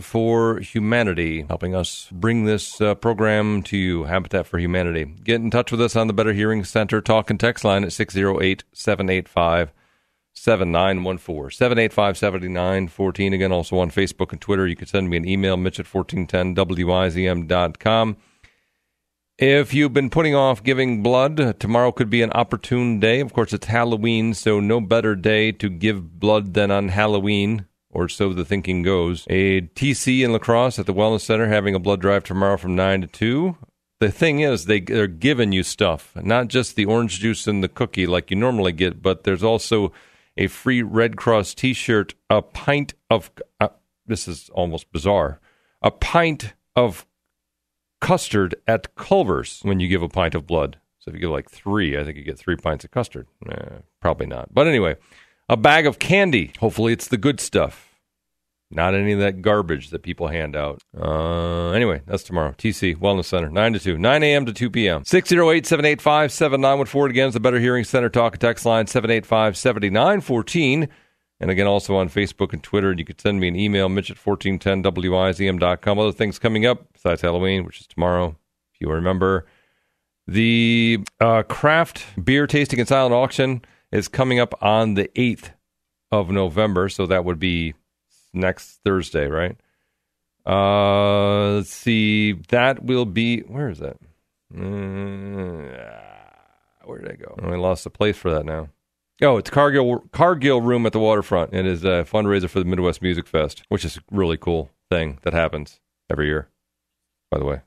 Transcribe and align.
for 0.00 0.58
Humanity, 0.58 1.44
helping 1.48 1.74
us 1.74 2.08
bring 2.12 2.44
this 2.44 2.80
uh, 2.80 2.94
program 2.94 3.62
to 3.64 3.76
you, 3.76 4.04
Habitat 4.04 4.46
for 4.46 4.58
Humanity. 4.58 5.04
Get 5.04 5.36
in 5.36 5.50
touch 5.50 5.70
with 5.70 5.80
us 5.80 5.96
on 5.96 6.06
the 6.06 6.12
Better 6.12 6.32
Hearing 6.32 6.64
Center 6.64 7.00
talk 7.00 7.30
and 7.30 7.38
text 7.38 7.64
line 7.64 7.84
at 7.84 7.92
608 7.92 8.64
785 8.72 9.72
7914. 10.32 11.50
785 11.50 12.18
7914. 12.18 13.34
Again, 13.34 13.52
also 13.52 13.78
on 13.78 13.90
Facebook 13.90 14.32
and 14.32 14.40
Twitter. 14.40 14.66
You 14.66 14.76
can 14.76 14.86
send 14.86 15.10
me 15.10 15.16
an 15.16 15.28
email, 15.28 15.56
mitch 15.56 15.80
at 15.80 15.86
1410wizm.com. 15.86 18.16
If 19.38 19.72
you've 19.72 19.94
been 19.94 20.10
putting 20.10 20.34
off 20.34 20.62
giving 20.62 21.02
blood, 21.02 21.58
tomorrow 21.58 21.92
could 21.92 22.10
be 22.10 22.20
an 22.20 22.30
opportune 22.34 23.00
day. 23.00 23.20
Of 23.20 23.32
course, 23.32 23.54
it's 23.54 23.66
Halloween, 23.66 24.34
so 24.34 24.60
no 24.60 24.82
better 24.82 25.16
day 25.16 25.50
to 25.52 25.70
give 25.70 26.20
blood 26.20 26.52
than 26.52 26.70
on 26.70 26.88
Halloween, 26.88 27.64
or 27.90 28.08
so 28.08 28.32
the 28.32 28.44
thinking 28.44 28.82
goes. 28.82 29.26
A 29.28 29.62
TC 29.62 30.24
in 30.24 30.32
La 30.32 30.38
Crosse 30.38 30.78
at 30.78 30.86
the 30.86 30.94
Wellness 30.94 31.22
Center 31.22 31.48
having 31.48 31.74
a 31.74 31.80
blood 31.80 32.00
drive 32.00 32.24
tomorrow 32.24 32.56
from 32.56 32.76
9 32.76 33.02
to 33.02 33.06
2. 33.06 33.56
The 34.00 34.10
thing 34.10 34.40
is, 34.40 34.64
they, 34.64 34.80
they're 34.80 35.06
giving 35.06 35.52
you 35.52 35.62
stuff, 35.62 36.12
not 36.16 36.48
just 36.48 36.74
the 36.74 36.86
orange 36.86 37.20
juice 37.20 37.46
and 37.46 37.62
the 37.62 37.68
cookie 37.68 38.06
like 38.06 38.30
you 38.30 38.36
normally 38.36 38.72
get, 38.72 39.02
but 39.02 39.24
there's 39.24 39.44
also 39.44 39.92
a 40.36 40.46
free 40.46 40.82
Red 40.82 41.16
Cross 41.16 41.54
t 41.54 41.74
shirt, 41.74 42.14
a 42.30 42.40
pint 42.40 42.94
of, 43.10 43.30
uh, 43.60 43.68
this 44.06 44.26
is 44.26 44.48
almost 44.54 44.90
bizarre, 44.90 45.38
a 45.82 45.90
pint 45.90 46.54
of 46.74 47.04
custard 48.00 48.54
at 48.66 48.94
Culver's 48.94 49.60
when 49.62 49.80
you 49.80 49.88
give 49.88 50.02
a 50.02 50.08
pint 50.08 50.34
of 50.34 50.46
blood. 50.46 50.78
So 51.00 51.10
if 51.10 51.14
you 51.14 51.20
give 51.20 51.30
like 51.30 51.50
three, 51.50 51.98
I 51.98 52.04
think 52.04 52.16
you 52.16 52.24
get 52.24 52.38
three 52.38 52.56
pints 52.56 52.84
of 52.84 52.90
custard. 52.90 53.26
Eh, 53.50 53.78
probably 54.00 54.26
not. 54.26 54.52
But 54.52 54.66
anyway, 54.66 54.96
a 55.50 55.56
bag 55.56 55.84
of 55.84 55.98
candy. 55.98 56.52
Hopefully, 56.60 56.92
it's 56.92 57.08
the 57.08 57.18
good 57.18 57.40
stuff. 57.40 57.88
Not 58.70 58.94
any 58.94 59.10
of 59.10 59.18
that 59.18 59.42
garbage 59.42 59.90
that 59.90 60.04
people 60.04 60.28
hand 60.28 60.54
out. 60.54 60.80
Uh, 60.96 61.70
anyway, 61.70 62.02
that's 62.06 62.22
tomorrow. 62.22 62.52
TC 62.52 62.96
Wellness 62.96 63.24
Center, 63.24 63.50
9 63.50 63.72
to 63.72 63.80
2, 63.80 63.98
9 63.98 64.22
a.m. 64.22 64.46
to 64.46 64.52
2 64.52 64.70
p.m. 64.70 65.04
608 65.04 65.66
785 65.66 66.30
7914. 66.30 67.10
Again, 67.10 67.26
it's 67.26 67.34
the 67.34 67.40
Better 67.40 67.58
Hearing 67.58 67.82
Center 67.82 68.08
talk 68.08 68.34
and 68.34 68.40
text 68.40 68.64
line 68.64 68.86
785 68.86 69.56
7914. 69.56 70.88
And 71.40 71.50
again, 71.50 71.66
also 71.66 71.96
on 71.96 72.08
Facebook 72.08 72.52
and 72.52 72.62
Twitter. 72.62 72.90
And 72.90 73.00
You 73.00 73.04
can 73.04 73.18
send 73.18 73.40
me 73.40 73.48
an 73.48 73.56
email, 73.56 73.88
mitch 73.88 74.12
at 74.12 74.18
1410wizm.com. 74.18 75.98
Other 75.98 76.12
things 76.12 76.38
coming 76.38 76.64
up 76.64 76.92
besides 76.92 77.22
Halloween, 77.22 77.64
which 77.64 77.80
is 77.80 77.88
tomorrow, 77.88 78.36
if 78.72 78.80
you 78.80 78.88
remember. 78.88 79.46
The 80.28 81.00
uh, 81.18 81.42
craft 81.42 82.04
beer 82.22 82.46
tasting 82.46 82.78
and 82.78 82.88
silent 82.88 83.14
auction 83.14 83.62
is 83.92 84.08
coming 84.08 84.38
up 84.38 84.54
on 84.62 84.94
the 84.94 85.08
8th 85.16 85.50
of 86.10 86.30
November. 86.30 86.88
So 86.88 87.06
that 87.06 87.24
would 87.24 87.38
be 87.38 87.74
next 88.32 88.80
Thursday, 88.84 89.26
right? 89.26 89.56
Uh, 90.46 91.56
let's 91.56 91.70
see. 91.70 92.32
That 92.48 92.84
will 92.84 93.04
be, 93.04 93.40
where 93.40 93.68
is 93.68 93.78
that? 93.78 93.96
Uh, 94.54 95.68
where 96.84 96.98
did 96.98 97.12
I 97.12 97.16
go? 97.16 97.36
I 97.42 97.56
lost 97.56 97.84
the 97.84 97.90
place 97.90 98.16
for 98.16 98.30
that 98.32 98.44
now. 98.44 98.68
Oh, 99.22 99.36
it's 99.36 99.50
Cargill 99.50 99.98
Cargill 100.12 100.62
Room 100.62 100.86
at 100.86 100.92
the 100.92 100.98
waterfront. 100.98 101.52
It 101.52 101.66
is 101.66 101.84
a 101.84 102.06
fundraiser 102.10 102.48
for 102.48 102.58
the 102.58 102.64
Midwest 102.64 103.02
Music 103.02 103.26
Fest, 103.26 103.62
which 103.68 103.84
is 103.84 103.98
a 103.98 104.00
really 104.10 104.38
cool 104.38 104.70
thing 104.88 105.18
that 105.22 105.34
happens 105.34 105.78
every 106.10 106.26
year. 106.26 106.48
By 107.30 107.38
the 107.38 107.44
way, 107.44 107.60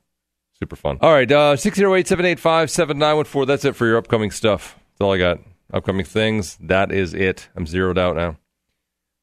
super 0.60 0.76
fun. 0.76 0.98
All 1.00 1.14
right, 1.14 1.32
uh, 1.32 1.56
608-785-7914. 1.56 3.46
That's 3.46 3.66
it 3.66 3.76
for 3.76 3.86
your 3.86 3.98
upcoming 3.98 4.32
stuff. 4.32 4.80
That's 4.94 5.02
all 5.02 5.14
I 5.14 5.20
got. 5.20 5.40
Upcoming 5.74 6.06
things. 6.06 6.58
That 6.62 6.92
is 6.92 7.14
it. 7.14 7.50
I'm 7.56 7.66
zeroed 7.66 7.98
out 7.98 8.16
now. 8.16 8.38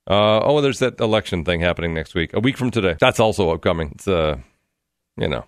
Uh, 0.09 0.41
oh, 0.41 0.61
there's 0.61 0.81
that 0.81 0.99
election 0.99 1.45
thing 1.45 1.61
happening 1.61 1.95
next 1.95 2.15
week. 2.15 2.35
A 2.35 2.41
week 2.41 2.57
from 2.57 2.73
today. 2.73 2.97
That's 2.99 3.21
also 3.21 3.51
upcoming. 3.51 3.93
It's 3.95 4.09
uh, 4.09 4.39
you 5.17 5.29
know, 5.29 5.45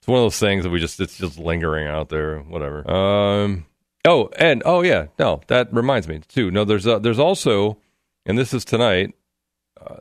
it's 0.00 0.06
one 0.06 0.18
of 0.18 0.24
those 0.24 0.38
things 0.38 0.62
that 0.62 0.70
we 0.70 0.78
just 0.78 1.00
it's 1.00 1.18
just 1.18 1.38
lingering 1.38 1.88
out 1.88 2.08
there. 2.08 2.38
Whatever. 2.40 2.88
Um. 2.88 3.66
Oh, 4.06 4.28
and 4.38 4.62
oh 4.66 4.82
yeah, 4.82 5.06
no, 5.18 5.40
that 5.46 5.72
reminds 5.72 6.06
me 6.06 6.20
too. 6.28 6.50
No, 6.50 6.64
there's 6.64 6.86
uh, 6.86 6.98
there's 6.98 7.18
also, 7.18 7.78
and 8.26 8.38
this 8.38 8.52
is 8.52 8.64
tonight, 8.64 9.14
uh, 9.80 10.00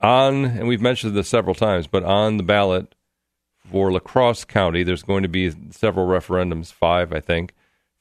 on, 0.00 0.44
and 0.44 0.66
we've 0.66 0.82
mentioned 0.82 1.14
this 1.14 1.28
several 1.28 1.54
times, 1.54 1.86
but 1.86 2.02
on 2.02 2.38
the 2.38 2.42
ballot 2.42 2.94
for 3.70 3.92
La 3.92 4.00
Crosse 4.00 4.44
County, 4.44 4.82
there's 4.82 5.04
going 5.04 5.22
to 5.22 5.28
be 5.28 5.52
several 5.70 6.08
referendums, 6.08 6.72
five, 6.72 7.12
I 7.12 7.20
think, 7.20 7.54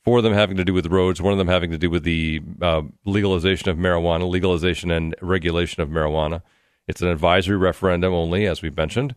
four 0.08 0.20
of 0.20 0.24
them 0.24 0.32
having 0.32 0.56
to 0.56 0.64
do 0.64 0.74
with 0.74 0.86
roads, 0.88 1.22
one 1.22 1.34
of 1.34 1.38
them 1.38 1.50
having 1.50 1.70
to 1.70 1.78
do 1.78 1.90
with 1.90 2.04
the 2.04 2.42
uh, 2.62 2.82
legalization 3.04 3.70
of 3.70 3.76
marijuana, 3.76 4.26
legalization 4.30 4.90
and 4.90 5.14
regulation 5.22 5.84
of 5.84 5.90
marijuana. 5.90 6.42
It's 6.88 7.02
an 7.02 7.10
advisory 7.10 7.58
referendum 7.58 8.14
only, 8.14 8.46
as 8.46 8.62
we 8.62 8.70
mentioned, 8.70 9.16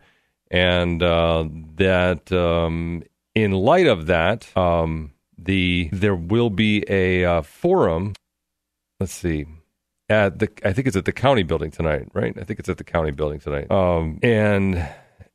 and 0.50 1.00
uh, 1.00 1.44
that 1.76 2.32
um, 2.32 3.04
in 3.36 3.52
light 3.52 3.86
of 3.86 4.06
that. 4.06 4.48
Um, 4.56 5.12
the 5.38 5.88
there 5.92 6.16
will 6.16 6.50
be 6.50 6.84
a 6.88 7.24
uh, 7.24 7.42
forum. 7.42 8.14
Let's 8.98 9.12
see, 9.12 9.46
at 10.08 10.40
the 10.40 10.50
I 10.64 10.72
think 10.72 10.88
it's 10.88 10.96
at 10.96 11.04
the 11.04 11.12
county 11.12 11.44
building 11.44 11.70
tonight, 11.70 12.08
right? 12.12 12.36
I 12.36 12.42
think 12.42 12.58
it's 12.58 12.68
at 12.68 12.78
the 12.78 12.84
county 12.84 13.12
building 13.12 13.38
tonight. 13.38 13.70
Um, 13.70 14.18
and 14.24 14.86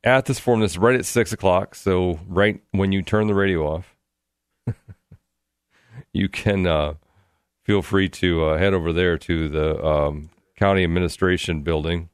at 0.04 0.26
this 0.26 0.38
forum, 0.38 0.60
this 0.60 0.72
is 0.72 0.78
right 0.78 0.94
at 0.94 1.06
six 1.06 1.32
o'clock. 1.32 1.74
So 1.74 2.20
right 2.28 2.60
when 2.72 2.92
you 2.92 3.00
turn 3.00 3.26
the 3.26 3.34
radio 3.34 3.66
off, 3.66 3.96
you 6.16 6.28
can 6.28 6.66
uh, 6.66 6.94
feel 7.64 7.82
free 7.82 8.08
to 8.08 8.44
uh, 8.44 8.58
head 8.58 8.74
over 8.74 8.92
there 8.92 9.18
to 9.18 9.48
the 9.48 9.84
um, 9.84 10.30
county 10.56 10.84
administration 10.84 11.62
building. 11.62 12.08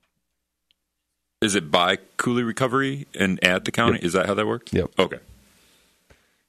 Is 1.40 1.54
it 1.54 1.70
by 1.70 1.98
Coulee 2.16 2.42
Recovery 2.42 3.06
and 3.18 3.42
at 3.42 3.64
the 3.64 3.72
county? 3.72 3.94
Yep. 3.94 4.04
Is 4.04 4.12
that 4.12 4.26
how 4.26 4.34
that 4.34 4.46
works? 4.46 4.72
Yep. 4.72 4.91
Okay. 4.98 5.18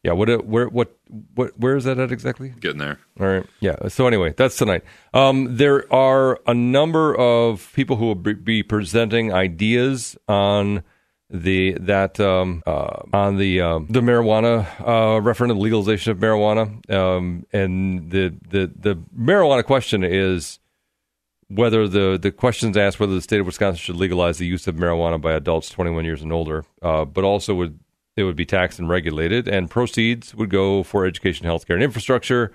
Yeah, 0.03 0.12
what 0.12 0.30
uh, 0.30 0.38
where 0.40 0.68
what 0.68 0.97
what 1.34 1.58
where 1.58 1.78
is 1.78 1.86
that 1.86 1.97
at 1.97 2.12
exactly? 2.12 2.53
Getting 2.59 2.80
there. 2.80 3.00
All 3.19 3.28
right. 3.28 3.46
Yeah. 3.62 3.88
So 3.88 4.06
anyway, 4.06 4.34
that's 4.36 4.58
tonight. 4.58 4.84
Um, 5.13 5.56
there 5.56 5.92
are 5.94 6.42
a 6.46 6.53
number 6.53 7.16
of 7.16 7.72
people 7.74 7.96
who 7.96 8.08
will 8.08 8.16
be 8.16 8.63
presenting 8.63 9.31
ideas 9.31 10.18
on 10.28 10.84
the 11.34 11.74
that 11.82 12.20
um, 12.20 12.62
uh, 12.66 13.02
on 13.12 13.38
the 13.38 13.60
um, 13.60 13.88
the 13.90 14.02
marijuana 14.02 14.68
uh, 14.88 15.20
referendum 15.20 15.60
legalization 15.60 16.12
of 16.12 16.20
marijuana. 16.20 16.94
Um, 16.94 17.46
and 17.52 18.12
the 18.12 18.36
the 18.48 18.72
the 18.74 18.96
marijuana 19.18 19.66
question 19.66 20.04
is 20.04 20.60
whether 21.50 21.88
the 21.88 22.20
the 22.22 22.32
questions 22.32 22.78
asked 22.78 23.00
whether 23.00 23.16
the 23.16 23.22
state 23.22 23.40
of 23.40 23.48
Wisconsin 23.48 23.80
should 23.80 23.96
legalize 23.96 24.38
the 24.38 24.46
use 24.46 24.68
of 24.68 24.76
marijuana 24.76 25.20
by 25.20 25.34
adults 25.34 25.70
21 25.72 26.06
years 26.06 26.22
and 26.22 26.32
older, 26.32 26.66
uh, 26.84 27.04
but 27.04 27.24
also 27.24 27.56
would 27.56 27.80
it 28.16 28.24
would 28.24 28.36
be 28.36 28.46
taxed 28.46 28.78
and 28.78 28.88
regulated, 28.88 29.48
and 29.48 29.72
proceeds 29.72 30.36
would 30.36 30.52
go 30.52 30.84
for 30.84 31.04
education, 31.04 31.48
healthcare, 31.48 31.74
and 31.74 31.84
infrastructure. 31.84 32.54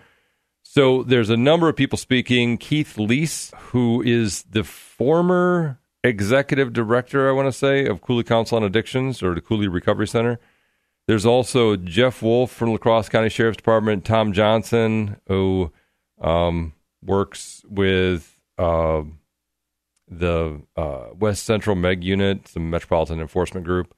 So 0.62 1.02
there's 1.02 1.30
a 1.30 1.36
number 1.36 1.68
of 1.68 1.74
people 1.74 1.98
speaking. 1.98 2.58
Keith 2.58 2.94
Leese, 2.96 3.52
who 3.56 4.02
is 4.02 4.44
the 4.44 4.62
former 4.62 5.80
executive 6.04 6.72
director, 6.72 7.28
I 7.28 7.32
want 7.32 7.46
to 7.46 7.52
say, 7.52 7.86
of 7.86 8.00
Coulee 8.00 8.24
Council 8.24 8.56
on 8.56 8.64
Addictions 8.64 9.22
or 9.22 9.34
the 9.34 9.40
Coulee 9.40 9.68
Recovery 9.68 10.08
Center. 10.08 10.38
There's 11.06 11.26
also 11.26 11.76
Jeff 11.76 12.22
Wolf 12.22 12.52
from 12.52 12.70
La 12.70 12.78
Crosse 12.78 13.08
County 13.08 13.30
Sheriff's 13.30 13.56
Department, 13.56 14.04
Tom 14.04 14.32
Johnson, 14.32 15.16
who 15.26 15.72
um, 16.20 16.74
works 17.02 17.64
with 17.68 18.38
uh, 18.58 19.02
the 20.06 20.60
uh, 20.76 21.06
West 21.18 21.44
Central 21.44 21.76
MEG 21.76 22.04
Unit, 22.04 22.44
the 22.44 22.60
Metropolitan 22.60 23.20
Enforcement 23.20 23.64
Group. 23.64 23.94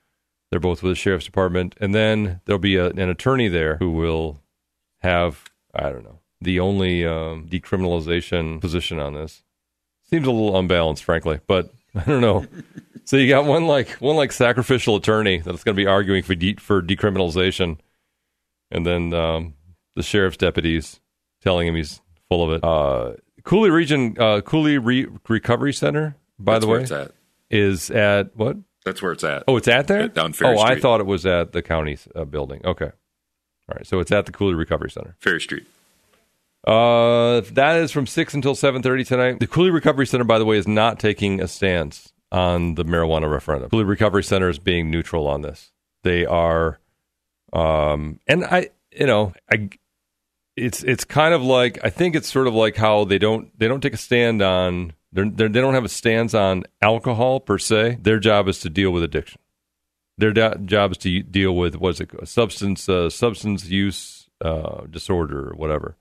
They're 0.51 0.61
both 0.61 0.83
with 0.83 0.93
the 0.93 0.97
sheriff's 0.97 1.27
department, 1.27 1.77
and 1.81 1.95
then 1.95 2.41
there'll 2.45 2.59
be 2.59 2.77
a, 2.77 2.91
an 2.91 3.09
attorney 3.09 3.49
there 3.49 3.77
who 3.77 3.91
will 3.91 4.41
have 4.99 5.51
I 5.75 5.91
don't 5.91 6.05
know 6.05 6.21
the 6.41 6.59
only 6.59 7.07
um, 7.07 7.47
decriminalization 7.49 8.61
position 8.61 8.99
on 8.99 9.15
this. 9.15 9.45
Seems 10.05 10.27
a 10.27 10.31
little 10.31 10.59
unbalanced, 10.59 11.05
frankly, 11.05 11.41
but 11.47 11.73
I 11.95 12.05
don't 12.05 12.21
know. 12.21 12.47
so 13.05 13.17
you 13.17 13.29
got 13.29 13.45
one 13.45 13.67
like 13.67 13.91
one 14.01 14.17
like 14.17 14.33
sacrificial 14.33 14.97
attorney 14.97 15.39
that's 15.39 15.65
going 15.65 15.75
to 15.77 15.81
be 15.83 15.87
arguing 15.87 16.23
for 16.23 16.35
de- 16.35 16.55
for 16.57 16.83
decriminalization, 16.83 17.79
and 18.71 18.87
then 18.87 19.13
um, 19.13 19.55
the 19.97 20.03
sheriff's 20.03 20.37
deputies 20.37 21.01
telling 21.43 21.67
him 21.69 21.75
he's 21.75 22.01
full 22.29 22.45
of 22.45 22.53
it. 22.53 22.65
Uh, 22.65 23.15
Coulee 23.43 23.71
Region 23.71 24.17
uh, 24.19 24.41
Coulee 24.41 24.79
Re- 24.79 25.09
Recovery 25.29 25.73
Center, 25.73 26.17
by 26.39 26.55
That's 26.55 26.65
the 26.65 26.69
where 26.69 26.79
way, 26.79 26.83
it's 26.85 26.93
at. 26.93 27.13
is 27.51 27.91
at 27.91 28.37
what? 28.37 28.57
That's 28.85 29.03
where 29.03 29.13
it's 29.13 29.25
at. 29.25 29.45
Oh, 29.49 29.57
it's 29.57 29.69
at 29.69 29.89
there? 29.89 30.03
At- 30.03 30.15
down 30.15 30.33
Ferry 30.33 30.57
oh, 30.57 30.61
I 30.61 30.79
thought 30.79 31.01
it 31.01 31.07
was 31.07 31.27
at 31.27 31.53
the 31.53 31.63
county 31.63 31.99
uh, 32.15 32.25
building. 32.25 32.61
Okay. 32.65 32.87
All 32.87 33.75
right. 33.77 33.87
So 33.87 33.99
it's 34.01 34.13
at 34.13 34.27
the 34.27 34.33
Coulee 34.33 34.55
Recovery 34.55 34.91
Center. 34.91 35.17
Ferry 35.19 35.41
Street. 35.41 35.67
Uh, 36.67 37.41
that 37.53 37.77
is 37.77 37.91
from 37.91 38.07
6 38.07 38.35
until 38.35 38.55
7.30 38.55 39.07
tonight. 39.07 39.41
The 39.41 39.47
Coulee 39.47 39.71
Recovery 39.71 40.07
Center, 40.07 40.25
by 40.25 40.39
the 40.39 40.45
way, 40.45 40.59
is 40.59 40.69
not 40.69 40.99
taking 40.99 41.41
a 41.41 41.49
stance 41.49 42.13
on 42.31 42.75
the 42.75 42.85
marijuana 42.85 43.31
referendum. 43.31 43.71
Coulee 43.71 43.85
Recovery 43.85 44.23
Center 44.23 44.49
is 44.49 44.59
being 44.59 44.91
neutral 44.91 45.27
on 45.27 45.43
this. 45.43 45.73
They 46.03 46.27
are, 46.27 46.79
um, 47.53 48.21
and 48.27 48.45
I, 48.45 48.71
you 48.93 49.07
know, 49.07 49.33
I, 49.51 49.71
it's 50.57 50.83
it's 50.83 51.05
kind 51.05 51.35
of 51.35 51.43
like 51.43 51.79
I 51.85 51.91
think 51.91 52.15
it's 52.15 52.31
sort 52.31 52.47
of 52.47 52.55
like 52.55 52.77
how 52.77 53.05
they 53.05 53.19
don't 53.19 53.57
they 53.59 53.69
don't 53.69 53.81
take 53.81 53.95
a 53.95 53.99
stand 53.99 54.43
on 54.43 54.93
They're, 55.13 55.29
they're, 55.29 55.49
they 55.49 55.61
don't 55.61 55.75
have 55.75 55.85
a 55.85 55.89
stance 55.89 56.35
on 56.35 56.65
alcohol 56.83 57.41
per 57.41 57.59
se. 57.59 57.99
Their 58.03 58.19
job 58.19 58.49
is 58.49 58.61
to 58.61 58.71
deal 58.71 58.91
with 58.91 59.03
addiction. 59.03 59.41
Their 60.19 60.33
da- 60.33 60.55
job 60.57 60.93
is 60.93 60.99
to 60.99 61.23
deal 61.23 61.57
with 61.57 61.77
what's 61.77 62.01
it 62.01 62.11
substance 62.25 62.89
uh, 62.89 63.11
substance 63.11 63.67
use 63.67 64.29
uh, 64.43 64.83
disorder 64.89 65.51
or 65.51 65.55
whatever. 65.55 65.97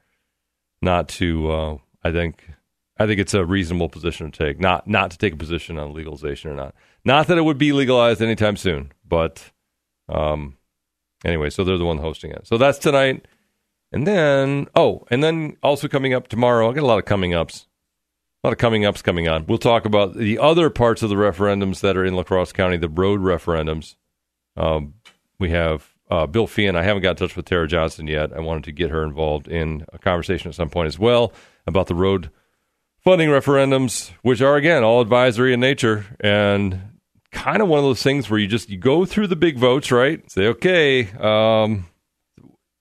Not 0.81 1.09
to, 1.09 1.51
uh, 1.51 1.77
I 2.03 2.11
think, 2.11 2.49
I 2.97 3.07
think 3.07 3.19
it's 3.19 3.33
a 3.33 3.45
reasonable 3.45 3.89
position 3.89 4.31
to 4.31 4.45
take. 4.45 4.59
Not 4.59 4.87
not 4.87 5.11
to 5.11 5.17
take 5.17 5.33
a 5.33 5.37
position 5.37 5.77
on 5.77 5.93
legalization 5.93 6.51
or 6.51 6.55
not. 6.55 6.75
Not 7.05 7.27
that 7.27 7.37
it 7.37 7.43
would 7.43 7.57
be 7.57 7.71
legalized 7.71 8.21
anytime 8.21 8.57
soon, 8.57 8.91
but 9.07 9.51
um, 10.09 10.57
anyway. 11.23 11.49
So 11.49 11.63
they're 11.63 11.77
the 11.77 11.85
one 11.85 11.97
hosting 11.97 12.31
it. 12.31 12.45
So 12.45 12.57
that's 12.57 12.77
tonight, 12.77 13.25
and 13.91 14.05
then 14.05 14.67
oh, 14.75 15.05
and 15.09 15.23
then 15.23 15.57
also 15.63 15.87
coming 15.87 16.13
up 16.13 16.27
tomorrow. 16.27 16.69
I 16.69 16.73
got 16.73 16.83
a 16.83 16.87
lot 16.87 16.99
of 16.99 17.05
coming 17.05 17.33
ups. 17.33 17.67
A 18.43 18.47
lot 18.47 18.53
of 18.53 18.59
coming 18.59 18.85
ups 18.85 19.01
coming 19.01 19.27
on. 19.27 19.45
We'll 19.47 19.57
talk 19.57 19.83
about 19.85 20.15
the 20.15 20.37
other 20.39 20.69
parts 20.69 21.01
of 21.01 21.09
the 21.09 21.15
referendums 21.15 21.81
that 21.81 21.97
are 21.97 22.05
in 22.05 22.15
La 22.15 22.23
Crosse 22.23 22.53
County, 22.53 22.77
the 22.77 22.87
road 22.87 23.19
referendums. 23.19 23.95
Um, 24.55 24.93
we 25.39 25.49
have 25.49 25.88
uh, 26.09 26.25
Bill 26.27 26.47
Feehan. 26.47 26.75
I 26.75 26.83
haven't 26.83 27.03
got 27.03 27.11
in 27.11 27.15
touch 27.17 27.35
with 27.35 27.45
Tara 27.45 27.67
Johnson 27.67 28.07
yet. 28.07 28.33
I 28.33 28.39
wanted 28.39 28.63
to 28.65 28.71
get 28.71 28.89
her 28.89 29.03
involved 29.03 29.47
in 29.47 29.85
a 29.93 29.97
conversation 29.97 30.49
at 30.49 30.55
some 30.55 30.69
point 30.69 30.87
as 30.87 30.97
well 30.97 31.33
about 31.67 31.87
the 31.87 31.95
road 31.95 32.29
funding 33.03 33.29
referendums, 33.29 34.11
which 34.21 34.41
are 34.41 34.55
again 34.55 34.83
all 34.83 35.01
advisory 35.01 35.53
in 35.53 35.59
nature 35.59 36.05
and 36.19 36.81
kind 37.31 37.61
of 37.61 37.67
one 37.67 37.79
of 37.79 37.85
those 37.85 38.03
things 38.03 38.29
where 38.29 38.39
you 38.39 38.47
just 38.47 38.69
you 38.69 38.77
go 38.77 39.05
through 39.05 39.27
the 39.27 39.35
big 39.35 39.57
votes, 39.57 39.91
right? 39.91 40.29
Say, 40.31 40.47
okay, 40.47 41.09
um, 41.19 41.85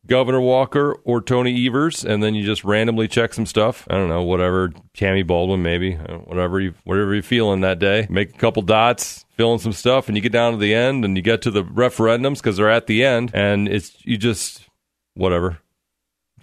Governor 0.08 0.40
Walker 0.40 0.94
or 1.05 1.20
Tony 1.20 1.66
Evers, 1.66 2.02
and 2.02 2.22
then 2.22 2.34
you 2.34 2.44
just 2.44 2.64
randomly 2.64 3.08
check 3.08 3.34
some 3.34 3.44
stuff. 3.44 3.87
I 3.90 3.94
don't 3.94 4.08
know, 4.08 4.22
whatever. 4.22 4.72
Tammy 4.94 5.22
Baldwin, 5.22 5.62
maybe, 5.62 5.96
uh, 5.96 6.16
whatever 6.16 6.58
you 6.60 6.75
whatever 6.84 7.12
you're 7.12 7.22
feeling 7.22 7.60
that 7.60 7.78
day. 7.78 8.06
Make 8.08 8.34
a 8.34 8.38
couple 8.38 8.62
dots, 8.62 9.26
fill 9.37 9.52
in 9.52 9.58
some 9.58 9.75
stuff, 9.75 10.08
and 10.08 10.16
you 10.16 10.22
get 10.22 10.32
down 10.32 10.52
to 10.52 10.58
the 10.58 10.75
end, 10.75 11.05
and 11.05 11.14
you 11.16 11.22
get 11.22 11.43
to 11.43 11.50
the 11.50 11.62
referendums 11.62 12.38
because 12.38 12.56
they're 12.56 12.70
at 12.70 12.87
the 12.87 13.05
end, 13.05 13.31
and 13.34 13.69
it's 13.69 13.94
you 14.05 14.16
just 14.16 14.66
whatever, 15.14 15.58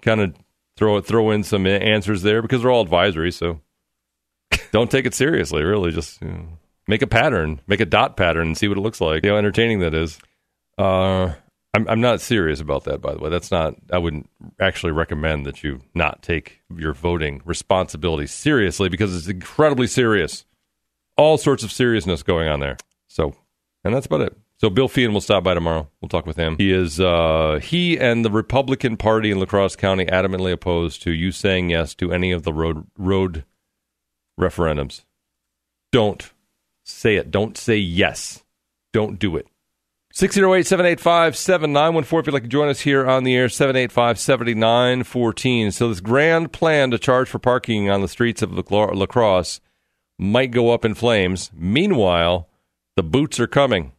kind 0.01 0.21
of 0.21 0.35
throw 0.77 1.01
throw 1.01 1.31
in 1.31 1.43
some 1.43 1.65
answers 1.65 2.21
there 2.21 2.43
because 2.43 2.61
they're 2.61 2.71
all 2.71 2.83
advisory, 2.83 3.31
so 3.31 3.61
don't 4.71 4.91
take 4.91 5.07
it 5.07 5.15
seriously. 5.15 5.63
Really, 5.63 5.91
just 5.91 6.21
you 6.21 6.27
know, 6.27 6.47
make 6.87 7.01
a 7.01 7.07
pattern, 7.07 7.61
make 7.65 7.79
a 7.79 7.85
dot 7.85 8.15
pattern, 8.15 8.45
and 8.47 8.57
see 8.57 8.67
what 8.67 8.77
it 8.77 8.81
looks 8.81 9.01
like. 9.01 9.23
You 9.23 9.31
know, 9.31 9.37
entertaining 9.37 9.79
that 9.79 9.95
is. 9.95 10.19
Uh, 10.77 11.33
I'm, 11.75 11.85
I'm 11.89 11.99
not 11.99 12.21
serious 12.21 12.61
about 12.61 12.85
that, 12.85 13.01
by 13.01 13.13
the 13.13 13.19
way. 13.19 13.29
That's 13.29 13.51
not, 13.51 13.75
I 13.91 13.97
wouldn't 13.97 14.29
actually 14.61 14.93
recommend 14.93 15.45
that 15.45 15.61
you 15.61 15.81
not 15.93 16.21
take 16.21 16.61
your 16.73 16.93
voting 16.93 17.41
responsibility 17.43 18.27
seriously 18.27 18.87
because 18.87 19.13
it's 19.13 19.27
incredibly 19.27 19.87
serious. 19.87 20.45
All 21.17 21.37
sorts 21.37 21.63
of 21.63 21.73
seriousness 21.73 22.23
going 22.23 22.47
on 22.47 22.61
there. 22.61 22.77
So, 23.09 23.35
and 23.83 23.93
that's 23.93 24.05
about 24.05 24.21
it. 24.21 24.37
So 24.57 24.69
Bill 24.69 24.87
Feehan 24.87 25.11
will 25.11 25.19
stop 25.19 25.43
by 25.43 25.53
tomorrow. 25.53 25.89
We'll 25.99 26.07
talk 26.07 26.25
with 26.25 26.37
him. 26.37 26.55
He 26.57 26.71
is 26.71 27.01
uh, 27.01 27.59
he 27.61 27.99
and 27.99 28.23
the 28.23 28.31
Republican 28.31 28.95
Party 28.95 29.29
in 29.29 29.39
La 29.39 29.45
Crosse 29.45 29.75
County 29.75 30.05
adamantly 30.05 30.53
opposed 30.53 31.01
to 31.03 31.11
you 31.11 31.33
saying 31.33 31.71
yes 31.71 31.93
to 31.95 32.13
any 32.13 32.31
of 32.31 32.43
the 32.43 32.53
road 32.53 32.87
road 32.97 33.43
referendums. 34.39 35.03
Don't 35.91 36.31
say 36.85 37.17
it. 37.17 37.31
Don't 37.31 37.57
say 37.57 37.75
yes. 37.75 38.43
Don't 38.93 39.19
do 39.19 39.35
it. 39.35 39.47
608 40.17 40.65
785 40.65 41.35
7914. 41.35 42.19
If 42.19 42.27
you'd 42.27 42.33
like 42.33 42.43
to 42.43 42.47
join 42.47 42.69
us 42.69 42.79
here 42.79 43.05
on 43.05 43.25
the 43.25 43.35
air, 43.35 43.49
785 43.49 44.17
7914. 44.17 45.71
So, 45.71 45.89
this 45.89 45.99
grand 45.99 46.53
plan 46.53 46.91
to 46.91 46.97
charge 46.97 47.27
for 47.27 47.37
parking 47.37 47.89
on 47.89 48.01
the 48.01 48.07
streets 48.07 48.41
of 48.41 48.53
La 48.71 49.05
Crosse 49.07 49.59
might 50.17 50.51
go 50.51 50.69
up 50.69 50.85
in 50.85 50.93
flames. 50.93 51.51
Meanwhile, 51.53 52.47
the 52.95 53.03
boots 53.03 53.41
are 53.41 53.47
coming. 53.47 53.91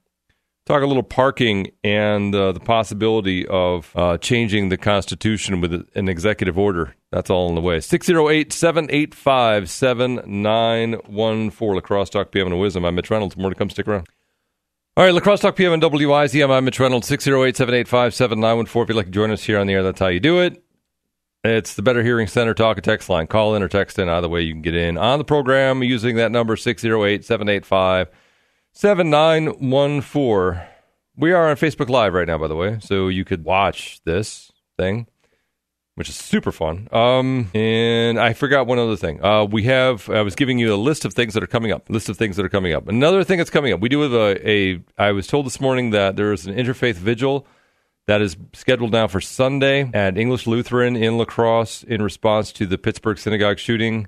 Talk 0.65 0.83
a 0.83 0.87
little 0.87 1.03
parking 1.03 1.73
and 1.85 2.35
uh, 2.35 2.53
the 2.53 2.61
possibility 2.61 3.47
of 3.47 3.93
uh, 3.95 4.17
changing 4.17 4.71
the 4.71 4.79
Constitution 4.79 5.61
with 5.61 5.87
an 5.95 6.09
executive 6.09 6.57
order. 6.57 6.95
That's 7.13 7.29
all 7.29 7.51
in 7.51 7.55
the 7.55 7.61
way. 7.61 7.81
608 7.81 8.55
785 8.55 9.69
7914. 9.69 11.75
La 11.75 11.81
Crosse 11.83 12.09
Talk 12.09 12.33
PM 12.33 12.47
and 12.47 12.57
WIZM. 12.57 12.87
I'm 12.87 12.95
Mitch 12.95 13.11
Reynolds. 13.11 13.37
More 13.37 13.51
to 13.51 13.55
come. 13.55 13.69
Stick 13.69 13.87
around. 13.87 14.09
All 14.99 15.05
right, 15.05 15.13
La 15.13 15.21
Crosse 15.21 15.41
Talk 15.41 15.57
PM 15.57 15.75
and 15.75 15.83
WIZM. 15.83 16.51
I'm 16.51 16.65
Mitch 16.65 16.81
Reynolds, 16.81 17.07
608 17.07 17.55
785 17.55 18.15
7914. 18.15 18.83
If 18.83 18.89
you'd 18.89 18.97
like 18.97 19.05
to 19.05 19.13
join 19.13 19.31
us 19.31 19.43
here 19.43 19.59
on 19.59 19.67
the 19.67 19.75
air, 19.75 19.83
that's 19.83 20.01
how 20.01 20.07
you 20.07 20.21
do 20.21 20.41
it. 20.41 20.65
It's 21.45 21.75
the 21.75 21.83
Better 21.83 22.03
Hearing 22.03 22.27
Center 22.27 22.55
talk 22.55 22.79
and 22.79 22.85
text 22.85 23.11
line. 23.11 23.27
Call 23.27 23.55
in 23.55 23.63
or 23.63 23.69
text 23.69 23.99
in. 23.99 24.09
Either 24.09 24.31
way, 24.31 24.41
you 24.41 24.55
can 24.55 24.63
get 24.63 24.75
in 24.75 24.97
on 24.97 25.19
the 25.19 25.25
program 25.27 25.83
using 25.83 26.17
that 26.17 26.33
number, 26.33 26.57
608 26.57 27.27
785 27.27 28.09
7914. 28.73 30.67
We 31.15 31.33
are 31.33 31.51
on 31.51 31.57
Facebook 31.57 31.91
Live 31.91 32.15
right 32.15 32.27
now, 32.27 32.39
by 32.39 32.49
the 32.49 32.57
way, 32.57 32.79
so 32.81 33.09
you 33.09 33.27
could 33.27 33.45
watch 33.45 34.01
this 34.05 34.51
thing 34.79 35.09
which 35.97 36.11
is 36.11 36.15
super 36.15 36.53
fun. 36.53 36.89
Um, 36.93 37.51
and 37.55 38.21
I 38.21 38.35
forgot 38.35 38.67
one 38.67 38.79
other 38.79 38.97
thing. 38.97 39.25
Uh, 39.25 39.45
we 39.45 39.65
have, 39.65 40.09
I 40.11 40.21
was 40.23 40.35
giving 40.35 40.59
you 40.59 40.75
a 40.75 40.77
list 40.77 41.07
of 41.07 41.15
things 41.15 41.33
that 41.35 41.43
are 41.43 41.49
coming 41.49 41.73
up, 41.73 41.89
list 41.89 42.11
of 42.11 42.19
things 42.19 42.37
that 42.37 42.45
are 42.45 42.51
coming 42.51 42.75
up. 42.75 42.87
Another 42.87 43.25
thing 43.25 43.39
that's 43.39 43.51
coming 43.51 43.73
up, 43.73 43.81
we 43.81 43.89
do 43.89 44.03
have 44.03 44.13
a, 44.13 44.49
a 44.49 44.81
I 44.99 45.13
was 45.13 45.27
told 45.27 45.47
this 45.47 45.59
morning 45.59 45.91
that 45.91 46.15
there 46.17 46.33
is 46.33 46.47
an 46.47 46.55
interfaith 46.55 46.97
vigil 46.97 47.47
that 48.07 48.21
is 48.21 48.37
scheduled 48.53 48.93
now 48.93 49.07
for 49.09 49.23
Sunday 49.23 49.91
at 49.95 50.19
English 50.19 50.47
Lutheran 50.47 50.97
in 50.97 51.17
La 51.17 51.25
Crosse 51.25 51.83
in 51.83 52.03
response 52.03 52.53
to 52.53 52.67
the 52.67 52.79
Pittsburgh 52.79 53.19
synagogue 53.19 53.59
shooting 53.59 54.07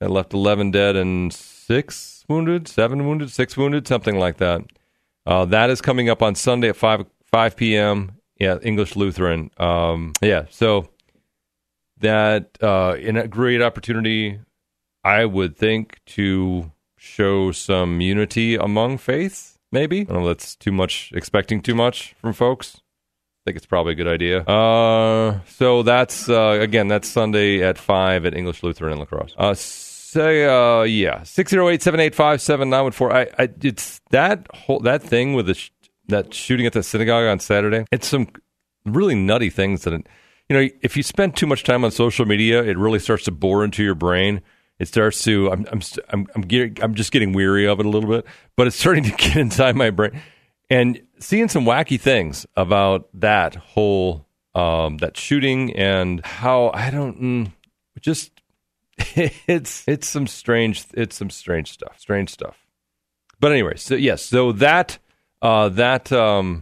that 0.00 0.10
left 0.10 0.34
11 0.34 0.72
dead 0.72 0.96
and 0.96 1.32
six 1.32 2.24
wounded, 2.28 2.66
seven 2.66 3.06
wounded, 3.06 3.30
six 3.30 3.56
wounded, 3.56 3.86
something 3.86 4.18
like 4.18 4.38
that. 4.38 4.62
Uh, 5.26 5.44
that 5.44 5.70
is 5.70 5.80
coming 5.80 6.08
up 6.08 6.22
on 6.22 6.34
Sunday 6.34 6.70
at 6.70 6.76
5, 6.76 7.06
5 7.30 7.56
p.m. 7.56 8.16
Yeah, 8.36 8.58
English 8.62 8.96
Lutheran. 8.96 9.50
Um, 9.58 10.14
yeah, 10.20 10.46
so 10.50 10.88
that 12.00 12.58
uh, 12.62 12.96
in 12.98 13.16
a 13.16 13.28
great 13.28 13.62
opportunity, 13.62 14.40
I 15.04 15.24
would 15.24 15.56
think, 15.56 16.00
to 16.06 16.72
show 16.96 17.52
some 17.52 18.00
unity 18.00 18.56
among 18.56 18.98
faiths. 18.98 19.58
Maybe 19.72 20.00
I 20.00 20.04
don't 20.04 20.22
know. 20.22 20.28
That's 20.28 20.56
too 20.56 20.72
much. 20.72 21.12
Expecting 21.14 21.62
too 21.62 21.74
much 21.74 22.14
from 22.20 22.32
folks. 22.32 22.76
I 22.76 23.42
think 23.46 23.56
it's 23.56 23.66
probably 23.66 23.92
a 23.92 23.96
good 23.96 24.08
idea. 24.08 24.40
Uh, 24.40 25.40
so 25.46 25.82
that's 25.82 26.28
uh, 26.28 26.58
again 26.60 26.88
that's 26.88 27.08
Sunday 27.08 27.62
at 27.62 27.78
five 27.78 28.26
at 28.26 28.34
English 28.34 28.62
Lutheran 28.62 28.92
in 28.92 28.98
La 28.98 29.06
Crosse. 29.06 29.34
Uh, 29.38 29.54
say 29.54 30.44
uh, 30.44 30.82
yeah, 30.82 31.22
six 31.22 31.50
zero 31.50 31.68
eight 31.68 31.82
seven 31.82 32.00
eight 32.00 32.14
five 32.14 32.42
seven 32.42 32.68
nine 32.68 32.82
one 32.82 32.92
four. 32.92 33.12
I, 33.12 33.28
I 33.38 33.48
it's 33.62 34.00
that 34.10 34.46
whole 34.52 34.80
that 34.80 35.02
thing 35.02 35.34
with 35.34 35.46
the 35.46 35.54
sh- 35.54 35.70
that 36.08 36.34
shooting 36.34 36.66
at 36.66 36.72
the 36.72 36.82
synagogue 36.82 37.26
on 37.26 37.38
Saturday. 37.38 37.86
It's 37.92 38.08
some 38.08 38.28
really 38.84 39.14
nutty 39.14 39.50
things 39.50 39.84
that. 39.84 40.06
You 40.50 40.56
know, 40.56 40.68
if 40.82 40.96
you 40.96 41.04
spend 41.04 41.36
too 41.36 41.46
much 41.46 41.62
time 41.62 41.84
on 41.84 41.92
social 41.92 42.26
media, 42.26 42.60
it 42.64 42.76
really 42.76 42.98
starts 42.98 43.22
to 43.26 43.30
bore 43.30 43.64
into 43.64 43.84
your 43.84 43.94
brain. 43.94 44.42
It 44.80 44.88
starts 44.88 45.22
to 45.22 45.48
I'm 45.52 45.64
I'm 45.70 45.80
I'm 46.08 46.26
I'm, 46.34 46.74
I'm 46.82 46.94
just 46.96 47.12
getting 47.12 47.32
weary 47.32 47.68
of 47.68 47.78
it 47.78 47.86
a 47.86 47.88
little 47.88 48.10
bit, 48.10 48.26
but 48.56 48.66
it's 48.66 48.76
starting 48.80 49.04
to 49.04 49.12
get 49.12 49.36
inside 49.36 49.76
my 49.76 49.90
brain 49.90 50.20
and 50.68 51.00
seeing 51.20 51.48
some 51.48 51.64
wacky 51.64 52.00
things 52.00 52.46
about 52.56 53.08
that 53.14 53.54
whole 53.54 54.26
um, 54.56 54.96
that 54.96 55.16
shooting 55.16 55.72
and 55.76 56.26
how 56.26 56.72
I 56.74 56.90
don't 56.90 57.22
mm, 57.22 57.52
just 58.00 58.32
it's 58.98 59.86
it's 59.86 60.08
some 60.08 60.26
strange 60.26 60.84
it's 60.94 61.14
some 61.14 61.30
strange 61.30 61.70
stuff 61.70 61.96
strange 61.96 62.28
stuff. 62.28 62.66
But 63.38 63.52
anyway, 63.52 63.76
so 63.76 63.94
yes, 63.94 64.24
so 64.24 64.50
that 64.50 64.98
uh, 65.42 65.68
that 65.68 66.10
um, 66.10 66.60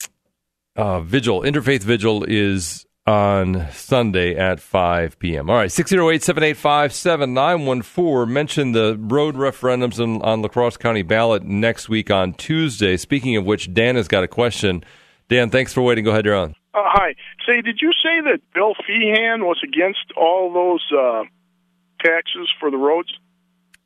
uh, 0.76 1.00
vigil 1.00 1.40
interfaith 1.40 1.85
vigil 1.85 2.23
is 2.25 2.85
on 3.09 3.67
Sunday 3.73 4.37
at 4.37 4.61
5 4.61 5.19
p.m. 5.19 5.49
All 5.49 5.57
right, 5.57 5.73
608 5.73 6.23
785 6.23 6.93
7914. 6.93 8.31
Mention 8.31 8.73
the 8.73 8.99
road 9.00 9.35
referendums 9.35 9.99
on, 9.99 10.21
on 10.21 10.43
La 10.43 10.49
Crosse 10.49 10.77
County 10.77 11.00
ballot 11.00 11.43
next 11.43 11.88
week 11.88 12.11
on 12.11 12.35
Tuesday. 12.35 12.99
Speaking 12.99 13.35
of 13.37 13.47
which, 13.47 13.73
Dan 13.73 13.97
has 13.97 14.09
got 14.09 14.25
a 14.25 14.29
question. 14.29 14.85
Dan, 15.29 15.49
thanks 15.49 15.73
for 15.73 15.81
waiting. 15.81 16.05
Go 16.05 16.11
ahead, 16.11 16.27
you're 16.27 16.37
on. 16.37 16.50
Uh, 16.75 16.83
hi. 16.85 17.15
Say, 17.47 17.62
did 17.62 17.79
you 17.81 17.93
say 17.93 18.21
that 18.31 18.41
Bill 18.53 18.75
Feehan 18.75 19.41
was 19.41 19.59
against 19.65 20.12
all 20.15 20.53
those 20.53 20.85
uh, 20.93 21.23
taxes 22.05 22.50
for 22.61 22.71
the 22.71 22.77
roads? 22.77 23.09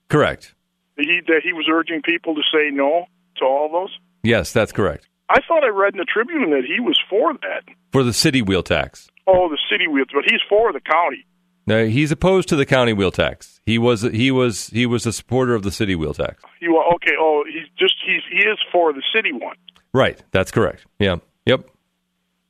Correct. 0.08 0.52
That 0.96 1.06
he, 1.06 1.20
that 1.28 1.42
he 1.44 1.52
was 1.52 1.68
urging 1.70 2.02
people 2.02 2.34
to 2.34 2.42
say 2.52 2.70
no 2.72 3.06
to 3.36 3.44
all 3.44 3.70
those? 3.70 3.96
Yes, 4.24 4.52
that's 4.52 4.72
correct. 4.72 5.08
I 5.28 5.38
thought 5.46 5.64
I 5.64 5.68
read 5.68 5.94
in 5.94 5.98
the 5.98 6.04
Tribune 6.04 6.50
that 6.50 6.64
he 6.66 6.80
was 6.80 6.98
for 7.08 7.32
that. 7.34 7.72
For 7.92 8.02
the 8.02 8.12
city 8.12 8.42
wheel 8.42 8.62
tax. 8.62 9.08
Oh, 9.26 9.48
the 9.48 9.58
city 9.70 9.86
wheel, 9.86 10.04
but 10.12 10.24
he's 10.24 10.40
for 10.48 10.72
the 10.72 10.80
county. 10.80 11.24
No, 11.66 11.86
he's 11.86 12.10
opposed 12.10 12.48
to 12.48 12.56
the 12.56 12.66
county 12.66 12.92
wheel 12.92 13.12
tax. 13.12 13.60
He 13.64 13.78
was 13.78 14.02
he 14.02 14.30
was 14.32 14.66
he 14.68 14.84
was 14.84 15.06
a 15.06 15.12
supporter 15.12 15.54
of 15.54 15.62
the 15.62 15.70
city 15.70 15.94
wheel 15.94 16.12
tax. 16.12 16.42
He 16.58 16.68
was 16.68 16.92
okay. 16.96 17.14
Oh, 17.18 17.44
he's 17.46 17.68
just 17.78 17.94
he's 18.04 18.22
he 18.30 18.38
is 18.48 18.58
for 18.72 18.92
the 18.92 19.02
city 19.14 19.32
one. 19.32 19.54
Right. 19.94 20.20
That's 20.32 20.50
correct. 20.50 20.86
Yeah. 20.98 21.16
Yep. 21.46 21.68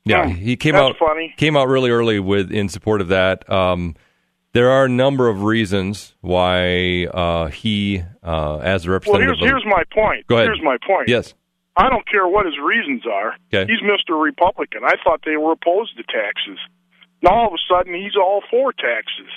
Yeah. 0.05 0.29
Hmm. 0.29 0.35
He 0.37 0.57
came 0.57 0.75
out 0.75 0.97
funny. 0.99 1.35
came 1.37 1.57
out 1.57 1.69
really 1.69 1.91
early 1.91 2.21
with 2.21 2.51
in 2.51 2.69
support 2.71 3.01
of 3.03 3.09
that. 3.09 3.49
Um, 3.51 3.97
there 4.55 4.71
are 4.71 4.85
a 4.87 4.89
number 4.89 5.29
of 5.29 5.43
reasons 5.43 6.15
why 6.21 7.07
uh, 7.07 7.47
he, 7.49 8.03
uh, 8.23 8.59
as 8.59 8.85
a 8.85 8.89
Well, 8.89 8.93
representative, 8.95 9.37
here's 9.39 9.51
here's 9.51 9.65
my 9.67 9.83
point. 9.93 10.27
Go 10.27 10.37
ahead. 10.37 10.49
Here's 10.49 10.63
my 10.63 10.77
point. 10.87 11.09
yes, 11.09 11.35
I 11.77 11.89
don't 11.89 12.07
care 12.09 12.27
what 12.29 12.45
his 12.47 12.59
reasons 12.63 13.03
are. 13.07 13.35
Okay. 13.53 13.71
He's 13.71 13.81
Mr. 13.81 14.21
Republican. 14.23 14.83
I 14.85 14.95
thought 15.03 15.21
they 15.25 15.37
were 15.37 15.53
opposed 15.53 15.97
to 15.97 16.03
taxes. 16.03 16.59
Now 17.23 17.31
all 17.35 17.47
of 17.49 17.55
a 17.55 17.63
sudden 17.73 17.95
he's 17.95 18.17
all 18.17 18.43
for 18.51 18.73
taxes. 18.73 19.31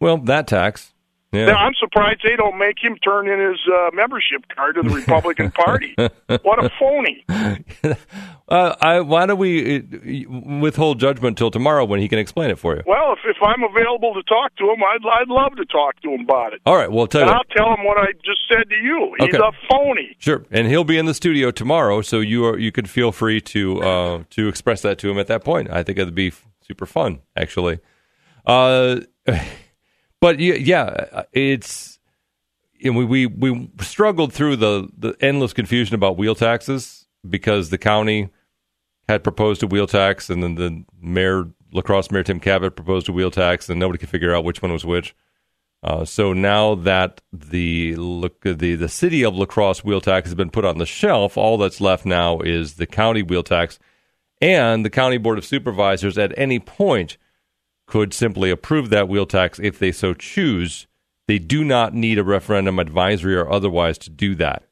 well, 0.00 0.16
that 0.18 0.46
tax, 0.46 0.94
yeah, 1.32 1.46
Now, 1.46 1.56
I'm 1.56 1.74
surprised 1.74 2.20
they 2.24 2.36
don't 2.36 2.56
make 2.58 2.76
him 2.82 2.96
turn 2.96 3.28
in 3.28 3.38
his 3.50 3.58
uh, 3.72 3.90
membership 3.92 4.42
card 4.54 4.76
to 4.76 4.82
the 4.82 4.94
Republican 4.94 5.50
Party. 5.64 5.94
What 6.42 6.64
a 6.64 6.70
phony! 6.78 7.24
uh, 8.48 8.74
I, 8.80 9.00
why 9.00 9.26
don't 9.26 9.38
we 9.38 9.78
uh, 9.78 9.80
withhold 10.60 11.00
judgment 11.00 11.36
till 11.36 11.50
tomorrow 11.50 11.84
when 11.84 12.00
he 12.00 12.08
can 12.08 12.18
explain 12.18 12.50
it 12.50 12.58
for 12.58 12.76
you? 12.76 12.82
Well, 12.86 13.12
if, 13.12 13.18
if 13.24 13.36
I'm 13.42 13.62
available 13.64 14.14
to 14.14 14.22
talk 14.22 14.54
to 14.56 14.64
him, 14.70 14.78
I'd 14.82 15.04
I'd 15.20 15.28
love 15.28 15.56
to 15.56 15.64
talk 15.66 16.00
to 16.02 16.10
him 16.12 16.20
about 16.22 16.52
it. 16.52 16.60
All 16.64 16.76
right, 16.76 16.90
well, 16.90 17.00
I'll 17.00 17.06
tell 17.06 17.22
you 17.22 17.26
And 17.28 17.36
what. 17.36 17.46
I'll 17.50 17.56
tell 17.66 17.74
him 17.76 17.84
what 17.84 17.98
I 17.98 18.12
just 18.24 18.40
said 18.48 18.68
to 18.70 18.76
you. 18.76 19.14
He's 19.18 19.34
Okay. 19.34 19.38
a 19.38 19.50
phony. 19.70 20.16
Sure, 20.18 20.44
and 20.50 20.66
he'll 20.68 20.84
be 20.84 20.96
in 20.98 21.06
the 21.06 21.14
studio 21.14 21.50
tomorrow, 21.50 22.02
so 22.02 22.20
you 22.20 22.44
are 22.46 22.58
you 22.58 22.70
can 22.72 22.86
feel 22.86 23.12
free 23.12 23.40
to 23.40 23.82
uh, 23.82 24.22
to 24.30 24.48
express 24.48 24.82
that 24.82 24.98
to 24.98 25.10
him 25.10 25.18
at 25.18 25.26
that 25.26 25.44
point. 25.44 25.70
I 25.70 25.82
think 25.82 25.98
it'd 25.98 26.14
be 26.14 26.32
super 26.62 26.86
fun, 26.86 27.20
actually. 27.36 27.78
Uh, 30.16 30.20
but 30.20 30.40
yeah, 30.40 30.54
yeah, 30.54 31.22
it's 31.32 31.98
you 32.78 32.92
know, 32.92 32.98
we, 32.98 33.26
we 33.26 33.52
we 33.52 33.70
struggled 33.80 34.32
through 34.32 34.56
the 34.56 34.88
the 34.96 35.14
endless 35.20 35.52
confusion 35.52 35.94
about 35.94 36.16
wheel 36.16 36.34
taxes 36.34 37.06
because 37.28 37.70
the 37.70 37.78
county 37.78 38.28
had 39.08 39.22
proposed 39.22 39.62
a 39.62 39.66
wheel 39.66 39.86
tax, 39.86 40.30
and 40.30 40.42
then 40.42 40.54
the 40.56 40.84
mayor 41.00 41.48
La 41.72 41.82
Crosse 41.82 42.10
Mayor 42.10 42.22
Tim 42.22 42.40
Kabat 42.40 42.76
proposed 42.76 43.08
a 43.08 43.12
wheel 43.12 43.30
tax, 43.30 43.68
and 43.68 43.78
nobody 43.78 43.98
could 43.98 44.08
figure 44.08 44.34
out 44.34 44.44
which 44.44 44.62
one 44.62 44.72
was 44.72 44.84
which. 44.84 45.14
Uh, 45.82 46.04
so 46.04 46.32
now 46.32 46.74
that 46.74 47.20
the 47.32 47.94
look 47.96 48.42
the 48.42 48.74
the 48.74 48.88
city 48.88 49.24
of 49.24 49.36
La 49.36 49.46
Crosse 49.46 49.84
wheel 49.84 50.00
tax 50.00 50.28
has 50.28 50.34
been 50.34 50.50
put 50.50 50.64
on 50.64 50.78
the 50.78 50.86
shelf, 50.86 51.36
all 51.36 51.58
that's 51.58 51.80
left 51.80 52.04
now 52.04 52.40
is 52.40 52.74
the 52.74 52.86
county 52.86 53.22
wheel 53.22 53.42
tax, 53.42 53.78
and 54.40 54.84
the 54.84 54.90
county 54.90 55.18
board 55.18 55.38
of 55.38 55.44
supervisors 55.44 56.18
at 56.18 56.36
any 56.36 56.58
point 56.58 57.18
could 57.86 58.12
simply 58.12 58.50
approve 58.50 58.90
that 58.90 59.08
wheel 59.08 59.26
tax 59.26 59.58
if 59.58 59.78
they 59.78 59.92
so 59.92 60.14
choose. 60.14 60.86
They 61.28 61.38
do 61.38 61.64
not 61.64 61.94
need 61.94 62.18
a 62.18 62.24
referendum 62.24 62.78
advisory 62.78 63.36
or 63.36 63.50
otherwise 63.50 63.98
to 63.98 64.10
do 64.10 64.34
that. 64.36 64.64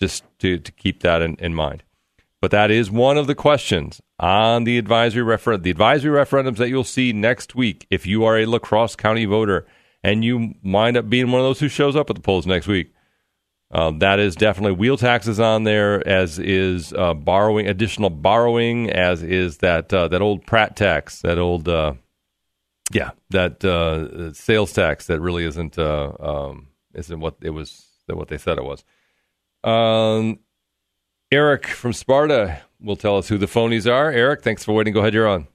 Just 0.00 0.24
to, 0.38 0.58
to 0.58 0.72
keep 0.72 1.02
that 1.02 1.22
in, 1.22 1.34
in 1.36 1.54
mind. 1.54 1.82
But 2.40 2.52
that 2.52 2.70
is 2.70 2.90
one 2.90 3.18
of 3.18 3.26
the 3.26 3.34
questions 3.34 4.00
on 4.20 4.64
the 4.64 4.78
advisory 4.78 5.22
referendum. 5.22 5.62
The 5.62 5.70
advisory 5.70 6.16
referendums 6.16 6.58
that 6.58 6.68
you'll 6.68 6.84
see 6.84 7.12
next 7.12 7.56
week, 7.56 7.86
if 7.90 8.06
you 8.06 8.24
are 8.24 8.38
a 8.38 8.46
La 8.46 8.58
Crosse 8.58 8.94
County 8.94 9.24
voter 9.24 9.66
and 10.04 10.24
you 10.24 10.54
wind 10.62 10.96
up 10.96 11.10
being 11.10 11.32
one 11.32 11.40
of 11.40 11.46
those 11.46 11.58
who 11.58 11.68
shows 11.68 11.96
up 11.96 12.10
at 12.10 12.16
the 12.16 12.22
polls 12.22 12.46
next 12.46 12.68
week, 12.68 12.92
uh, 13.70 13.90
that 13.98 14.18
is 14.18 14.34
definitely 14.34 14.72
wheel 14.72 14.96
taxes 14.96 15.38
on 15.38 15.64
there, 15.64 16.06
as 16.08 16.38
is 16.38 16.92
uh, 16.94 17.12
borrowing, 17.12 17.66
additional 17.68 18.08
borrowing, 18.08 18.88
as 18.88 19.22
is 19.22 19.58
that 19.58 19.92
uh, 19.92 20.08
that 20.08 20.22
old 20.22 20.46
Pratt 20.46 20.74
tax, 20.74 21.20
that 21.20 21.38
old, 21.38 21.68
uh, 21.68 21.94
yeah, 22.92 23.10
that 23.30 23.64
uh, 23.64 24.32
sales 24.32 24.72
tax 24.72 25.06
that 25.06 25.20
really 25.20 25.44
isn't 25.44 25.78
uh, 25.78 26.12
um, 26.18 26.68
isn't 26.94 27.20
what 27.20 27.36
it 27.42 27.50
was, 27.50 27.86
what 28.06 28.28
they 28.28 28.38
said 28.38 28.58
it 28.58 28.64
was. 28.64 28.84
Um, 29.64 30.38
Eric 31.30 31.66
from 31.66 31.92
Sparta 31.92 32.62
will 32.80 32.96
tell 32.96 33.18
us 33.18 33.28
who 33.28 33.38
the 33.38 33.46
phonies 33.46 33.90
are. 33.90 34.10
Eric, 34.10 34.42
thanks 34.42 34.64
for 34.64 34.72
waiting. 34.72 34.94
Go 34.94 35.00
ahead, 35.00 35.14
you're 35.14 35.28
on. 35.28 35.46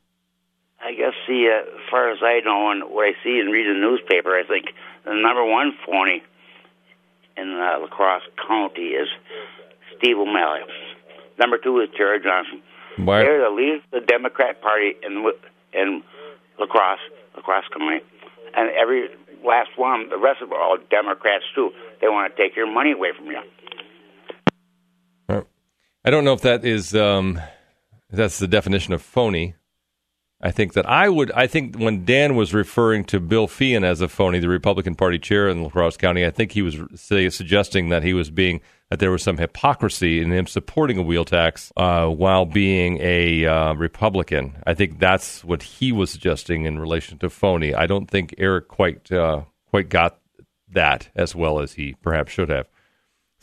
I 0.79 0.93
guess 0.93 1.13
the 1.27 1.47
uh, 1.49 1.75
as 1.75 1.89
far 1.89 2.11
as 2.11 2.19
I 2.21 2.41
know 2.45 2.71
and 2.71 2.83
what 2.91 3.05
I 3.05 3.13
see 3.23 3.39
and 3.39 3.51
read 3.51 3.65
in 3.67 3.81
the 3.81 3.87
newspaper, 3.87 4.37
I 4.37 4.43
think 4.47 4.67
the 5.05 5.13
number 5.13 5.43
one 5.45 5.73
phony 5.85 6.21
in 7.37 7.49
uh, 7.49 7.79
La 7.79 7.87
Crosse 7.87 8.23
County 8.47 8.93
is 8.93 9.07
Steve 9.97 10.17
O'Malley. 10.17 10.61
Number 11.39 11.57
two 11.57 11.79
is 11.79 11.89
Jared 11.97 12.23
Johnson. 12.23 12.61
Why? 12.97 13.19
They're 13.19 13.41
the 13.41 13.55
leaders 13.55 13.81
of 13.91 14.01
the 14.01 14.05
Democrat 14.05 14.61
Party 14.61 14.93
in 15.01 15.25
in 15.73 16.03
La 16.59 16.67
Crosse, 16.67 16.99
La 17.35 17.41
Crosse 17.41 17.65
County, 17.71 18.01
and 18.55 18.69
every 18.71 19.09
last 19.43 19.71
one, 19.77 20.09
the 20.09 20.17
rest 20.17 20.41
of 20.41 20.49
them 20.49 20.57
are 20.57 20.61
all 20.61 20.77
Democrats 20.89 21.43
too. 21.55 21.71
They 22.01 22.07
want 22.07 22.35
to 22.35 22.41
take 22.41 22.55
your 22.55 22.71
money 22.71 22.91
away 22.91 23.09
from 23.15 23.27
you. 23.27 23.41
I 26.05 26.09
don't 26.09 26.25
know 26.25 26.33
if 26.33 26.41
that 26.41 26.65
is 26.65 26.93
um, 26.93 27.39
if 28.09 28.17
that's 28.17 28.37
the 28.37 28.47
definition 28.47 28.93
of 28.93 29.01
phony. 29.01 29.55
I 30.45 30.51
think 30.51 30.73
that 30.73 30.85
I 30.89 31.07
would. 31.07 31.31
I 31.31 31.47
think 31.47 31.77
when 31.77 32.03
Dan 32.03 32.35
was 32.35 32.53
referring 32.53 33.05
to 33.05 33.21
Bill 33.21 33.47
Feehan 33.47 33.85
as 33.85 34.01
a 34.01 34.09
phony, 34.09 34.39
the 34.39 34.49
Republican 34.49 34.93
Party 34.93 35.17
chair 35.17 35.47
in 35.47 35.63
La 35.63 35.69
Crosse 35.69 35.95
County, 35.95 36.25
I 36.25 36.31
think 36.31 36.51
he 36.51 36.61
was 36.61 36.77
say, 36.95 37.29
suggesting 37.29 37.87
that 37.89 38.03
he 38.03 38.13
was 38.13 38.29
being 38.29 38.59
that 38.89 38.99
there 38.99 39.09
was 39.09 39.23
some 39.23 39.37
hypocrisy 39.37 40.19
in 40.19 40.31
him 40.31 40.45
supporting 40.45 40.97
a 40.97 41.01
wheel 41.01 41.23
tax 41.23 41.71
uh, 41.77 42.07
while 42.07 42.45
being 42.45 42.99
a 42.99 43.45
uh, 43.45 43.73
Republican. 43.75 44.61
I 44.67 44.73
think 44.73 44.99
that's 44.99 45.45
what 45.45 45.63
he 45.63 45.93
was 45.93 46.11
suggesting 46.11 46.65
in 46.65 46.77
relation 46.77 47.17
to 47.19 47.29
phony. 47.29 47.73
I 47.73 47.87
don't 47.87 48.11
think 48.11 48.35
Eric 48.37 48.67
quite 48.67 49.09
uh, 49.13 49.43
quite 49.69 49.87
got 49.87 50.19
that 50.73 51.07
as 51.15 51.33
well 51.33 51.59
as 51.59 51.73
he 51.73 51.95
perhaps 52.01 52.33
should 52.33 52.49
have. 52.49 52.67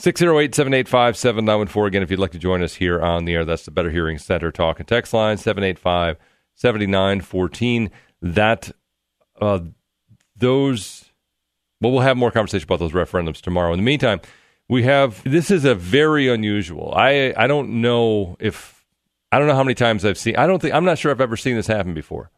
608 0.00 0.54
785 0.54 1.16
7914. 1.16 1.86
Again, 1.86 2.02
if 2.02 2.10
you'd 2.10 2.20
like 2.20 2.32
to 2.32 2.38
join 2.38 2.62
us 2.62 2.74
here 2.74 3.00
on 3.00 3.24
the 3.24 3.32
air, 3.32 3.46
that's 3.46 3.64
the 3.64 3.70
Better 3.70 3.90
Hearing 3.90 4.18
Center 4.18 4.52
talk 4.52 4.78
and 4.78 4.86
text 4.86 5.14
line 5.14 5.38
785 5.38 6.18
7914. 6.60 7.90
That, 8.22 8.70
uh, 9.40 9.60
those, 10.36 11.10
well, 11.80 11.92
we'll 11.92 12.02
have 12.02 12.16
more 12.16 12.30
conversation 12.30 12.64
about 12.64 12.80
those 12.80 12.92
referendums 12.92 13.40
tomorrow. 13.40 13.72
In 13.72 13.78
the 13.78 13.84
meantime, 13.84 14.20
we 14.68 14.82
have, 14.82 15.22
this 15.24 15.50
is 15.50 15.64
a 15.64 15.74
very 15.74 16.28
unusual. 16.28 16.92
I, 16.94 17.32
I 17.36 17.46
don't 17.46 17.80
know 17.80 18.36
if, 18.38 18.84
I 19.32 19.38
don't 19.38 19.48
know 19.48 19.54
how 19.54 19.64
many 19.64 19.74
times 19.74 20.04
I've 20.04 20.18
seen, 20.18 20.36
I 20.36 20.46
don't 20.46 20.60
think, 20.60 20.74
I'm 20.74 20.84
not 20.84 20.98
sure 20.98 21.10
I've 21.10 21.20
ever 21.20 21.36
seen 21.36 21.56
this 21.56 21.66
happen 21.66 21.94
before 21.94 22.30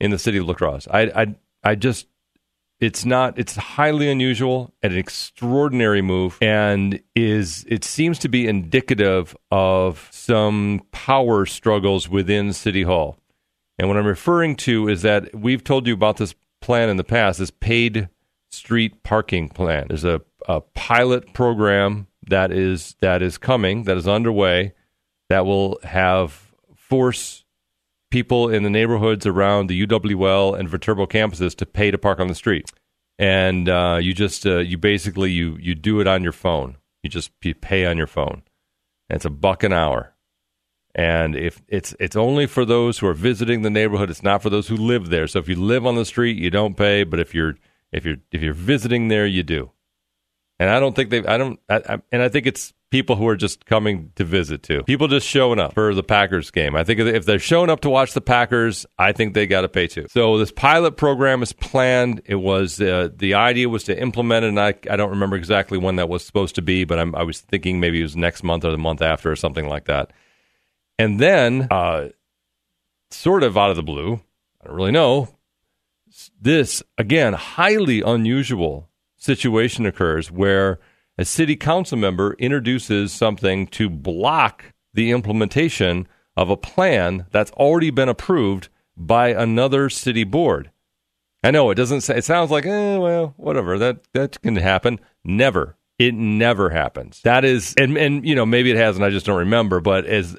in 0.00 0.10
the 0.10 0.18
city 0.18 0.38
of 0.38 0.46
La 0.46 0.54
Crosse. 0.54 0.86
I, 0.90 1.02
I, 1.02 1.34
I 1.64 1.74
just, 1.76 2.06
it's 2.80 3.04
not 3.04 3.38
it's 3.38 3.56
highly 3.56 4.10
unusual 4.10 4.72
and 4.82 4.94
an 4.94 4.98
extraordinary 4.98 6.00
move 6.00 6.38
and 6.40 7.00
is 7.14 7.64
it 7.68 7.84
seems 7.84 8.18
to 8.20 8.28
be 8.28 8.48
indicative 8.48 9.36
of 9.50 10.08
some 10.10 10.80
power 10.90 11.44
struggles 11.44 12.08
within 12.08 12.54
city 12.54 12.82
hall 12.82 13.19
and 13.80 13.88
what 13.88 13.96
i'm 13.96 14.06
referring 14.06 14.54
to 14.54 14.88
is 14.88 15.02
that 15.02 15.34
we've 15.34 15.64
told 15.64 15.86
you 15.86 15.94
about 15.94 16.18
this 16.18 16.34
plan 16.60 16.88
in 16.88 16.96
the 16.96 17.04
past 17.04 17.38
this 17.38 17.50
paid 17.50 18.08
street 18.50 19.02
parking 19.02 19.48
plan 19.48 19.86
there's 19.88 20.04
a, 20.04 20.20
a 20.48 20.60
pilot 20.60 21.32
program 21.32 22.06
that 22.28 22.52
is 22.52 22.94
that 23.00 23.22
is 23.22 23.38
coming 23.38 23.84
that 23.84 23.96
is 23.96 24.06
underway 24.06 24.72
that 25.28 25.46
will 25.46 25.78
have 25.82 26.52
force 26.76 27.44
people 28.10 28.50
in 28.50 28.64
the 28.64 28.70
neighborhoods 28.70 29.24
around 29.24 29.68
the 29.68 29.86
UWL 29.86 30.58
and 30.58 30.68
Viterbo 30.68 31.06
campuses 31.06 31.54
to 31.56 31.66
pay 31.66 31.90
to 31.90 31.98
park 31.98 32.20
on 32.20 32.28
the 32.28 32.34
street. 32.34 32.70
And 33.18 33.68
uh, 33.68 33.98
you 34.00 34.12
just 34.12 34.46
uh, 34.46 34.58
you 34.58 34.76
basically 34.76 35.30
you 35.30 35.56
you 35.60 35.74
do 35.74 36.00
it 36.00 36.06
on 36.06 36.22
your 36.22 36.32
phone. 36.32 36.76
You 37.02 37.10
just 37.10 37.30
you 37.42 37.54
pay 37.54 37.86
on 37.86 37.96
your 37.96 38.06
phone. 38.06 38.42
And 39.08 39.16
it's 39.16 39.24
a 39.24 39.30
buck 39.30 39.62
an 39.62 39.72
hour. 39.72 40.14
And 40.94 41.36
if 41.36 41.62
it's 41.68 41.94
it's 42.00 42.16
only 42.16 42.46
for 42.46 42.64
those 42.64 42.98
who 42.98 43.06
are 43.06 43.14
visiting 43.14 43.62
the 43.62 43.70
neighborhood, 43.70 44.10
it's 44.10 44.22
not 44.22 44.42
for 44.42 44.50
those 44.50 44.68
who 44.68 44.76
live 44.76 45.08
there. 45.08 45.28
So 45.28 45.38
if 45.38 45.48
you 45.48 45.56
live 45.56 45.86
on 45.86 45.94
the 45.94 46.04
street, 46.04 46.36
you 46.36 46.50
don't 46.50 46.76
pay. 46.76 47.04
But 47.04 47.20
if 47.20 47.34
you're 47.34 47.54
if 47.92 48.04
you're 48.04 48.16
if 48.32 48.42
you're 48.42 48.54
visiting 48.54 49.08
there, 49.08 49.26
you 49.26 49.42
do. 49.42 49.70
And 50.58 50.68
I 50.68 50.80
don't 50.80 50.94
think 50.94 51.10
they 51.10 51.24
I 51.24 51.38
don't 51.38 51.60
I, 51.68 51.76
I, 51.76 51.98
and 52.10 52.22
I 52.22 52.28
think 52.28 52.46
it's 52.46 52.74
people 52.90 53.14
who 53.14 53.28
are 53.28 53.36
just 53.36 53.66
coming 53.66 54.10
to 54.16 54.24
visit 54.24 54.62
too. 54.62 54.82
People 54.82 55.06
just 55.06 55.26
showing 55.26 55.60
up 55.60 55.74
for 55.74 55.94
the 55.94 56.02
Packers 56.02 56.50
game. 56.50 56.74
I 56.74 56.82
think 56.82 56.98
if 57.00 57.24
they're 57.24 57.38
showing 57.38 57.70
up 57.70 57.80
to 57.80 57.90
watch 57.90 58.12
the 58.12 58.20
Packers, 58.20 58.84
I 58.98 59.12
think 59.12 59.34
they 59.34 59.46
got 59.46 59.60
to 59.60 59.68
pay 59.68 59.86
too. 59.86 60.06
So 60.10 60.38
this 60.38 60.50
pilot 60.50 60.96
program 60.96 61.42
is 61.42 61.52
planned. 61.52 62.22
It 62.24 62.34
was 62.34 62.80
uh, 62.80 63.10
the 63.14 63.34
idea 63.34 63.68
was 63.68 63.84
to 63.84 63.98
implement 63.98 64.44
it, 64.44 64.48
and 64.48 64.60
I 64.60 64.74
I 64.90 64.96
don't 64.96 65.10
remember 65.10 65.36
exactly 65.36 65.78
when 65.78 65.96
that 65.96 66.08
was 66.08 66.24
supposed 66.24 66.56
to 66.56 66.62
be, 66.62 66.84
but 66.84 66.98
I'm, 66.98 67.14
I 67.14 67.22
was 67.22 67.40
thinking 67.40 67.78
maybe 67.78 68.00
it 68.00 68.04
was 68.04 68.16
next 68.16 68.42
month 68.42 68.64
or 68.64 68.72
the 68.72 68.78
month 68.78 69.02
after 69.02 69.30
or 69.30 69.36
something 69.36 69.68
like 69.68 69.84
that. 69.84 70.12
And 71.00 71.18
then, 71.18 71.66
uh, 71.70 72.10
sort 73.10 73.42
of 73.42 73.56
out 73.56 73.70
of 73.70 73.76
the 73.76 73.82
blue, 73.82 74.20
I 74.60 74.66
don't 74.66 74.76
really 74.76 74.90
know. 74.90 75.28
This 76.38 76.82
again, 76.98 77.32
highly 77.32 78.02
unusual 78.02 78.90
situation 79.16 79.86
occurs 79.86 80.30
where 80.30 80.78
a 81.16 81.24
city 81.24 81.56
council 81.56 81.96
member 81.96 82.34
introduces 82.34 83.12
something 83.12 83.66
to 83.68 83.88
block 83.88 84.74
the 84.92 85.10
implementation 85.10 86.06
of 86.36 86.50
a 86.50 86.56
plan 86.56 87.24
that's 87.30 87.50
already 87.52 87.88
been 87.88 88.10
approved 88.10 88.68
by 88.94 89.28
another 89.28 89.88
city 89.88 90.24
board. 90.24 90.70
I 91.42 91.50
know 91.50 91.70
it 91.70 91.76
doesn't 91.76 92.02
say, 92.02 92.18
it 92.18 92.24
sounds 92.24 92.50
like, 92.50 92.66
eh, 92.66 92.98
well, 92.98 93.32
whatever, 93.38 93.78
that, 93.78 94.00
that 94.12 94.38
can 94.42 94.56
happen. 94.56 95.00
Never. 95.24 95.78
It 95.98 96.14
never 96.14 96.68
happens. 96.68 97.22
That 97.22 97.46
is, 97.46 97.74
and, 97.78 97.96
and, 97.96 98.26
you 98.26 98.34
know, 98.34 98.44
maybe 98.44 98.70
it 98.70 98.76
has 98.76 98.96
and 98.96 99.04
I 99.04 99.10
just 99.10 99.24
don't 99.24 99.38
remember, 99.38 99.80
but 99.80 100.04
as 100.04 100.36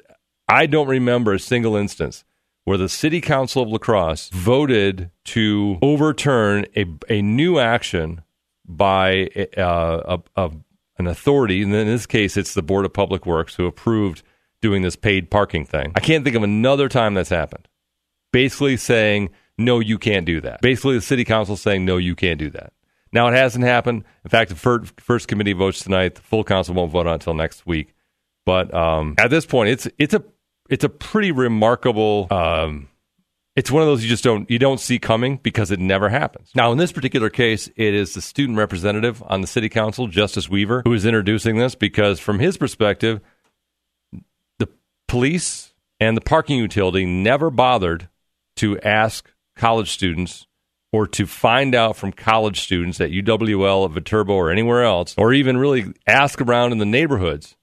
I 0.52 0.66
don't 0.66 0.86
remember 0.86 1.32
a 1.32 1.38
single 1.38 1.76
instance 1.76 2.24
where 2.64 2.76
the 2.76 2.90
city 2.90 3.22
council 3.22 3.62
of 3.62 3.70
La 3.70 3.78
Crosse 3.78 4.28
voted 4.28 5.10
to 5.24 5.78
overturn 5.80 6.66
a, 6.76 6.84
a 7.08 7.22
new 7.22 7.58
action 7.58 8.20
by 8.66 9.30
uh, 9.56 10.18
a, 10.18 10.20
a, 10.36 10.50
an 10.98 11.06
authority, 11.06 11.62
and 11.62 11.74
in 11.74 11.86
this 11.86 12.04
case, 12.04 12.36
it's 12.36 12.52
the 12.52 12.62
Board 12.62 12.84
of 12.84 12.92
Public 12.92 13.24
Works 13.24 13.54
who 13.54 13.66
approved 13.66 14.22
doing 14.60 14.82
this 14.82 14.94
paid 14.94 15.30
parking 15.30 15.64
thing. 15.64 15.92
I 15.96 16.00
can't 16.00 16.22
think 16.22 16.36
of 16.36 16.42
another 16.42 16.90
time 16.90 17.14
that's 17.14 17.30
happened. 17.30 17.66
Basically 18.30 18.76
saying, 18.76 19.30
no, 19.56 19.80
you 19.80 19.98
can't 19.98 20.26
do 20.26 20.42
that. 20.42 20.60
Basically, 20.60 20.96
the 20.96 21.00
city 21.00 21.24
council 21.24 21.56
saying, 21.56 21.86
no, 21.86 21.96
you 21.96 22.14
can't 22.14 22.38
do 22.38 22.50
that. 22.50 22.74
Now, 23.10 23.26
it 23.28 23.34
hasn't 23.34 23.64
happened. 23.64 24.04
In 24.22 24.28
fact, 24.28 24.50
the 24.50 24.56
first, 24.56 25.00
first 25.00 25.28
committee 25.28 25.54
votes 25.54 25.82
tonight. 25.82 26.16
The 26.16 26.22
full 26.22 26.44
council 26.44 26.74
won't 26.74 26.92
vote 26.92 27.06
on 27.06 27.14
until 27.14 27.32
next 27.32 27.64
week. 27.66 27.94
But 28.44 28.72
um, 28.74 29.14
at 29.18 29.30
this 29.30 29.46
point, 29.46 29.70
it's 29.70 29.88
it's 29.98 30.14
a 30.14 30.24
it's 30.68 30.84
a 30.84 30.88
pretty 30.88 31.32
remarkable. 31.32 32.28
Um, 32.30 32.88
it's 33.54 33.70
one 33.70 33.82
of 33.82 33.88
those 33.88 34.02
you 34.02 34.08
just 34.08 34.24
don't 34.24 34.50
you 34.50 34.58
don't 34.58 34.80
see 34.80 34.98
coming 34.98 35.38
because 35.42 35.70
it 35.70 35.78
never 35.78 36.08
happens. 36.08 36.50
Now, 36.54 36.72
in 36.72 36.78
this 36.78 36.92
particular 36.92 37.28
case, 37.28 37.68
it 37.76 37.94
is 37.94 38.14
the 38.14 38.22
student 38.22 38.58
representative 38.58 39.22
on 39.26 39.40
the 39.40 39.46
city 39.46 39.68
council, 39.68 40.06
Justice 40.06 40.48
Weaver, 40.48 40.82
who 40.84 40.92
is 40.92 41.04
introducing 41.04 41.56
this 41.56 41.74
because, 41.74 42.18
from 42.18 42.38
his 42.38 42.56
perspective, 42.56 43.20
the 44.58 44.68
police 45.08 45.74
and 46.00 46.16
the 46.16 46.22
parking 46.22 46.58
utility 46.58 47.04
never 47.04 47.50
bothered 47.50 48.08
to 48.56 48.80
ask 48.80 49.30
college 49.56 49.90
students 49.90 50.46
or 50.92 51.06
to 51.06 51.26
find 51.26 51.74
out 51.74 51.96
from 51.96 52.12
college 52.12 52.60
students 52.60 53.00
at 53.00 53.10
UWL, 53.10 53.86
at 53.86 53.92
Viterbo, 53.92 54.34
or 54.34 54.50
anywhere 54.50 54.84
else, 54.84 55.14
or 55.16 55.32
even 55.32 55.56
really 55.56 55.92
ask 56.06 56.40
around 56.40 56.72
in 56.72 56.78
the 56.78 56.86
neighborhoods 56.86 57.56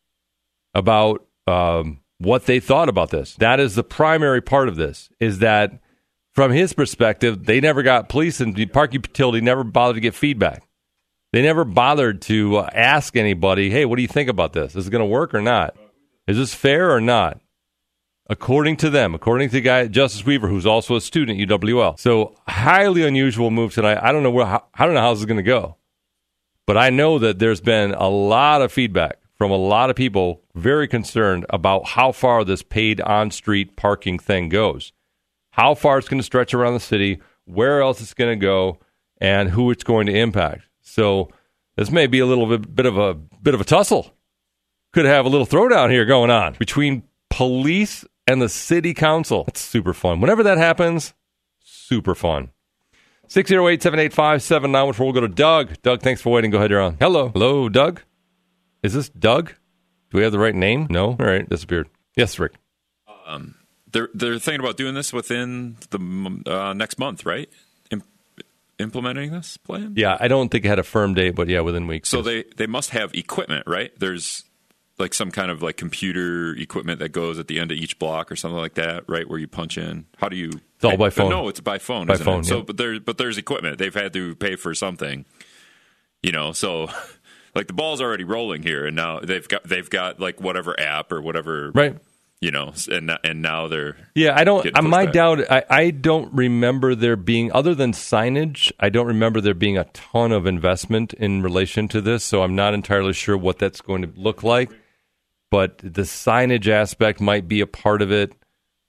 about 0.74 1.26
um, 1.48 2.00
what 2.20 2.46
they 2.46 2.60
thought 2.60 2.90
about 2.90 3.10
this. 3.10 3.36
That 3.36 3.60
is 3.60 3.76
the 3.76 3.84
primary 3.84 4.42
part 4.42 4.68
of 4.68 4.76
this. 4.76 5.10
Is 5.20 5.40
that 5.40 5.80
from 6.34 6.52
his 6.52 6.74
perspective, 6.74 7.46
they 7.46 7.60
never 7.60 7.82
got 7.82 8.10
police 8.10 8.40
and 8.40 8.56
the 8.56 8.66
park 8.68 8.94
utility 8.94 9.42
never 9.42 9.64
bothered 9.64 9.96
to 9.96 10.02
get 10.02 10.14
feedback. 10.14 10.64
They 11.32 11.42
never 11.42 11.64
bothered 11.64 12.22
to 12.24 12.58
uh, 12.58 12.70
ask 12.74 13.16
anybody, 13.16 13.70
"Hey, 13.70 13.86
what 13.86 13.96
do 13.96 14.02
you 14.02 14.08
think 14.08 14.30
about 14.30 14.54
this? 14.54 14.76
Is 14.76 14.88
it 14.88 14.92
going 14.92 15.02
to 15.02 15.06
work 15.06 15.34
or 15.34 15.42
not? 15.42 15.76
Is 16.28 16.38
this 16.38 16.54
fair 16.54 16.92
or 16.92 17.02
not?" 17.02 17.40
According 18.32 18.78
to 18.78 18.92
them, 18.92 19.16
according 19.16 19.50
to 19.50 19.54
the 19.54 19.62
guy 19.62 19.88
Justice 19.88 20.26
Weaver, 20.26 20.48
who's 20.48 20.66
also 20.66 20.96
a 20.96 21.02
student 21.02 21.40
at 21.40 21.48
UWL. 21.48 22.00
So 22.00 22.36
highly 22.48 23.04
unusual 23.04 23.50
move 23.50 23.74
tonight. 23.74 24.00
I 24.02 24.12
don't 24.12 24.24
know 24.24 24.32
where. 24.32 24.46
I 24.46 24.86
don't 24.86 24.94
know 24.94 25.02
how 25.02 25.14
this 25.14 25.20
is 25.20 25.26
going 25.26 25.38
to 25.38 25.44
go, 25.44 25.78
but 26.66 26.78
I 26.78 26.90
know 26.90 27.20
that 27.20 27.40
there's 27.40 27.62
been 27.62 27.94
a 27.94 28.10
lot 28.10 28.62
of 28.62 28.72
feedback 28.72 29.20
from 29.40 29.52
a 29.52 29.56
lot 29.56 29.90
of 29.90 29.96
people 29.96 30.44
very 30.54 30.88
concerned 30.88 31.46
about 31.50 31.88
how 31.88 32.12
far 32.12 32.44
this 32.44 32.62
paid 32.62 33.00
on 33.02 33.32
street 33.32 33.78
parking 33.78 34.20
thing 34.20 34.50
goes, 34.50 34.92
how 35.52 35.74
far 35.74 35.98
it's 35.98 36.10
going 36.10 36.20
to 36.20 36.26
stretch 36.26 36.54
around 36.54 36.74
the 36.74 36.80
city, 36.80 37.22
where 37.46 37.82
else 37.82 38.02
it's 38.02 38.14
going 38.14 38.38
to 38.38 38.46
go, 38.46 38.78
and 39.18 39.50
who 39.50 39.72
it's 39.72 39.84
going 39.84 40.06
to 40.08 40.14
impact. 40.14 40.64
So 40.82 41.30
this 41.78 41.90
may 41.90 42.06
be 42.06 42.20
a 42.20 42.26
little 42.26 42.46
bit, 42.46 42.76
bit 42.76 42.86
of 42.86 42.98
a 42.98 43.14
bit 43.14 43.54
of 43.54 43.62
a 43.62 43.64
tussle. 43.66 44.14
Could 44.92 45.06
have 45.06 45.26
a 45.26 45.30
little 45.30 45.48
throwdown 45.48 45.90
here 45.90 46.04
going 46.04 46.32
on 46.32 46.56
between 46.60 47.04
police 47.30 48.04
and 48.28 48.42
the 48.42 48.50
city 48.50 48.94
council. 48.94 49.46
That's 49.46 49.62
super 49.62 49.94
fun. 49.94 50.20
Whenever 50.20 50.44
that 50.44 50.58
happens, 50.58 51.14
super 51.64 52.14
fun. 52.14 52.50
608 53.28 53.82
785 53.82 54.42
7914. 54.42 55.06
We'll 55.06 55.14
go 55.14 55.22
to 55.22 55.34
Doug. 55.34 55.82
Doug, 55.82 56.02
thanks 56.02 56.22
for 56.22 56.34
waiting. 56.34 56.52
Go 56.52 56.58
ahead, 56.58 56.72
you're 56.72 56.82
on. 56.82 56.98
Hello. 57.00 57.30
Hello, 57.30 57.70
Doug. 57.70 58.02
Is 58.84 58.94
this 58.94 59.10
Doug? 59.10 59.54
Do 60.12 60.18
we 60.18 60.24
have 60.24 60.32
the 60.32 60.40
right 60.40 60.56
name? 60.56 60.88
No. 60.90 61.10
All 61.10 61.18
right, 61.18 61.48
disappeared. 61.48 61.90
Yes, 62.16 62.40
Rick. 62.40 62.54
Um, 63.28 63.56
they're 63.92 64.10
they're 64.14 64.40
thinking 64.40 64.60
about 64.60 64.78
doing 64.78 64.96
this 64.96 65.14
within 65.14 65.78
the 65.90 66.44
uh, 66.52 66.74
next 66.74 66.98
month, 67.00 67.26
right? 67.26 67.50
Im- 67.92 68.04
implementing 68.80 69.32
this 69.32 69.58
plan. 69.58 69.94
Yeah, 69.96 70.18
I 70.20 70.28
don't 70.28 70.50
think 70.50 70.66
it 70.66 70.68
had 70.68 70.80
a 70.80 70.84
firm 70.84 71.14
date, 71.14 71.36
but 71.36 71.48
yeah, 71.48 71.60
within 71.62 71.88
weeks. 71.88 72.10
So 72.10 72.22
they 72.22 72.46
they 72.58 72.68
must 72.68 72.92
have 72.92 73.14
equipment, 73.14 73.66
right? 73.68 73.92
There's 74.00 74.44
like 74.98 75.14
some 75.14 75.32
kind 75.32 75.50
of 75.50 75.62
like 75.62 75.78
computer 75.78 76.54
equipment 76.56 77.00
that 77.00 77.10
goes 77.10 77.40
at 77.40 77.48
the 77.48 77.60
end 77.60 77.72
of 77.72 77.78
each 77.78 77.98
block 78.00 78.32
or 78.32 78.36
something 78.36 78.58
like 78.58 78.76
that, 78.76 79.06
right? 79.08 79.28
Where 79.28 79.40
you 79.40 79.48
punch 79.48 79.78
in. 79.78 80.06
How 80.18 80.30
do 80.30 80.36
you? 80.36 80.52
It's 80.76 80.86
all 80.86 80.98
by 80.98 81.10
phone. 81.10 81.30
No, 81.30 81.48
it's 81.48 81.60
by 81.60 81.78
phone. 81.78 82.08
By 82.08 82.18
phone. 82.18 82.42
It? 82.42 82.46
Yeah. 82.46 82.50
So, 82.50 82.62
but 82.64 82.78
there, 82.78 83.00
but 83.00 83.18
there's 83.18 83.38
equipment. 83.38 83.78
They've 83.78 83.94
had 83.94 84.14
to 84.14 84.36
pay 84.36 84.56
for 84.56 84.74
something. 84.76 85.26
You 86.22 86.32
know, 86.34 86.52
so 86.52 86.90
like 87.56 87.68
the 87.68 87.74
ball's 87.74 88.02
already 88.02 88.24
rolling 88.24 88.64
here, 88.64 88.86
and 88.86 88.96
now 88.96 89.20
they've 89.20 89.48
got 89.48 89.64
they've 89.64 89.90
got 89.90 90.20
like 90.20 90.42
whatever 90.42 90.80
app 90.80 91.12
or 91.12 91.22
whatever, 91.22 91.72
right? 91.72 91.98
You 92.42 92.52
know, 92.52 92.74
and 92.90 93.12
and 93.24 93.42
now 93.42 93.68
they're 93.68 93.98
yeah. 94.16 94.38
I 94.38 94.44
don't. 94.44 94.66
My 94.84 95.06
doubt. 95.06 95.52
I, 95.52 95.64
I 95.70 95.92
don't 95.92 96.34
remember 96.34 96.96
there 96.96 97.18
being 97.18 97.52
other 97.52 97.76
than 97.76 97.92
signage. 97.92 98.72
I 98.80 98.90
don't 98.90 99.08
remember 99.08 99.42
there 99.42 99.54
being 99.54 99.78
a 99.78 99.84
ton 99.86 100.32
of 100.32 100.46
investment 100.46 101.14
in 101.14 101.42
relation 101.42 101.88
to 101.90 102.02
this. 102.02 102.24
So 102.24 102.42
I'm 102.42 102.56
not 102.56 102.74
entirely 102.74 103.14
sure 103.14 103.38
what 103.38 103.60
that's 103.60 103.82
going 103.82 104.04
to 104.04 104.12
look 104.16 104.42
like. 104.42 104.72
But 105.52 105.80
the 105.80 106.04
signage 106.04 106.68
aspect 106.68 107.20
might 107.20 107.48
be 107.48 107.60
a 107.60 107.68
part 107.68 108.02
of 108.02 108.12
it. 108.12 108.34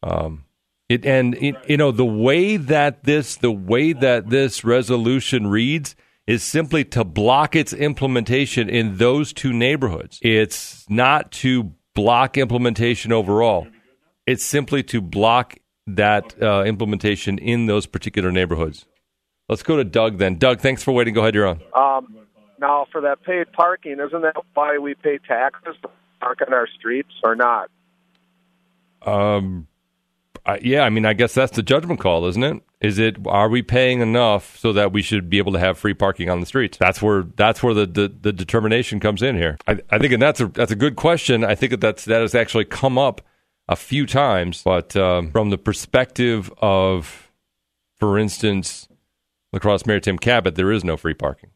Um, 0.02 0.44
it 0.88 1.06
and 1.06 1.34
it, 1.36 1.56
you 1.66 1.76
know 1.76 1.90
the 1.92 2.04
way 2.04 2.56
that 2.56 3.04
this 3.04 3.36
the 3.36 3.52
way 3.52 3.92
that 3.92 4.28
this 4.28 4.64
resolution 4.64 5.46
reads 5.46 5.96
is 6.30 6.44
simply 6.44 6.84
to 6.84 7.02
block 7.02 7.56
its 7.56 7.72
implementation 7.72 8.68
in 8.68 8.98
those 8.98 9.32
two 9.32 9.52
neighborhoods. 9.52 10.20
It's 10.22 10.88
not 10.88 11.32
to 11.32 11.72
block 11.92 12.38
implementation 12.38 13.10
overall. 13.10 13.66
It's 14.28 14.44
simply 14.44 14.84
to 14.84 15.00
block 15.00 15.56
that 15.88 16.40
uh, 16.40 16.62
implementation 16.62 17.36
in 17.38 17.66
those 17.66 17.86
particular 17.86 18.30
neighborhoods. 18.30 18.86
Let's 19.48 19.64
go 19.64 19.76
to 19.76 19.82
Doug 19.82 20.18
then. 20.18 20.36
Doug, 20.36 20.60
thanks 20.60 20.84
for 20.84 20.92
waiting. 20.92 21.14
Go 21.14 21.22
ahead, 21.22 21.34
you're 21.34 21.48
on. 21.48 21.60
Um, 21.74 22.16
now, 22.60 22.86
for 22.92 23.00
that 23.00 23.24
paid 23.24 23.50
parking, 23.52 23.94
isn't 23.98 24.22
that 24.22 24.36
why 24.54 24.78
we 24.78 24.94
pay 24.94 25.18
taxes 25.18 25.74
to 25.82 25.90
park 26.20 26.38
on 26.46 26.54
our 26.54 26.68
streets 26.78 27.10
or 27.24 27.34
not? 27.34 27.70
Um, 29.04 29.66
uh, 30.46 30.58
yeah, 30.62 30.82
I 30.82 30.90
mean, 30.90 31.06
I 31.06 31.12
guess 31.12 31.34
that's 31.34 31.56
the 31.56 31.64
judgment 31.64 31.98
call, 31.98 32.24
isn't 32.26 32.44
it? 32.44 32.62
Is 32.80 32.98
it 32.98 33.16
are 33.26 33.50
we 33.50 33.60
paying 33.60 34.00
enough 34.00 34.56
so 34.58 34.72
that 34.72 34.90
we 34.90 35.02
should 35.02 35.28
be 35.28 35.36
able 35.36 35.52
to 35.52 35.58
have 35.58 35.78
free 35.78 35.92
parking 35.92 36.30
on 36.30 36.40
the 36.40 36.46
streets? 36.46 36.78
That's 36.78 37.02
where 37.02 37.24
that's 37.36 37.62
where 37.62 37.74
the, 37.74 37.86
the, 37.86 38.08
the 38.08 38.32
determination 38.32 39.00
comes 39.00 39.22
in 39.22 39.36
here. 39.36 39.58
I, 39.66 39.80
I 39.90 39.98
think, 39.98 40.14
and 40.14 40.22
that's 40.22 40.40
a 40.40 40.46
that's 40.46 40.72
a 40.72 40.76
good 40.76 40.96
question. 40.96 41.44
I 41.44 41.54
think 41.54 41.70
that 41.72 41.82
that's 41.82 42.06
that 42.06 42.22
has 42.22 42.34
actually 42.34 42.64
come 42.64 42.96
up 42.96 43.20
a 43.68 43.76
few 43.76 44.06
times, 44.06 44.62
but 44.64 44.96
um, 44.96 45.30
from 45.30 45.50
the 45.50 45.58
perspective 45.58 46.52
of, 46.58 47.30
for 47.98 48.18
instance, 48.18 48.88
La 49.52 49.58
Crosse 49.58 49.82
Tim 49.82 50.18
Kabat, 50.18 50.54
there 50.54 50.72
is 50.72 50.82
no 50.82 50.96
free 50.96 51.14
parking. 51.14 51.50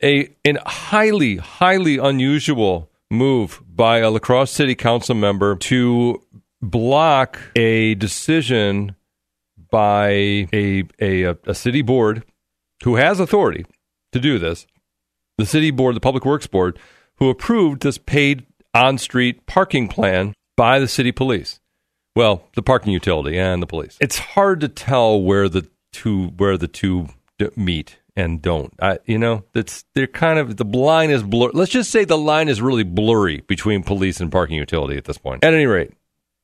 a 0.05 0.33
an 0.45 0.61
highly, 0.65 1.39
highly 1.39 1.99
unusual 1.99 2.93
move 3.11 3.61
by 3.69 3.99
a 3.99 4.09
La 4.09 4.21
Crosse 4.21 4.53
City 4.53 4.77
Council 4.77 5.17
member 5.17 5.57
to 5.57 6.23
block 6.63 7.39
a 7.57 7.95
decision 7.97 8.95
by 9.71 10.09
a, 10.53 10.85
a, 11.01 11.37
a 11.47 11.55
city 11.55 11.83
board 11.83 12.25
who 12.85 12.97
has 12.97 13.21
authority 13.21 13.67
to 14.13 14.21
do 14.21 14.39
this, 14.39 14.67
the 15.39 15.47
city 15.47 15.71
board, 15.71 15.97
the 15.97 16.01
Public 16.01 16.25
Works 16.25 16.47
Board, 16.47 16.79
who 17.17 17.29
approved 17.29 17.83
this 17.83 17.99
paid 17.99 18.47
on 18.75 18.99
street 18.99 19.47
parking 19.47 19.89
plan 19.89 20.35
by 20.57 20.79
the 20.79 20.89
city 20.89 21.13
police. 21.13 21.61
Well, 22.15 22.49
the 22.55 22.63
parking 22.63 22.93
utility 22.93 23.39
and 23.39 23.63
the 23.63 23.67
police. 23.67 23.97
It's 24.01 24.19
hard 24.19 24.61
to 24.61 24.69
tell 24.69 25.21
where 25.21 25.49
the 25.49 25.67
two 25.93 26.29
where 26.37 26.59
the 26.59 26.69
two 26.69 27.09
meet 27.57 27.99
and 28.15 28.43
don't. 28.43 28.73
I, 28.81 28.99
you 29.07 29.19
know, 29.19 29.45
it's 29.55 29.85
they're 29.95 30.07
kind 30.07 30.39
of 30.39 30.57
the 30.59 30.65
line 30.65 31.11
is 31.11 31.23
blurry. 31.23 31.53
Let's 31.55 31.73
just 31.73 31.91
say 31.91 32.05
the 32.05 32.19
line 32.19 32.49
is 32.49 32.61
really 32.61 32.83
blurry 32.83 33.41
between 33.47 33.83
police 33.83 34.21
and 34.21 34.31
parking 34.31 34.57
utility 34.57 34.99
at 34.99 35.05
this 35.07 35.17
point. 35.17 35.43
At 35.45 35.55
any 35.55 35.67
rate, 35.67 35.93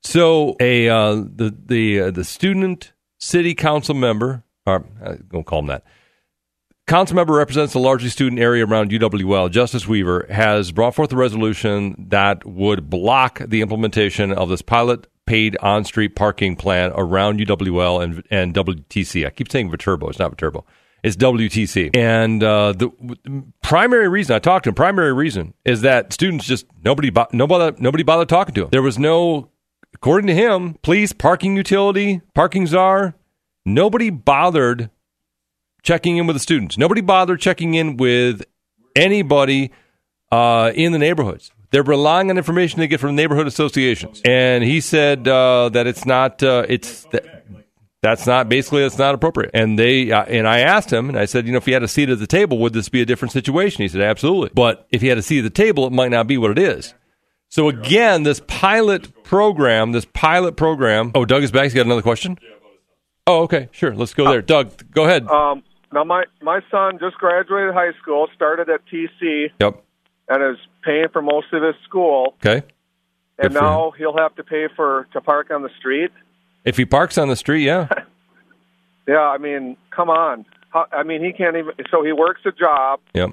so 0.02 0.56
a 0.60 0.88
uh, 0.88 1.14
the 1.14 1.54
the 1.66 2.00
uh, 2.00 2.10
the 2.10 2.24
student 2.24 2.92
city 3.18 3.54
council 3.54 3.94
member, 3.94 4.44
or 4.66 4.84
I 5.04 5.16
won't 5.32 5.46
call 5.46 5.60
him 5.60 5.66
that. 5.66 5.84
Council 6.86 7.16
member 7.16 7.34
represents 7.34 7.74
the 7.74 7.78
largely 7.78 8.08
student 8.08 8.40
area 8.40 8.64
around 8.64 8.90
UWL. 8.90 9.50
Justice 9.50 9.86
Weaver 9.86 10.26
has 10.30 10.72
brought 10.72 10.94
forth 10.94 11.12
a 11.12 11.16
resolution 11.16 12.06
that 12.08 12.46
would 12.46 12.88
block 12.88 13.40
the 13.46 13.60
implementation 13.60 14.32
of 14.32 14.48
this 14.48 14.62
pilot 14.62 15.06
paid 15.26 15.58
on-street 15.58 16.16
parking 16.16 16.56
plan 16.56 16.90
around 16.94 17.38
UWL 17.40 18.02
and, 18.02 18.24
and 18.30 18.54
WTC. 18.54 19.26
I 19.26 19.30
keep 19.30 19.52
saying 19.52 19.70
Viterbo. 19.70 20.08
It's 20.08 20.18
not 20.18 20.30
Viterbo. 20.30 20.64
It's 21.02 21.16
WTC. 21.16 21.94
And 21.94 22.42
uh, 22.42 22.72
the 22.72 22.90
primary 23.62 24.08
reason 24.08 24.34
I 24.34 24.38
talked 24.38 24.64
to 24.64 24.70
him, 24.70 24.74
primary 24.74 25.12
reason 25.12 25.52
is 25.66 25.82
that 25.82 26.14
students 26.14 26.46
just 26.46 26.64
nobody 26.82 27.10
bo- 27.10 27.28
nobody 27.32 27.76
nobody 27.80 28.02
bothered 28.02 28.30
talking 28.30 28.54
to 28.54 28.64
him. 28.64 28.68
There 28.70 28.82
was 28.82 28.98
no, 28.98 29.50
according 29.98 30.28
to 30.28 30.34
him, 30.34 30.74
police, 30.82 31.12
parking 31.12 31.56
utility, 31.56 32.22
parking 32.34 32.66
czar, 32.66 33.14
nobody 33.64 34.10
bothered 34.10 34.90
checking 35.82 36.16
in 36.16 36.26
with 36.26 36.36
the 36.36 36.40
students. 36.40 36.78
Nobody 36.78 37.00
bothered 37.00 37.40
checking 37.40 37.74
in 37.74 37.96
with 37.96 38.42
anybody 38.94 39.72
uh, 40.30 40.72
in 40.74 40.92
the 40.92 40.98
neighborhoods. 40.98 41.50
They're 41.70 41.82
relying 41.82 42.30
on 42.30 42.38
information 42.38 42.80
they 42.80 42.86
get 42.86 43.00
from 43.00 43.14
neighborhood 43.14 43.46
associations. 43.46 44.22
And 44.24 44.64
he 44.64 44.80
said 44.80 45.28
uh, 45.28 45.68
that 45.70 45.86
it's 45.86 46.06
not 46.06 46.42
uh, 46.42 46.64
it's 46.68 47.04
th- 47.04 47.24
that's 48.00 48.26
not 48.26 48.48
basically 48.48 48.82
that's 48.82 48.98
not 48.98 49.14
appropriate. 49.14 49.50
And 49.52 49.78
they 49.78 50.10
uh, 50.10 50.24
and 50.24 50.46
I 50.48 50.60
asked 50.60 50.90
him 50.90 51.08
and 51.08 51.18
I 51.18 51.26
said, 51.26 51.46
you 51.46 51.52
know, 51.52 51.58
if 51.58 51.66
he 51.66 51.72
had 51.72 51.82
a 51.82 51.88
seat 51.88 52.08
at 52.08 52.20
the 52.20 52.26
table, 52.26 52.58
would 52.58 52.72
this 52.72 52.88
be 52.88 53.02
a 53.02 53.06
different 53.06 53.32
situation? 53.32 53.82
He 53.82 53.88
said, 53.88 54.00
absolutely. 54.00 54.50
But 54.54 54.86
if 54.90 55.02
he 55.02 55.08
had 55.08 55.18
a 55.18 55.22
seat 55.22 55.40
at 55.40 55.44
the 55.44 55.50
table, 55.50 55.86
it 55.86 55.92
might 55.92 56.10
not 56.10 56.26
be 56.26 56.38
what 56.38 56.52
it 56.52 56.58
is. 56.58 56.94
So 57.50 57.68
again, 57.68 58.22
this 58.22 58.40
pilot 58.46 59.17
program, 59.28 59.92
this 59.92 60.06
pilot 60.06 60.56
program. 60.56 61.12
Oh, 61.14 61.24
Doug 61.24 61.42
is 61.44 61.52
back. 61.52 61.64
He's 61.64 61.74
got 61.74 61.86
another 61.86 62.02
question. 62.02 62.38
Oh, 63.26 63.42
okay, 63.42 63.68
sure. 63.72 63.94
Let's 63.94 64.14
go 64.14 64.24
there. 64.28 64.40
Doug, 64.42 64.90
go 64.90 65.04
ahead. 65.04 65.28
Um, 65.28 65.62
now 65.92 66.02
my 66.02 66.24
my 66.40 66.60
son 66.70 66.98
just 66.98 67.16
graduated 67.18 67.74
high 67.74 67.92
school, 68.00 68.26
started 68.34 68.68
at 68.70 68.80
TC, 68.86 69.50
Yep. 69.60 69.84
and 70.30 70.42
is 70.54 70.58
paying 70.82 71.08
for 71.12 71.20
most 71.22 71.52
of 71.52 71.62
his 71.62 71.74
school. 71.84 72.34
Okay. 72.44 72.64
And 73.38 73.52
Good 73.52 73.58
for 73.58 73.60
now 73.62 73.90
he'll 73.96 74.16
have 74.16 74.34
to 74.36 74.44
pay 74.44 74.66
for 74.74 75.06
to 75.12 75.20
park 75.20 75.50
on 75.50 75.62
the 75.62 75.70
street. 75.78 76.10
If 76.64 76.76
he 76.78 76.84
parks 76.86 77.18
on 77.18 77.28
the 77.28 77.36
street, 77.36 77.64
yeah. 77.64 77.88
Yeah, 79.06 79.20
I 79.20 79.38
mean, 79.38 79.78
come 79.90 80.10
on. 80.10 80.44
How, 80.68 80.86
I 80.92 81.02
mean, 81.02 81.24
he 81.24 81.32
can't 81.32 81.56
even. 81.56 81.72
So 81.90 82.04
he 82.04 82.12
works 82.12 82.42
a 82.44 82.52
job, 82.52 83.00
Yep. 83.14 83.30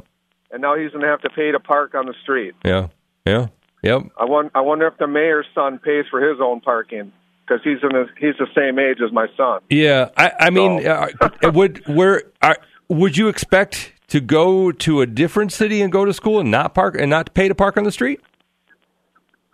and 0.52 0.62
now 0.62 0.76
he's 0.78 0.92
going 0.92 1.02
to 1.04 1.08
have 1.10 1.22
to 1.24 1.30
pay 1.30 1.52
to 1.52 1.60
park 1.60 1.96
on 1.96 2.06
the 2.06 2.14
street. 2.24 2.54
Yeah. 2.64 2.88
Yeah. 3.26 3.48
Yep. 3.86 4.02
I 4.18 4.26
won, 4.26 4.50
I 4.56 4.62
wonder 4.62 4.88
if 4.88 4.98
the 4.98 5.06
mayor's 5.08 5.46
son 5.54 5.78
pays 5.78 6.06
for 6.10 6.20
his 6.28 6.40
own 6.42 6.60
parking 6.60 7.14
because 7.46 7.62
he's 7.64 7.78
in 7.84 7.96
a, 7.96 8.06
he's 8.20 8.34
the 8.40 8.48
same 8.56 8.80
age 8.80 8.98
as 9.06 9.12
my 9.14 9.28
son. 9.38 9.62
Yeah, 9.70 10.10
I, 10.18 10.32
I 10.40 10.50
mean, 10.50 10.82
So- 10.84 10.90
uh, 11.22 11.52
would 11.54 11.86
where 11.88 12.24
are, 12.42 12.58
would 12.90 13.16
you 13.16 13.28
expect 13.28 13.94
to 14.08 14.20
go 14.20 14.72
to 14.72 15.02
a 15.02 15.06
different 15.06 15.52
city 15.52 15.82
and 15.82 15.92
go 15.92 16.04
to 16.04 16.14
school 16.14 16.40
and 16.40 16.50
not 16.50 16.74
park 16.74 16.96
and 17.00 17.10
not 17.12 17.34
pay 17.36 17.48
to 17.48 17.54
park 17.56 17.78
on 17.78 17.84
the 17.84 17.92
street? 17.92 18.22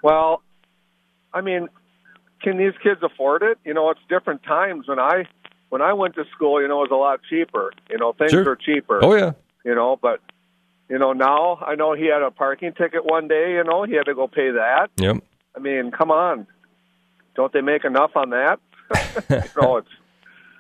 Well, 0.04 0.42
I 1.34 1.42
mean, 1.42 1.68
can 2.42 2.58
these 2.58 2.74
kids 2.82 3.02
afford 3.04 3.44
it? 3.44 3.58
You 3.66 3.74
know, 3.74 3.90
it's 3.92 4.00
different 4.10 4.44
times. 4.44 4.88
When 4.88 5.00
I 5.00 5.26
when 5.70 5.82
I 5.82 5.94
went 5.94 6.16
to 6.16 6.24
school, 6.36 6.62
you 6.62 6.68
know, 6.68 6.84
it 6.84 6.90
was 6.90 6.92
a 6.92 6.96
lot 6.96 7.20
cheaper. 7.30 7.72
You 7.90 7.98
know, 7.98 8.14
things 8.14 8.32
Sure. 8.32 8.44
were 8.46 8.56
cheaper. 8.56 9.04
Oh 9.04 9.16
yeah, 9.16 9.34
You 9.64 9.76
know, 9.76 9.98
but 10.02 10.20
you 10.92 11.00
know 11.00 11.14
now 11.14 11.56
I 11.56 11.76
know 11.76 11.94
he 11.94 12.06
had 12.08 12.22
a 12.22 12.32
parking 12.32 12.74
ticket 12.74 13.06
one 13.06 13.30
day. 13.30 13.54
You 13.54 13.64
know, 13.64 13.84
he 13.84 13.94
had 13.94 14.06
to 14.06 14.14
go 14.14 14.28
pay 14.28 14.52
that. 14.52 14.90
yep. 14.98 15.24
I 15.56 15.60
mean, 15.60 15.92
come 15.92 16.12
on, 16.12 16.48
don't 17.36 17.52
they 17.54 17.62
make 17.62 17.86
enough 17.86 18.12
on 18.16 18.32
that? 18.32 18.60
you 19.30 19.62
know, 19.62 19.78
it's 19.78 19.88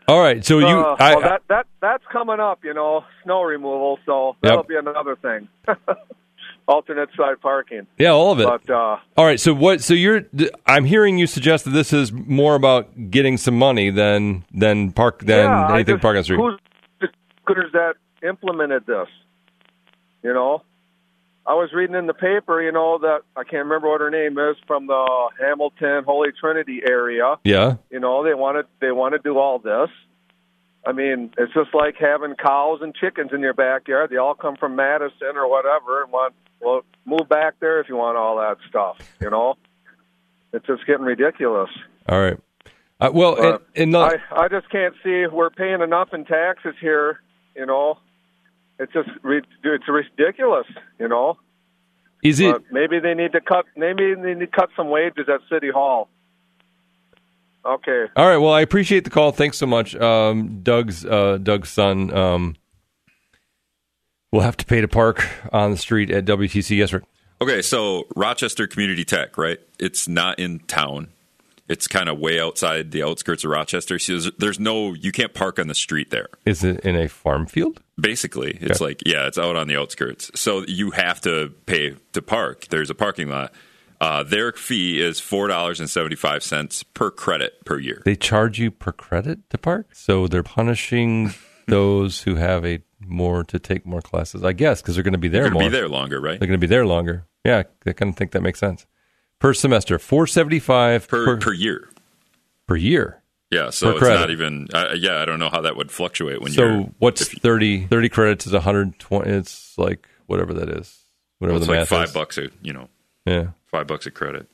All 0.08 0.22
right, 0.22 0.44
so 0.44 0.60
you, 0.60 0.66
uh, 0.66 0.96
I, 0.98 1.16
well, 1.16 1.22
that 1.22 1.42
that 1.50 1.68
that's 1.82 2.04
coming 2.12 2.40
up. 2.40 2.64
You 2.64 2.74
know, 2.74 3.04
snow 3.24 3.44
removal. 3.44 4.00
So 4.06 4.38
that'll 4.42 4.64
be 4.64 4.78
another 4.78 5.18
thing. 5.18 5.50
Alternate 6.68 7.10
side 7.18 7.42
parking. 7.42 7.88
yeah, 7.98 8.10
all 8.10 8.32
of 8.32 8.40
it. 8.40 8.46
But 8.46 8.70
uh, 8.70 8.98
all 9.18 9.26
right, 9.26 9.40
so 9.40 9.54
what? 9.54 9.82
So 9.82 9.94
you're, 9.94 10.24
I'm 10.66 10.86
hearing 10.86 11.18
you 11.18 11.28
suggest 11.28 11.66
that 11.66 11.72
this 11.72 11.92
is 11.92 12.14
more 12.14 12.56
about 12.56 13.10
getting 13.12 13.36
some 13.36 13.58
money 13.58 13.90
than 13.90 14.46
than 14.54 14.94
park 14.94 15.20
than 15.20 15.50
yeah, 15.50 15.74
anything 15.74 15.96
just- 15.96 16.02
park 16.02 16.16
on 16.16 16.20
the 16.20 16.24
street. 16.24 16.38
Who's 16.40 16.60
the 17.02 17.70
that 17.74 17.96
implemented 18.26 18.86
this? 18.86 19.08
You 20.24 20.34
know, 20.34 20.64
I 21.46 21.54
was 21.56 21.72
reading 21.74 21.96
in 21.96 22.06
the 22.08 22.14
paper. 22.14 22.62
You 22.62 22.72
know 22.72 23.00
that 23.00 23.22
I 23.36 23.44
can't 23.44 23.66
remember 23.66 23.90
what 23.90 24.02
her 24.02 24.12
name 24.12 24.38
is 24.38 24.56
from 24.68 24.88
the 24.88 25.30
Hamilton 25.40 26.04
Holy 26.06 26.30
Trinity 26.40 26.82
area. 26.88 27.38
Yeah, 27.44 27.78
You 27.90 28.00
know, 28.00 28.24
they 28.24 28.34
want 28.34 28.58
to 28.58 28.66
they 28.80 28.92
want 28.92 29.14
to 29.14 29.20
do 29.20 29.38
all 29.38 29.60
this. 29.60 29.90
I 30.86 30.94
mean, 30.94 31.32
it's 31.38 31.54
just 31.54 31.74
like 31.74 31.96
having 32.00 32.36
cows 32.36 32.80
and 32.82 32.96
chickens 32.96 33.32
in 33.34 33.42
your 33.42 33.54
backyard. 33.54 34.10
They 34.10 34.18
all 34.18 34.34
come 34.34 34.56
from 34.56 34.76
Madison 34.76 35.36
or 35.36 35.48
whatever, 35.50 36.04
and 36.04 36.12
want 36.12 36.34
well 36.60 36.82
move 37.06 37.28
back 37.30 37.56
there 37.60 37.80
if 37.80 37.90
you 37.90 37.96
want 37.96 38.18
all 38.18 38.38
that 38.38 38.58
stuff. 38.70 38.98
You 39.20 39.30
know, 39.30 39.58
it's 40.54 40.66
just 40.66 40.86
getting 40.86 41.06
ridiculous. 41.06 41.70
all 42.08 42.20
right. 42.20 42.38
Uh, 43.00 43.10
well, 43.12 43.36
and, 43.42 43.60
and 43.76 43.92
not, 43.92 44.16
I 44.32 44.44
I 44.44 44.48
just 44.48 44.70
can't 44.70 44.94
see 45.04 45.26
we're 45.26 45.50
paying 45.50 45.82
enough 45.82 46.14
in 46.14 46.24
taxes 46.24 46.76
here. 46.80 47.20
You 47.56 47.66
know, 47.66 47.98
it's 48.82 48.94
just 48.94 49.10
it's 49.24 49.88
ridiculous. 49.88 50.66
You 51.00 51.08
know, 51.08 51.38
is 52.24 52.40
it? 52.40 52.52
But 52.52 52.64
maybe 52.72 53.00
they 53.00 53.14
need 53.14 53.32
to 53.34 53.42
cut. 53.42 53.66
Maybe 53.76 54.14
they 54.16 54.34
need 54.34 54.40
to 54.40 54.48
cut 54.48 54.70
some 54.76 54.90
wages 54.90 55.28
at 55.30 55.42
City 55.50 55.70
Hall. 55.70 56.10
Okay. 57.64 58.06
All 58.16 58.28
right. 58.28 58.38
Well, 58.38 58.54
I 58.54 58.62
appreciate 58.62 59.04
the 59.04 59.12
call. 59.12 59.32
Thanks 59.32 59.58
so 59.58 59.68
much, 59.68 59.96
um, 59.96 60.62
Doug's 60.64 61.06
uh, 61.06 61.38
Doug's 61.42 61.70
son. 61.70 62.12
Um, 62.12 62.56
will 64.32 64.42
have 64.42 64.58
to 64.58 64.66
pay 64.66 64.82
to 64.82 64.88
park 64.88 65.28
on 65.52 65.72
the 65.72 65.78
street 65.78 66.10
at 66.10 66.26
WTC. 66.26 66.78
Yes, 66.78 66.92
Rick. 66.92 67.04
Okay, 67.42 67.62
so 67.62 68.06
Rochester 68.16 68.68
Community 68.68 69.04
Tech, 69.04 69.38
right? 69.38 69.60
It's 69.80 70.08
not 70.08 70.40
in 70.40 70.60
town. 70.60 71.10
It's 71.72 71.88
kind 71.88 72.10
of 72.10 72.20
way 72.20 72.40
outside 72.40 72.92
the 72.92 73.04
outskirts 73.04 73.44
of 73.44 73.52
Rochester. 73.52 73.98
So 74.00 74.14
there's, 74.14 74.32
there's 74.38 74.60
no, 74.60 74.94
you 74.94 75.12
can't 75.12 75.34
park 75.34 75.58
on 75.60 75.68
the 75.68 75.76
street 75.76 76.10
there. 76.12 76.28
Is 76.46 76.64
it 76.64 76.82
in 76.82 76.96
a 76.96 77.08
farm 77.08 77.46
field? 77.46 77.82
Basically, 78.00 78.58
it's 78.62 78.82
Okay. 78.82 78.86
like 78.92 79.02
yeah, 79.06 79.28
it's 79.28 79.38
out 79.38 79.56
on 79.56 79.68
the 79.68 79.80
outskirts. 79.80 80.32
So 80.36 80.64
you 80.68 80.92
have 80.92 81.22
to 81.22 81.54
pay 81.66 81.96
to 82.14 82.22
park. 82.22 82.68
There's 82.70 82.90
a 82.90 82.96
parking 82.96 83.30
lot. 83.30 83.54
Uh, 84.00 84.24
their 84.24 84.52
fee 84.54 85.00
is 85.00 85.20
four 85.20 85.48
dollars 85.48 85.80
and 85.80 85.88
seventy 85.88 86.16
five 86.16 86.42
cents 86.44 86.82
per 86.82 87.12
credit 87.12 87.64
per 87.66 87.78
year. 87.78 88.02
They 88.04 88.16
charge 88.16 88.58
you 88.58 88.72
per 88.72 88.92
credit 88.92 89.48
to 89.52 89.60
park, 89.60 89.94
so 89.94 90.28
they're 90.28 90.42
punishing 90.42 91.34
those 91.68 92.22
who 92.24 92.36
have 92.36 92.66
a 92.66 92.82
more 93.06 93.44
to 93.44 93.60
take 93.60 93.86
more 93.86 94.02
classes. 94.02 94.44
I 94.44 94.54
guess 94.54 94.82
because 94.82 94.96
they're 94.96 95.04
going 95.04 95.12
to 95.14 95.20
be 95.20 95.28
there 95.28 95.44
They're 95.44 95.52
more. 95.52 95.62
going 95.62 95.72
to 95.72 95.78
be 95.78 95.82
there 95.82 95.90
longer, 95.90 96.20
right? 96.20 96.40
They're 96.40 96.48
going 96.48 96.60
to 96.60 96.68
be 96.68 96.74
there 96.76 96.86
longer. 96.88 97.28
Yeah, 97.46 97.64
I 97.86 97.94
kind 97.94 98.10
of 98.12 98.18
think 98.18 98.32
that 98.32 98.42
makes 98.42 98.60
sense. 98.60 98.88
Per 99.42 99.54
semester, 99.54 100.00
four 100.00 100.26
seventy 100.28 100.60
five 100.60 101.08
Per 101.08 101.26
per, 101.26 101.38
per 101.38 101.54
year. 101.54 101.90
per 102.68 102.76
year. 102.78 103.22
Yeah, 103.50 103.70
so 103.72 103.90
it's 103.90 104.00
credit. 104.00 104.20
not 104.20 104.30
even. 104.30 104.68
Uh, 104.74 104.94
yeah, 104.96 105.18
I 105.22 105.26
don't 105.26 105.40
know 105.40 105.50
how 105.50 105.60
that 105.62 105.76
would 105.76 105.92
fluctuate 105.92 106.42
when 106.42 106.54
So 106.54 106.64
you're. 106.66 106.82
what's 107.00 107.34
you- 107.34 107.40
30, 107.42 107.88
30 107.88 108.08
credits 108.10 108.48
is 108.48 108.54
120 108.54 109.30
it's 109.30 109.78
like 109.78 110.08
whatever 110.28 110.54
that 110.54 110.70
is. 110.70 110.98
Whatever 111.40 111.58
it's 111.58 111.66
the 111.66 111.72
like 111.74 111.80
math 111.82 111.90
five 111.90 112.08
is. 112.10 112.14
bucks 112.14 112.38
a 112.38 112.48
you 112.62 112.72
know 112.72 112.88
Yeah. 113.26 113.48
five 113.66 113.88
bucks 113.88 114.06
a 114.06 114.12
credit. 114.12 114.48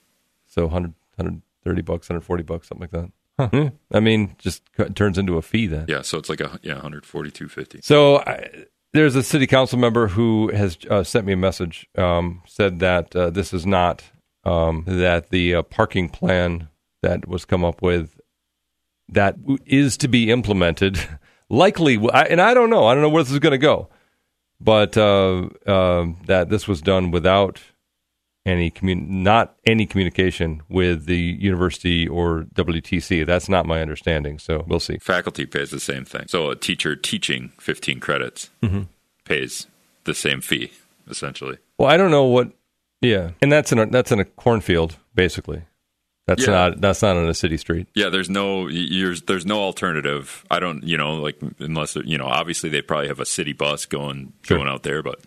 So 0.48 0.64
100 0.64 0.94
130 1.18 1.82
bucks, 1.84 2.08
140 2.10 2.44
bucks, 2.44 2.68
something 2.70 2.88
like 2.92 2.92
that. 2.92 3.12
Huh. 3.54 3.70
I 3.94 4.00
mean, 4.00 4.36
just 4.40 4.64
turns 4.96 5.18
into 5.20 5.38
a 5.38 5.44
fee 5.44 5.68
then. 5.68 5.86
Yeah, 5.88 6.02
so 6.02 6.18
it's 6.18 6.28
like 6.30 6.42
a 6.42 6.60
yeah, 6.64 6.74
one 6.74 6.82
hundred 6.82 7.06
forty 7.06 7.30
two 7.30 7.48
fifty. 7.50 7.82
So 7.84 8.18
I, 8.20 8.66
there's 8.94 9.16
a 9.16 9.22
city 9.22 9.46
council 9.46 9.78
member 9.78 10.08
who 10.08 10.50
has 10.52 10.76
uh, 10.90 11.04
sent 11.04 11.28
me 11.28 11.34
a 11.34 11.38
message, 11.38 11.88
um, 11.98 12.42
said 12.48 12.80
that 12.80 13.16
uh, 13.16 13.30
this 13.30 13.54
is 13.54 13.64
not 13.66 14.02
um, 14.48 14.84
that 14.88 15.30
the 15.30 15.56
uh, 15.56 15.62
parking 15.64 16.10
plan 16.10 16.70
that 17.02 17.28
was 17.28 17.46
come 17.46 17.64
up 17.66 17.82
with 17.82 18.20
that 19.10 19.36
is 19.66 19.98
to 19.98 20.08
be 20.08 20.32
implemented. 20.32 21.00
Likely, 21.50 21.98
I- 22.12 22.24
and 22.24 22.42
I 22.42 22.54
don't 22.54 22.70
know. 22.70 22.86
I 22.88 22.94
don't 22.94 23.02
know 23.04 23.10
where 23.10 23.24
this 23.24 23.32
is 23.32 23.40
going 23.40 23.52
to 23.52 23.58
go, 23.58 23.88
but 24.60 24.98
uh, 24.98 25.50
uh, 25.66 26.08
that 26.26 26.50
this 26.50 26.68
was 26.68 26.82
done 26.82 27.12
without 27.12 27.62
any 28.46 28.70
commun- 28.70 29.24
not 29.24 29.56
any 29.66 29.86
communication 29.86 30.62
with 30.70 31.06
the 31.06 31.18
university 31.18 32.08
or 32.08 32.46
WTC. 32.54 33.26
That's 33.26 33.48
not 33.50 33.66
my 33.66 33.82
understanding. 33.82 34.40
So 34.40 34.66
we'll 34.68 34.80
see. 34.82 34.98
Faculty 35.00 35.46
pays 35.46 35.72
the 35.72 35.80
same 35.80 36.06
thing. 36.06 36.26
So 36.28 36.50
a 36.50 36.56
teacher 36.56 36.96
teaching 36.96 37.52
fifteen 37.60 38.00
credits 38.00 38.50
Mm-hmm. 38.64 38.84
pays 39.26 39.68
the 40.06 40.14
same 40.14 40.42
fee 40.42 40.72
essentially. 41.10 41.58
Well, 41.78 41.90
I 41.90 41.96
don't 41.98 42.12
know 42.12 42.26
what. 42.26 42.52
Yeah, 43.02 43.32
and 43.42 43.52
that's 43.52 43.72
in 43.72 43.80
a 43.80 43.86
that's 43.86 44.12
in 44.12 44.20
a 44.20 44.26
cornfield, 44.26 44.98
basically. 45.14 45.62
That's 46.26 46.46
Yeah. 46.46 46.54
not 46.54 46.82
that's 46.82 47.02
not 47.02 47.16
on 47.16 47.28
a 47.30 47.34
city 47.34 47.58
street. 47.58 47.88
Yeah, 47.96 48.10
there's 48.10 48.30
no 48.30 48.70
there's 48.70 49.22
there's 49.24 49.46
no 49.46 49.60
alternative. 49.60 50.44
I 50.52 50.60
don't 50.60 50.84
you 50.84 50.98
know 50.98 51.16
like 51.16 51.38
unless 51.60 51.96
you 51.96 52.18
know 52.18 52.26
obviously 52.26 52.70
they 52.70 52.82
probably 52.82 53.08
have 53.08 53.20
a 53.20 53.26
city 53.26 53.54
bus 53.54 53.86
going 53.86 54.34
Sure. 54.44 54.58
going 54.58 54.70
out 54.70 54.84
there, 54.84 55.02
but 55.04 55.20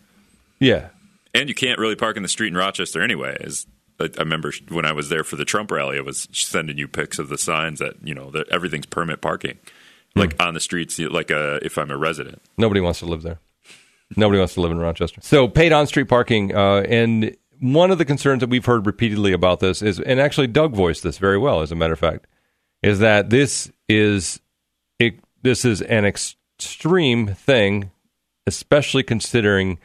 Yeah, 0.58 0.88
and 1.32 1.48
you 1.48 1.54
can't 1.54 1.78
really 1.78 1.96
park 1.96 2.16
in 2.16 2.22
the 2.22 2.28
street 2.28 2.48
in 2.48 2.56
Rochester 2.56 3.00
anyway. 3.00 3.36
As 3.40 3.66
I, 3.98 4.10
I 4.16 4.20
remember 4.20 4.52
when 4.68 4.84
I 4.84 4.92
was 4.92 5.08
there 5.08 5.24
for 5.24 5.36
the 5.36 5.44
Trump 5.46 5.70
rally, 5.70 5.96
I 5.96 6.02
was 6.02 6.28
sending 6.32 6.76
you 6.76 6.86
pics 6.88 7.18
of 7.18 7.28
the 7.28 7.38
signs 7.38 7.78
that 7.78 7.94
you 8.04 8.14
know 8.14 8.30
that 8.32 8.48
everything's 8.50 8.86
permit 8.86 9.22
parking, 9.22 9.58
like 10.14 10.34
on 10.42 10.52
the 10.54 10.60
streets. 10.60 10.98
Like 10.98 11.30
uh, 11.30 11.60
if 11.62 11.78
I'm 11.78 11.90
a 11.90 11.96
resident, 11.96 12.42
nobody 12.58 12.80
wants 12.80 12.98
to 12.98 13.06
live 13.06 13.22
there. 13.22 13.38
Nobody 14.16 14.38
wants 14.38 14.54
to 14.54 14.60
live 14.60 14.72
in 14.72 14.78
Rochester. 14.78 15.20
So 15.22 15.48
paid 15.48 15.72
on 15.72 15.86
street 15.86 16.08
parking, 16.08 16.54
uh, 16.54 16.84
and 16.88 17.34
one 17.60 17.90
of 17.90 17.98
the 17.98 18.04
concerns 18.04 18.40
that 18.40 18.50
we've 18.50 18.64
heard 18.64 18.86
repeatedly 18.86 19.32
about 19.32 19.60
this 19.60 19.82
is, 19.82 20.00
and 20.00 20.18
actually 20.18 20.46
Doug 20.46 20.74
voiced 20.74 21.02
this 21.02 21.18
very 21.18 21.38
well, 21.38 21.60
as 21.60 21.70
a 21.70 21.76
matter 21.76 21.92
of 21.92 21.98
fact, 21.98 22.26
is 22.82 22.98
that 23.00 23.30
this 23.30 23.70
is 23.88 24.40
it, 24.98 25.20
this 25.42 25.64
is 25.64 25.82
an 25.82 26.04
extreme 26.04 27.28
thing, 27.28 27.90
especially 28.46 29.02
considering 29.02 29.78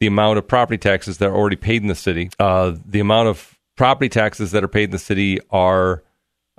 the 0.00 0.06
amount 0.06 0.38
of 0.38 0.46
property 0.46 0.78
taxes 0.78 1.18
that 1.18 1.28
are 1.28 1.34
already 1.34 1.56
paid 1.56 1.82
in 1.82 1.88
the 1.88 1.94
city. 1.94 2.30
Uh, 2.38 2.74
the 2.84 3.00
amount 3.00 3.28
of 3.28 3.58
property 3.76 4.08
taxes 4.08 4.50
that 4.52 4.62
are 4.62 4.68
paid 4.68 4.84
in 4.84 4.90
the 4.90 4.98
city 4.98 5.40
are 5.50 6.02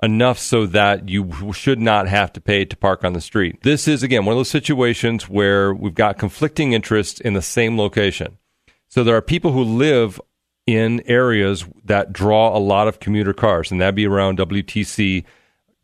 enough 0.02 0.38
so 0.38 0.66
that 0.66 1.08
you 1.08 1.52
should 1.52 1.80
not 1.80 2.08
have 2.08 2.32
to 2.32 2.40
pay 2.40 2.64
to 2.64 2.76
park 2.76 3.04
on 3.04 3.12
the 3.12 3.20
street. 3.20 3.62
This 3.62 3.88
is, 3.88 4.02
again, 4.02 4.24
one 4.24 4.32
of 4.32 4.38
those 4.38 4.50
situations 4.50 5.28
where 5.28 5.74
we've 5.74 5.94
got 5.94 6.18
conflicting 6.18 6.72
interests 6.72 7.20
in 7.20 7.34
the 7.34 7.42
same 7.42 7.76
location. 7.76 8.38
So 8.88 9.04
there 9.04 9.16
are 9.16 9.22
people 9.22 9.52
who 9.52 9.62
live 9.62 10.20
in 10.68 11.00
areas 11.06 11.64
that 11.82 12.12
draw 12.12 12.54
a 12.54 12.60
lot 12.60 12.88
of 12.88 13.00
commuter 13.00 13.32
cars, 13.32 13.70
and 13.70 13.80
that'd 13.80 13.94
be 13.94 14.06
around 14.06 14.36
WTC, 14.36 15.24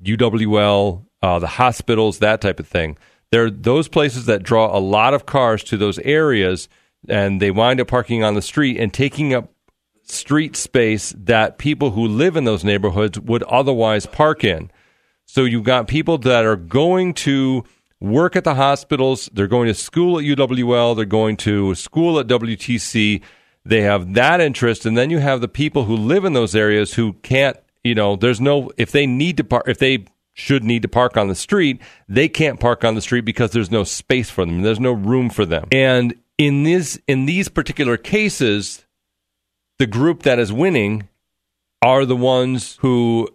UWL, 0.02 1.06
uh, 1.22 1.38
the 1.38 1.46
hospitals, 1.46 2.18
that 2.18 2.42
type 2.42 2.60
of 2.60 2.68
thing. 2.68 2.98
There 3.30 3.46
are 3.46 3.50
those 3.50 3.88
places 3.88 4.26
that 4.26 4.42
draw 4.42 4.76
a 4.76 4.78
lot 4.78 5.14
of 5.14 5.24
cars 5.24 5.64
to 5.64 5.78
those 5.78 5.98
areas, 6.00 6.68
and 7.08 7.40
they 7.40 7.50
wind 7.50 7.80
up 7.80 7.88
parking 7.88 8.22
on 8.22 8.34
the 8.34 8.42
street 8.42 8.76
and 8.76 8.92
taking 8.92 9.32
up 9.32 9.50
street 10.02 10.54
space 10.54 11.14
that 11.16 11.56
people 11.56 11.92
who 11.92 12.06
live 12.06 12.36
in 12.36 12.44
those 12.44 12.62
neighborhoods 12.62 13.18
would 13.18 13.42
otherwise 13.44 14.04
park 14.04 14.44
in. 14.44 14.70
So 15.24 15.44
you've 15.44 15.64
got 15.64 15.88
people 15.88 16.18
that 16.18 16.44
are 16.44 16.56
going 16.56 17.14
to 17.14 17.64
work 18.02 18.36
at 18.36 18.44
the 18.44 18.56
hospitals, 18.56 19.30
they're 19.32 19.46
going 19.46 19.68
to 19.68 19.74
school 19.74 20.18
at 20.18 20.26
UWL, 20.26 20.94
they're 20.94 21.06
going 21.06 21.38
to 21.38 21.74
school 21.74 22.18
at 22.18 22.26
WTC. 22.26 23.22
They 23.64 23.80
have 23.82 24.14
that 24.14 24.40
interest, 24.40 24.84
and 24.84 24.96
then 24.96 25.10
you 25.10 25.18
have 25.18 25.40
the 25.40 25.48
people 25.48 25.84
who 25.84 25.96
live 25.96 26.24
in 26.24 26.34
those 26.34 26.54
areas 26.54 26.94
who 26.94 27.14
can't, 27.14 27.56
you 27.82 27.94
know, 27.94 28.16
there's 28.16 28.40
no 28.40 28.70
if 28.76 28.92
they 28.92 29.06
need 29.06 29.36
to 29.38 29.44
park 29.44 29.64
if 29.66 29.78
they 29.78 30.04
should 30.34 30.64
need 30.64 30.82
to 30.82 30.88
park 30.88 31.16
on 31.16 31.28
the 31.28 31.34
street, 31.34 31.80
they 32.08 32.28
can't 32.28 32.60
park 32.60 32.84
on 32.84 32.94
the 32.94 33.00
street 33.00 33.22
because 33.22 33.52
there's 33.52 33.70
no 33.70 33.84
space 33.84 34.28
for 34.28 34.44
them. 34.44 34.62
There's 34.62 34.80
no 34.80 34.92
room 34.92 35.30
for 35.30 35.46
them. 35.46 35.68
And 35.72 36.14
in 36.36 36.64
this 36.64 36.98
in 37.06 37.26
these 37.26 37.48
particular 37.48 37.96
cases, 37.96 38.84
the 39.78 39.86
group 39.86 40.24
that 40.24 40.38
is 40.38 40.52
winning 40.52 41.08
are 41.80 42.04
the 42.04 42.16
ones 42.16 42.78
who 42.80 43.28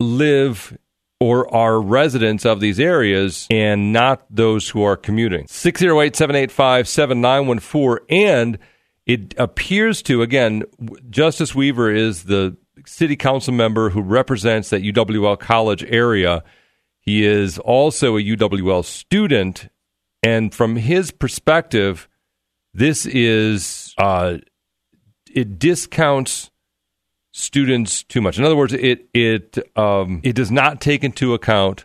live 0.00 0.76
or 1.20 1.52
are 1.54 1.80
residents 1.80 2.44
of 2.44 2.58
these 2.58 2.80
areas 2.80 3.46
and 3.48 3.92
not 3.92 4.24
those 4.28 4.70
who 4.70 4.82
are 4.82 4.96
commuting. 4.96 5.46
608 5.46 6.16
785 6.16 6.88
7914. 6.88 8.06
And 8.10 8.58
it 9.06 9.34
appears 9.38 10.02
to, 10.02 10.22
again, 10.22 10.62
Justice 11.10 11.54
Weaver 11.54 11.90
is 11.90 12.24
the 12.24 12.56
city 12.86 13.16
council 13.16 13.52
member 13.52 13.90
who 13.90 14.00
represents 14.00 14.70
that 14.70 14.82
UWL 14.82 15.38
college 15.38 15.84
area. 15.84 16.44
He 17.00 17.24
is 17.24 17.58
also 17.58 18.16
a 18.16 18.22
UWL 18.22 18.84
student. 18.84 19.68
And 20.22 20.54
from 20.54 20.76
his 20.76 21.10
perspective, 21.10 22.08
this 22.74 23.06
is 23.06 23.94
uh, 23.98 24.38
it 25.34 25.58
discounts 25.58 26.50
students 27.32 28.04
too 28.04 28.20
much. 28.20 28.38
In 28.38 28.44
other 28.44 28.56
words, 28.56 28.72
it 28.72 29.08
it 29.12 29.58
um, 29.76 30.20
it 30.22 30.34
does 30.34 30.50
not 30.50 30.80
take 30.80 31.02
into 31.02 31.34
account 31.34 31.82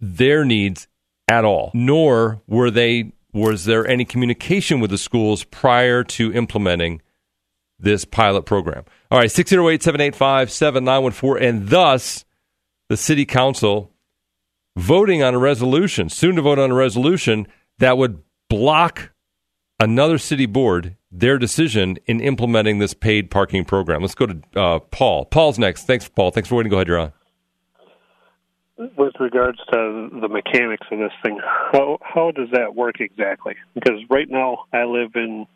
their 0.00 0.44
needs 0.44 0.88
at 1.28 1.44
all. 1.44 1.70
Nor 1.72 2.42
were 2.48 2.70
they 2.70 3.12
was 3.32 3.64
there 3.64 3.86
any 3.86 4.04
communication 4.04 4.80
with 4.80 4.90
the 4.90 4.98
schools 4.98 5.44
prior 5.44 6.04
to 6.04 6.32
implementing 6.32 7.00
this 7.82 8.04
pilot 8.04 8.46
program. 8.46 8.84
All 9.10 9.18
right, 9.18 9.30
608 9.30 9.82
785 9.82 10.50
7914. 10.50 11.48
And 11.48 11.68
thus, 11.68 12.24
the 12.88 12.96
city 12.96 13.26
council 13.26 13.92
voting 14.76 15.22
on 15.22 15.34
a 15.34 15.38
resolution, 15.38 16.08
soon 16.08 16.36
to 16.36 16.42
vote 16.42 16.58
on 16.58 16.70
a 16.70 16.74
resolution 16.74 17.46
that 17.78 17.98
would 17.98 18.22
block 18.48 19.12
another 19.78 20.16
city 20.16 20.46
board 20.46 20.96
their 21.10 21.36
decision 21.36 21.98
in 22.06 22.20
implementing 22.20 22.78
this 22.78 22.94
paid 22.94 23.30
parking 23.30 23.64
program. 23.64 24.00
Let's 24.00 24.14
go 24.14 24.26
to 24.26 24.40
uh, 24.56 24.78
Paul. 24.78 25.26
Paul's 25.26 25.58
next. 25.58 25.86
Thanks, 25.86 26.08
Paul. 26.08 26.30
Thanks 26.30 26.48
for 26.48 26.54
waiting. 26.54 26.70
Go 26.70 26.76
ahead, 26.76 26.88
you're 26.88 26.98
on. 26.98 27.12
With 28.96 29.14
regards 29.20 29.58
to 29.72 30.08
the 30.20 30.28
mechanics 30.28 30.86
of 30.90 30.98
this 30.98 31.12
thing, 31.22 31.38
how 31.72 31.98
how 32.02 32.30
does 32.30 32.48
that 32.52 32.74
work 32.74 33.00
exactly? 33.00 33.54
Because 33.74 34.00
right 34.10 34.28
now 34.28 34.64
I 34.72 34.84
live 34.84 35.12
in 35.14 35.46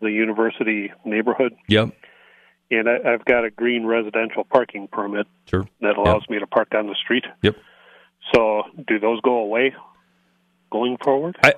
the 0.00 0.10
university 0.10 0.92
neighborhood. 1.04 1.54
Yep. 1.68 1.92
And 2.70 2.88
I, 2.88 3.10
have 3.10 3.24
got 3.24 3.44
a 3.44 3.50
green 3.50 3.84
residential 3.86 4.44
parking 4.44 4.88
permit 4.88 5.26
sure. 5.46 5.68
that 5.80 5.96
allows 5.96 6.22
yep. 6.22 6.30
me 6.30 6.38
to 6.38 6.46
park 6.46 6.68
on 6.74 6.86
the 6.86 6.96
street. 7.02 7.24
Yep. 7.42 7.56
So, 8.34 8.62
do 8.88 8.98
those 8.98 9.20
go 9.20 9.38
away 9.38 9.74
going 10.70 10.96
forward? 11.02 11.36
I, 11.42 11.54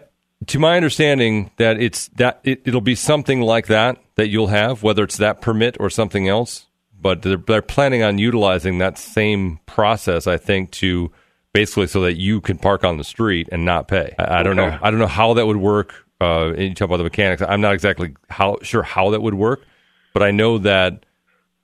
to 0.46 0.58
my 0.58 0.76
understanding, 0.76 1.50
that 1.56 1.80
it's 1.80 2.08
that 2.16 2.40
it, 2.42 2.62
it'll 2.64 2.80
be 2.80 2.94
something 2.94 3.40
like 3.40 3.66
that 3.68 3.98
that 4.16 4.28
you'll 4.28 4.48
have, 4.48 4.82
whether 4.82 5.04
it's 5.04 5.16
that 5.18 5.40
permit 5.40 5.76
or 5.78 5.90
something 5.90 6.28
else. 6.28 6.66
But 7.04 7.22
they're, 7.22 7.36
they're 7.36 7.62
planning 7.62 8.02
on 8.02 8.18
utilizing 8.18 8.78
that 8.78 8.98
same 8.98 9.60
process, 9.66 10.26
I 10.26 10.38
think, 10.38 10.72
to 10.72 11.12
basically 11.52 11.86
so 11.86 12.00
that 12.00 12.14
you 12.14 12.40
can 12.40 12.58
park 12.58 12.82
on 12.82 12.96
the 12.96 13.04
street 13.04 13.48
and 13.52 13.64
not 13.64 13.86
pay. 13.86 14.12
I, 14.18 14.40
I 14.40 14.42
don't 14.42 14.58
okay. 14.58 14.70
know. 14.70 14.78
I 14.82 14.90
don't 14.90 14.98
know 14.98 15.06
how 15.06 15.34
that 15.34 15.46
would 15.46 15.58
work. 15.58 15.94
Uh, 16.20 16.48
and 16.48 16.62
you 16.62 16.74
talk 16.74 16.86
about 16.86 16.96
the 16.96 17.04
mechanics. 17.04 17.42
I'm 17.42 17.60
not 17.60 17.74
exactly 17.74 18.16
how 18.28 18.58
sure 18.62 18.82
how 18.82 19.10
that 19.10 19.22
would 19.22 19.34
work, 19.34 19.64
but 20.12 20.22
I 20.22 20.32
know 20.32 20.58
that 20.58 21.06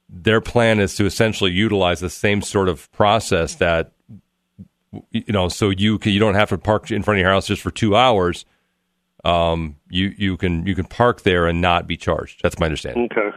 their 0.08 0.40
plan 0.40 0.78
is 0.78 0.94
to 0.96 1.06
essentially 1.06 1.50
utilize 1.50 2.00
the 2.00 2.10
same 2.10 2.42
sort 2.42 2.68
of 2.68 2.92
process 2.92 3.56
that 3.56 3.92
you 5.10 5.24
know, 5.28 5.48
so 5.48 5.70
you 5.70 5.98
can, 5.98 6.12
you 6.12 6.18
don't 6.20 6.34
have 6.34 6.50
to 6.50 6.58
park 6.58 6.90
in 6.90 7.02
front 7.02 7.18
of 7.18 7.22
your 7.22 7.30
house 7.30 7.46
just 7.46 7.62
for 7.62 7.70
two 7.70 7.96
hours 7.96 8.44
um, 9.24 9.76
you 9.88 10.14
you 10.16 10.36
can 10.36 10.66
you 10.66 10.74
can 10.74 10.86
park 10.86 11.22
there 11.22 11.46
and 11.46 11.60
not 11.60 11.86
be 11.86 11.96
charged. 11.96 12.42
That's 12.42 12.58
my 12.58 12.66
understanding. 12.66 13.08
Okay. 13.12 13.36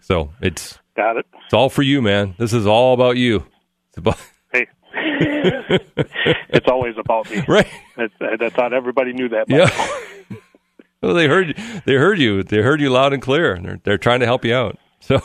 So 0.00 0.30
it's 0.40 0.78
got 0.96 1.16
it. 1.16 1.26
It's 1.44 1.54
all 1.54 1.68
for 1.68 1.82
you, 1.82 2.02
man. 2.02 2.34
This 2.38 2.52
is 2.52 2.66
all 2.66 2.94
about 2.94 3.16
you. 3.16 3.46
It's 3.88 3.98
about 3.98 4.18
hey, 4.52 4.66
it's 4.94 6.68
always 6.68 6.96
about 6.98 7.30
me. 7.30 7.42
Right. 7.46 7.68
I, 7.96 8.08
I 8.20 8.50
thought 8.50 8.72
everybody 8.72 9.12
knew 9.12 9.28
that. 9.28 9.48
Yeah. 9.48 9.70
well, 11.02 11.14
they 11.14 11.26
heard 11.26 11.56
they 11.84 11.94
heard 11.94 12.18
you. 12.18 12.42
They 12.42 12.58
heard 12.58 12.80
you 12.80 12.90
loud 12.90 13.12
and 13.12 13.22
clear. 13.22 13.58
They're 13.60 13.80
they're 13.84 13.98
trying 13.98 14.20
to 14.20 14.26
help 14.26 14.44
you 14.44 14.54
out. 14.54 14.78
So. 15.00 15.20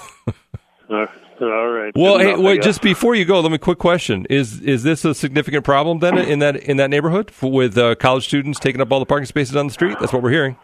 Uh, 0.89 1.05
all 1.41 1.69
right. 1.69 1.93
Well, 1.95 2.19
hey, 2.19 2.35
wait. 2.35 2.61
Just 2.61 2.81
before 2.81 3.15
you 3.15 3.25
go, 3.25 3.39
let 3.39 3.51
me 3.51 3.57
quick 3.57 3.79
question: 3.79 4.25
Is 4.29 4.59
is 4.61 4.83
this 4.83 5.05
a 5.05 5.13
significant 5.13 5.63
problem 5.63 5.99
then 5.99 6.17
in 6.17 6.39
that 6.39 6.57
in 6.57 6.77
that 6.77 6.89
neighborhood 6.89 7.31
for, 7.31 7.51
with 7.51 7.77
uh, 7.77 7.95
college 7.95 8.25
students 8.25 8.59
taking 8.59 8.81
up 8.81 8.91
all 8.91 8.99
the 8.99 9.05
parking 9.05 9.25
spaces 9.25 9.55
on 9.55 9.67
the 9.67 9.73
street? 9.73 9.97
That's 9.99 10.13
what 10.13 10.21
we're 10.21 10.31
hearing. 10.31 10.57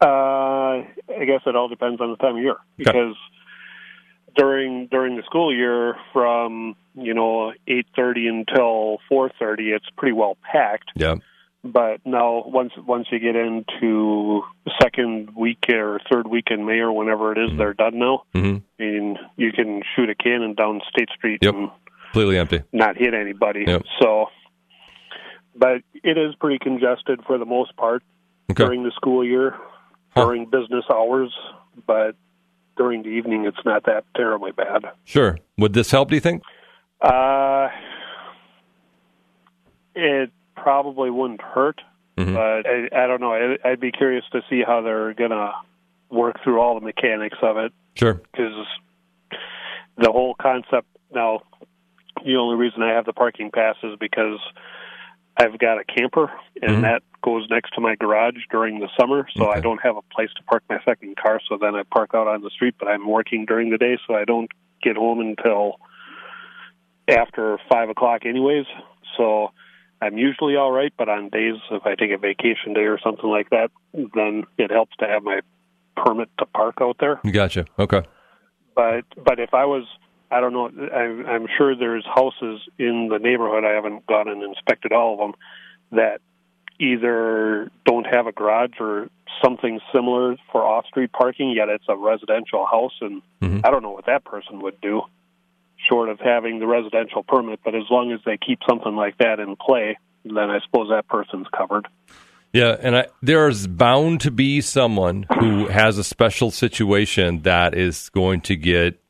Uh, 0.00 0.84
I 1.08 1.24
guess 1.26 1.40
it 1.46 1.56
all 1.56 1.68
depends 1.68 2.00
on 2.00 2.10
the 2.10 2.16
time 2.16 2.36
of 2.36 2.42
year 2.42 2.56
because 2.76 2.94
okay. 2.94 3.14
During 4.36 4.88
during 4.88 5.16
the 5.16 5.22
school 5.22 5.54
year, 5.54 5.96
from 6.12 6.76
you 6.94 7.14
know 7.14 7.52
eight 7.66 7.86
thirty 7.96 8.26
until 8.28 8.98
four 9.08 9.30
thirty, 9.38 9.70
it's 9.70 9.88
pretty 9.96 10.12
well 10.12 10.36
packed. 10.42 10.90
Yeah 10.94 11.16
but 11.64 12.04
now 12.04 12.44
once 12.46 12.72
once 12.76 13.06
you 13.10 13.18
get 13.18 13.34
into 13.34 14.42
second 14.80 15.34
week 15.34 15.64
or 15.70 15.98
third 16.12 16.28
week 16.28 16.48
in 16.50 16.66
May 16.66 16.80
or 16.80 16.92
whenever 16.92 17.32
it 17.32 17.38
is, 17.38 17.48
mm-hmm. 17.48 17.58
they're 17.58 17.72
done 17.72 17.98
now. 17.98 18.24
Mm-hmm. 18.34 18.58
And 18.78 19.18
you 19.36 19.50
can 19.50 19.82
shoot 19.96 20.10
a 20.10 20.14
cannon 20.14 20.54
down 20.54 20.82
State 20.90 21.08
Street 21.16 21.38
yep. 21.40 21.54
and 21.54 21.70
completely 22.04 22.36
empty, 22.36 22.62
not 22.72 22.98
hit 22.98 23.14
anybody. 23.14 23.64
Yep. 23.66 23.82
So, 24.00 24.26
but 25.56 25.80
it 25.94 26.18
is 26.18 26.34
pretty 26.34 26.58
congested 26.58 27.20
for 27.26 27.38
the 27.38 27.46
most 27.46 27.74
part 27.76 28.02
okay. 28.50 28.62
during 28.62 28.82
the 28.82 28.92
school 28.94 29.24
year, 29.24 29.56
huh. 30.10 30.26
during 30.26 30.44
business 30.44 30.84
hours, 30.92 31.34
but 31.86 32.14
during 32.76 33.02
the 33.02 33.08
evening, 33.08 33.44
it's 33.46 33.64
not 33.64 33.84
that 33.84 34.04
terribly 34.16 34.52
bad. 34.52 34.84
Sure. 35.04 35.38
Would 35.58 35.72
this 35.72 35.90
help? 35.90 36.08
Do 36.08 36.14
you 36.14 36.20
think? 36.20 36.42
Uh, 37.00 37.68
it 39.94 40.30
probably 40.56 41.10
wouldn't 41.10 41.42
hurt, 41.42 41.80
mm-hmm. 42.16 42.34
but 42.34 42.66
I, 42.66 43.04
I 43.04 43.06
don't 43.06 43.20
know. 43.20 43.32
I, 43.32 43.68
I'd 43.68 43.80
be 43.80 43.92
curious 43.92 44.24
to 44.32 44.40
see 44.48 44.62
how 44.66 44.82
they're 44.82 45.14
gonna 45.14 45.52
work 46.10 46.42
through 46.42 46.60
all 46.60 46.78
the 46.78 46.84
mechanics 46.84 47.38
of 47.42 47.56
it. 47.58 47.72
Sure, 47.94 48.14
because 48.14 48.66
the 49.98 50.10
whole 50.10 50.34
concept 50.34 50.86
now. 51.12 51.40
The 52.24 52.36
only 52.36 52.56
reason 52.56 52.80
I 52.80 52.94
have 52.94 53.04
the 53.04 53.12
parking 53.12 53.50
pass 53.50 53.76
is 53.82 53.98
because 54.00 54.38
I've 55.36 55.58
got 55.58 55.78
a 55.78 55.84
camper, 55.84 56.30
and 56.62 56.70
mm-hmm. 56.70 56.82
that 56.82 57.02
goes 57.22 57.46
next 57.50 57.74
to 57.74 57.80
my 57.80 57.96
garage 57.96 58.36
during 58.50 58.78
the 58.78 58.88
summer, 58.98 59.26
so 59.36 59.48
okay. 59.48 59.58
I 59.58 59.60
don't 59.60 59.80
have 59.82 59.96
a 59.96 60.02
place 60.14 60.30
to 60.36 60.42
park 60.44 60.62
my 60.68 60.78
second 60.84 61.16
car. 61.16 61.40
So 61.48 61.58
then 61.60 61.74
I 61.74 61.82
park 61.82 62.10
out 62.14 62.28
on 62.28 62.42
the 62.42 62.50
street, 62.50 62.74
but 62.78 62.86
I'm 62.86 63.08
working 63.08 63.44
during 63.44 63.70
the 63.70 63.78
day, 63.78 63.98
so 64.06 64.14
I 64.14 64.24
don't 64.24 64.50
get 64.82 64.96
home 64.96 65.20
until 65.20 65.80
after 67.08 67.58
five 67.68 67.88
o'clock, 67.88 68.26
anyways. 68.26 68.66
So 69.16 69.50
I'm 70.00 70.18
usually 70.18 70.56
all 70.56 70.70
right, 70.70 70.92
but 70.96 71.08
on 71.08 71.30
days 71.30 71.56
if 71.70 71.84
I 71.86 71.94
take 71.94 72.10
a 72.10 72.18
vacation 72.18 72.74
day 72.74 72.82
or 72.84 72.98
something 73.02 73.28
like 73.28 73.50
that, 73.50 73.70
then 73.92 74.44
it 74.58 74.70
helps 74.70 74.96
to 74.98 75.06
have 75.06 75.22
my 75.22 75.40
permit 75.96 76.28
to 76.38 76.46
park 76.46 76.76
out 76.80 76.96
there. 77.00 77.20
Gotcha. 77.30 77.66
Okay. 77.78 78.02
But 78.74 79.04
but 79.16 79.38
if 79.38 79.54
I 79.54 79.64
was, 79.64 79.84
I 80.30 80.40
don't 80.40 80.52
know. 80.52 80.66
I'm, 80.66 81.26
I'm 81.26 81.46
sure 81.56 81.76
there's 81.76 82.04
houses 82.06 82.60
in 82.78 83.08
the 83.08 83.18
neighborhood. 83.18 83.64
I 83.64 83.72
haven't 83.72 84.06
gone 84.06 84.28
and 84.28 84.42
inspected 84.42 84.92
all 84.92 85.14
of 85.14 85.18
them 85.20 85.34
that 85.92 86.20
either 86.80 87.70
don't 87.84 88.04
have 88.04 88.26
a 88.26 88.32
garage 88.32 88.80
or 88.80 89.08
something 89.42 89.80
similar 89.92 90.36
for 90.50 90.62
off-street 90.62 91.12
parking, 91.12 91.50
yet 91.50 91.68
it's 91.68 91.84
a 91.88 91.96
residential 91.96 92.66
house, 92.66 92.94
and 93.00 93.22
Mhm. 93.40 93.60
I 93.64 93.70
don't 93.70 93.82
know 93.82 93.90
what 93.90 94.06
that 94.06 94.24
person 94.24 94.60
would 94.60 94.80
do, 94.80 95.02
short 95.88 96.08
of 96.08 96.18
having 96.20 96.58
the 96.58 96.66
residential 96.66 97.22
permit. 97.22 97.60
But 97.64 97.74
as 97.74 97.84
long 97.90 98.12
as 98.12 98.20
they 98.24 98.36
keep 98.36 98.60
something 98.68 98.96
like 98.96 99.18
that 99.18 99.38
in 99.38 99.56
play, 99.56 99.98
then 100.24 100.50
I 100.50 100.60
suppose 100.60 100.88
that 100.88 101.06
person's 101.06 101.46
covered. 101.56 101.86
Yeah, 102.52 102.76
and 102.80 102.96
I, 102.96 103.06
there's 103.20 103.66
bound 103.66 104.20
to 104.22 104.30
be 104.30 104.60
someone 104.60 105.26
who 105.40 105.66
has 105.66 105.98
a 105.98 106.04
special 106.04 106.52
situation 106.52 107.42
that 107.42 107.76
is 107.76 108.08
going 108.10 108.42
to 108.42 108.56
get 108.56 109.00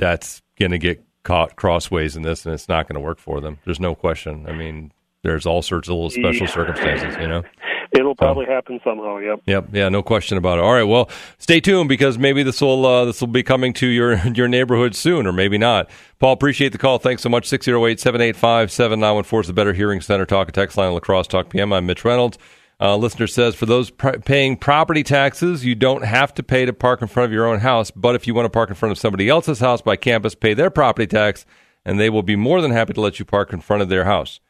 that's 0.00 0.42
going 0.58 0.72
to 0.72 0.78
get 0.78 1.04
caught 1.22 1.54
crossways 1.54 2.16
in 2.16 2.22
this, 2.22 2.44
and 2.46 2.54
it's 2.54 2.68
not 2.68 2.88
going 2.88 2.94
to 2.94 3.00
work 3.00 3.18
for 3.18 3.40
them. 3.40 3.58
There's 3.64 3.78
no 3.78 3.94
question. 3.94 4.46
I 4.48 4.52
mean, 4.52 4.90
there's 5.22 5.46
all 5.46 5.62
sorts 5.62 5.88
of 5.88 5.94
little 5.94 6.10
special 6.10 6.46
Yeah. 6.46 6.52
circumstances, 6.52 7.16
you 7.20 7.28
know. 7.28 7.42
It'll 7.92 8.14
probably 8.14 8.46
happen 8.46 8.78
somehow. 8.84 9.18
Yep. 9.18 9.40
Yep, 9.46 9.68
yeah, 9.72 9.88
no 9.88 10.00
question 10.00 10.38
about 10.38 10.58
it. 10.58 10.64
All 10.64 10.72
right, 10.72 10.84
well, 10.84 11.10
stay 11.38 11.58
tuned 11.60 11.88
because 11.88 12.18
maybe 12.18 12.44
this 12.44 12.60
will 12.60 12.86
uh, 12.86 13.04
this 13.04 13.20
will 13.20 13.26
be 13.28 13.42
coming 13.42 13.72
to 13.74 13.86
your 13.88 14.14
your 14.34 14.46
neighborhood 14.46 14.94
soon, 14.94 15.26
or 15.26 15.32
maybe 15.32 15.58
not. 15.58 15.90
Paul, 16.20 16.32
appreciate 16.32 16.70
the 16.70 16.78
call. 16.78 16.98
Thanks 16.98 17.20
so 17.22 17.28
much. 17.28 17.48
608-785-7914 17.50 19.40
is 19.40 19.46
the 19.48 19.52
Better 19.52 19.72
Hearing 19.72 20.00
Center 20.00 20.24
Talk 20.24 20.46
and 20.48 20.54
Text 20.54 20.76
Line, 20.76 20.92
La 20.92 21.00
Crosse 21.00 21.26
Talk 21.26 21.48
PM. 21.50 21.72
I'm 21.72 21.84
Mitch 21.86 22.04
Reynolds. 22.04 22.38
Uh, 22.80 22.96
listener 22.96 23.26
says 23.26 23.54
for 23.54 23.66
those 23.66 23.90
pr- 23.90 24.18
paying 24.24 24.56
property 24.56 25.02
taxes, 25.02 25.64
you 25.64 25.74
don't 25.74 26.02
have 26.02 26.32
to 26.32 26.42
pay 26.42 26.64
to 26.64 26.72
park 26.72 27.02
in 27.02 27.08
front 27.08 27.26
of 27.26 27.32
your 27.32 27.46
own 27.46 27.58
house, 27.58 27.90
but 27.90 28.14
if 28.14 28.26
you 28.26 28.34
want 28.34 28.46
to 28.46 28.50
park 28.50 28.70
in 28.70 28.74
front 28.74 28.90
of 28.90 28.98
somebody 28.98 29.28
else's 29.28 29.60
house 29.60 29.82
by 29.82 29.96
campus, 29.96 30.34
pay 30.34 30.54
their 30.54 30.70
property 30.70 31.06
tax, 31.06 31.44
and 31.84 32.00
they 32.00 32.08
will 32.08 32.22
be 32.22 32.36
more 32.36 32.62
than 32.62 32.70
happy 32.70 32.94
to 32.94 33.00
let 33.00 33.18
you 33.18 33.24
park 33.24 33.52
in 33.52 33.60
front 33.60 33.82
of 33.82 33.90
their 33.90 34.04
house. 34.04 34.40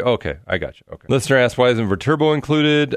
Okay, 0.00 0.36
I 0.46 0.58
got 0.58 0.80
you. 0.80 0.86
Okay. 0.92 1.06
Listener 1.08 1.38
asked 1.38 1.58
why 1.58 1.68
isn't 1.70 1.88
Viterbo 1.88 2.32
included? 2.32 2.96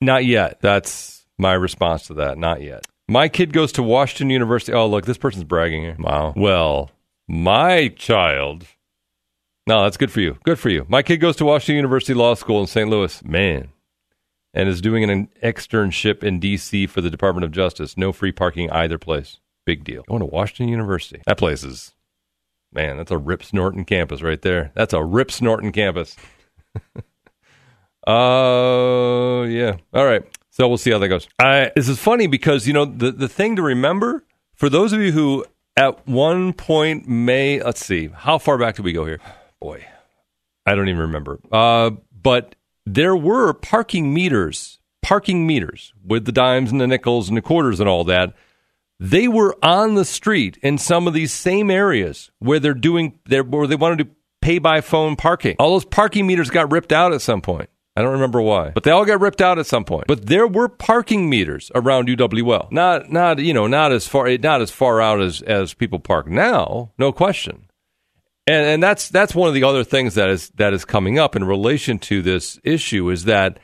Not 0.00 0.24
yet. 0.24 0.60
That's 0.60 1.24
my 1.38 1.52
response 1.52 2.08
to 2.08 2.14
that. 2.14 2.38
Not 2.38 2.60
yet. 2.60 2.86
My 3.08 3.28
kid 3.28 3.52
goes 3.52 3.72
to 3.72 3.82
Washington 3.82 4.30
University. 4.30 4.72
Oh, 4.72 4.88
look, 4.88 5.06
this 5.06 5.18
person's 5.18 5.44
bragging 5.44 5.82
here. 5.82 5.96
Wow. 5.98 6.34
Well, 6.36 6.90
my 7.28 7.88
child. 7.88 8.66
No, 9.66 9.84
that's 9.84 9.96
good 9.96 10.10
for 10.10 10.20
you. 10.20 10.38
Good 10.44 10.58
for 10.58 10.70
you. 10.70 10.84
My 10.88 11.02
kid 11.02 11.18
goes 11.18 11.36
to 11.36 11.44
Washington 11.44 11.76
University 11.76 12.14
Law 12.14 12.34
School 12.34 12.60
in 12.60 12.66
St. 12.66 12.88
Louis. 12.88 13.24
Man. 13.24 13.68
And 14.54 14.68
is 14.68 14.80
doing 14.82 15.08
an 15.08 15.28
externship 15.42 16.22
in 16.22 16.38
D.C. 16.38 16.86
for 16.86 17.00
the 17.00 17.08
Department 17.08 17.44
of 17.44 17.52
Justice. 17.52 17.96
No 17.96 18.12
free 18.12 18.32
parking 18.32 18.70
either 18.70 18.98
place. 18.98 19.38
Big 19.64 19.84
deal. 19.84 20.02
Going 20.08 20.20
to 20.20 20.26
Washington 20.26 20.68
University. 20.68 21.22
That 21.26 21.38
place 21.38 21.62
is, 21.62 21.94
man, 22.72 22.98
that's 22.98 23.10
a 23.10 23.16
Rip 23.16 23.42
Snorton 23.42 23.86
campus 23.86 24.20
right 24.20 24.42
there. 24.42 24.72
That's 24.74 24.92
a 24.92 25.02
Rip 25.02 25.28
Snorton 25.28 25.72
campus. 25.72 26.16
Oh, 28.06 29.44
yeah. 29.44 29.76
All 29.94 30.04
right. 30.04 30.22
So 30.50 30.68
we'll 30.68 30.78
see 30.78 30.90
how 30.90 30.98
that 30.98 31.08
goes. 31.08 31.28
I, 31.38 31.70
this 31.74 31.88
is 31.88 31.98
funny 31.98 32.26
because, 32.26 32.66
you 32.66 32.72
know, 32.72 32.84
the, 32.84 33.12
the 33.12 33.28
thing 33.28 33.56
to 33.56 33.62
remember 33.62 34.24
for 34.54 34.68
those 34.68 34.92
of 34.92 35.00
you 35.00 35.12
who 35.12 35.44
at 35.76 36.06
one 36.06 36.52
point 36.52 37.08
may, 37.08 37.62
let's 37.62 37.84
see, 37.84 38.08
how 38.12 38.38
far 38.38 38.58
back 38.58 38.76
did 38.76 38.84
we 38.84 38.92
go 38.92 39.06
here? 39.06 39.20
Boy, 39.62 39.86
I 40.66 40.74
don't 40.74 40.88
even 40.88 41.02
remember. 41.02 41.38
Uh, 41.52 41.92
but 42.20 42.56
there 42.84 43.14
were 43.14 43.52
parking 43.52 44.12
meters, 44.12 44.80
parking 45.02 45.46
meters 45.46 45.92
with 46.04 46.24
the 46.24 46.32
dimes 46.32 46.72
and 46.72 46.80
the 46.80 46.88
nickels 46.88 47.28
and 47.28 47.36
the 47.36 47.42
quarters 47.42 47.78
and 47.78 47.88
all 47.88 48.02
that. 48.04 48.34
They 48.98 49.28
were 49.28 49.56
on 49.62 49.94
the 49.94 50.04
street 50.04 50.58
in 50.62 50.78
some 50.78 51.06
of 51.06 51.14
these 51.14 51.32
same 51.32 51.70
areas 51.70 52.32
where 52.40 52.58
they're 52.58 52.74
doing, 52.74 53.20
where 53.28 53.68
they 53.68 53.76
wanted 53.76 53.98
to 53.98 54.10
pay 54.40 54.58
by 54.58 54.80
phone 54.80 55.14
parking. 55.14 55.54
All 55.60 55.72
those 55.72 55.84
parking 55.84 56.26
meters 56.26 56.50
got 56.50 56.72
ripped 56.72 56.92
out 56.92 57.12
at 57.12 57.22
some 57.22 57.40
point. 57.40 57.70
I 57.94 58.02
don't 58.02 58.12
remember 58.12 58.40
why, 58.40 58.70
but 58.70 58.84
they 58.84 58.90
all 58.90 59.04
got 59.04 59.20
ripped 59.20 59.42
out 59.42 59.58
at 59.58 59.66
some 59.66 59.84
point. 59.84 60.06
But 60.08 60.26
there 60.26 60.46
were 60.46 60.68
parking 60.68 61.28
meters 61.28 61.70
around 61.74 62.08
UWL. 62.08 62.72
Not, 62.72 63.12
not 63.12 63.38
you 63.38 63.52
know, 63.54 63.66
not 63.66 63.92
as 63.92 64.08
far, 64.08 64.34
not 64.38 64.62
as 64.62 64.70
far 64.70 65.00
out 65.00 65.20
as 65.20 65.42
as 65.42 65.74
people 65.74 66.00
park 66.00 66.26
now. 66.26 66.90
No 66.98 67.12
question. 67.12 67.66
And 68.46 68.66
and 68.66 68.82
that's 68.82 69.08
that's 69.08 69.34
one 69.34 69.48
of 69.48 69.54
the 69.54 69.64
other 69.64 69.84
things 69.84 70.14
that 70.14 70.28
is 70.28 70.50
that 70.56 70.72
is 70.72 70.84
coming 70.84 71.18
up 71.18 71.36
in 71.36 71.44
relation 71.44 71.98
to 72.00 72.22
this 72.22 72.58
issue 72.64 73.08
is 73.10 73.24
that 73.24 73.58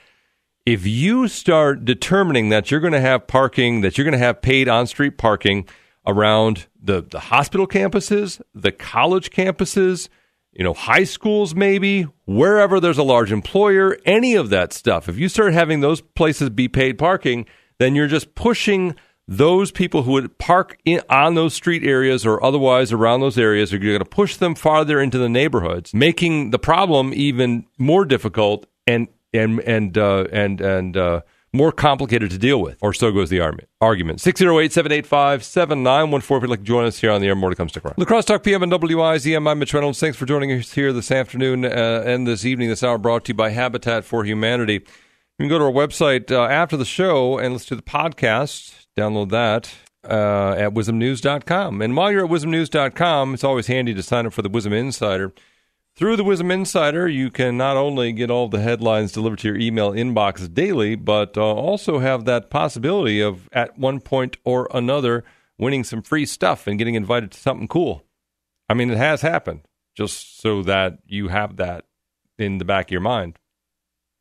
if 0.65 0.87
you 0.87 1.29
start 1.29 1.85
determining 1.85 2.51
that 2.51 2.71
you're 2.71 2.81
going 2.81 2.93
to 2.93 3.01
have 3.01 3.27
parking, 3.27 3.81
that 3.81 3.97
you're 3.97 4.05
going 4.05 4.13
to 4.13 4.19
have 4.19 4.43
paid 4.43 4.69
on 4.69 4.87
street 4.87 5.17
parking 5.17 5.67
around 6.07 6.67
the, 6.81 7.03
the 7.03 7.21
hospital 7.21 7.67
campuses, 7.67 8.41
the 8.55 8.71
college 8.71 9.31
campuses, 9.31 10.11
you 10.53 10.63
know, 10.63 10.75
high 10.75 11.05
schools, 11.05 11.55
maybe, 11.55 12.03
wherever 12.27 12.81
there's 12.81 12.99
a 12.99 13.03
large 13.03 13.33
employer, 13.33 13.97
any 14.05 14.35
of 14.35 14.51
that 14.51 14.75
stuff. 14.75 15.09
If 15.09 15.19
you 15.19 15.31
start 15.31 15.55
having 15.55 15.81
those 15.81 16.03
places 16.03 16.51
be 16.51 16.69
paid 16.69 16.99
parking, 16.99 17.47
then 17.79 17.95
you're 17.95 18.07
just 18.07 18.35
pushing 18.35 18.95
those 19.29 19.71
people 19.71 20.05
who 20.05 20.13
would 20.13 20.39
park 20.39 20.79
in, 20.87 21.03
on 21.11 21.35
those 21.35 21.53
street 21.53 21.85
areas 21.85 22.25
or 22.25 22.43
otherwise 22.43 22.91
around 22.93 23.21
those 23.21 23.37
areas, 23.39 23.71
you're 23.71 23.81
going 23.81 23.99
to 23.99 24.05
push 24.07 24.37
them 24.37 24.55
farther 24.55 24.99
into 25.01 25.19
the 25.19 25.29
neighborhoods, 25.29 25.93
making 25.93 26.51
the 26.51 26.59
problem 26.59 27.13
even 27.15 27.67
more 27.77 28.07
difficult 28.07 28.67
and 28.87 29.09
and 29.35 29.61
and 29.61 29.99
uh, 29.99 30.25
and 30.33 30.63
and 30.63 30.97
uh, 30.97 31.21
more 31.53 31.73
complicated 31.73 32.31
to 32.31 32.39
deal 32.39 32.63
with. 32.63 32.79
Or 32.81 32.95
so 32.95 33.13
goes 33.13 33.29
the 33.29 33.41
argument. 33.41 33.69
Argument 33.83 34.19
608-785-7914 34.21 36.19
If 36.19 36.31
you'd 36.31 36.51
like 36.51 36.61
to 36.61 36.65
join 36.65 36.87
us 36.87 36.99
here 36.99 37.11
on 37.11 37.21
the 37.21 37.27
air, 37.27 37.35
more 37.35 37.51
to 37.51 37.57
come. 37.57 37.69
Stick 37.69 37.85
around. 37.85 37.97
La 37.99 38.07
Crosse 38.07 38.25
Talk 38.25 38.43
PM 38.43 38.63
and 38.63 38.73
WIZM. 38.73 39.47
I'm 39.49 39.59
Mitch 39.59 39.75
Reynolds. 39.75 40.01
Thanks 40.01 40.17
for 40.17 40.25
joining 40.25 40.53
us 40.53 40.73
here 40.73 40.93
this 40.93 41.11
afternoon 41.11 41.67
uh, 41.67 42.03
and 42.07 42.27
this 42.27 42.47
evening. 42.47 42.71
This 42.71 42.83
hour 42.83 42.97
brought 42.97 43.27
to 43.27 43.31
you 43.31 43.35
by 43.35 43.51
Habitat 43.51 44.07
for 44.07 44.25
Humanity. 44.25 44.75
You 44.75 45.45
can 45.45 45.49
go 45.49 45.59
to 45.59 45.65
our 45.65 45.71
website 45.71 46.33
uh, 46.33 46.47
after 46.47 46.77
the 46.79 46.85
show 46.85 47.39
and 47.39 47.53
listen 47.53 47.69
to 47.69 47.77
the 47.77 47.83
podcast. 47.83 48.87
Download 48.99 49.31
that 49.31 49.73
uh, 50.03 50.57
at 50.59 50.75
wizmnews.com. 50.75 51.81
And 51.83 51.97
while 51.97 52.11
you're 52.11 52.25
at 52.25 52.31
wizmnews.com, 52.31 53.35
it's 53.35 53.45
always 53.45 53.69
handy 53.69 53.95
to 53.95 54.03
sign 54.03 54.27
up 54.27 54.33
for 54.33 54.43
the 54.43 54.49
Wisdom 54.49 54.73
Insider. 54.73 55.33
Through 55.95 56.17
the 56.17 56.25
Wisdom 56.25 56.51
Insider, 56.51 57.09
you 57.09 57.31
can 57.31 57.57
not 57.57 57.77
only 57.77 58.11
get 58.13 58.29
all 58.29 58.49
the 58.49 58.61
headlines 58.61 59.13
delivered 59.13 59.39
to 59.41 59.49
your 59.49 59.57
email 59.57 59.93
inbox 59.93 60.53
daily, 60.53 60.97
but 60.97 61.37
uh, 61.37 61.43
also 61.43 62.01
have 62.01 62.25
that 62.25 62.51
possibility 62.51 63.21
of, 63.21 63.49
at 63.53 63.79
one 63.79 64.01
point 64.01 64.37
or 64.43 64.69
another, 64.75 65.23
winning 65.59 65.85
some 65.85 66.03
free 66.03 66.27
stuff 66.27 66.67
and 66.67 66.77
getting 66.77 66.97
invited 66.97 67.31
to 67.31 67.39
something 67.39 67.69
cool. 67.69 68.03
I 68.69 68.75
mean, 68.75 68.91
it 68.91 68.99
has 68.99 69.23
happened, 69.23 69.61
just 69.97 70.41
so 70.41 70.65
that 70.65 70.99
you 71.07 71.29
have 71.29 71.57
that 71.57 71.85
in 72.37 72.59
the 72.59 72.65
back 72.65 72.89
of 72.89 72.93
your 72.93 73.01
mind. 73.01 73.39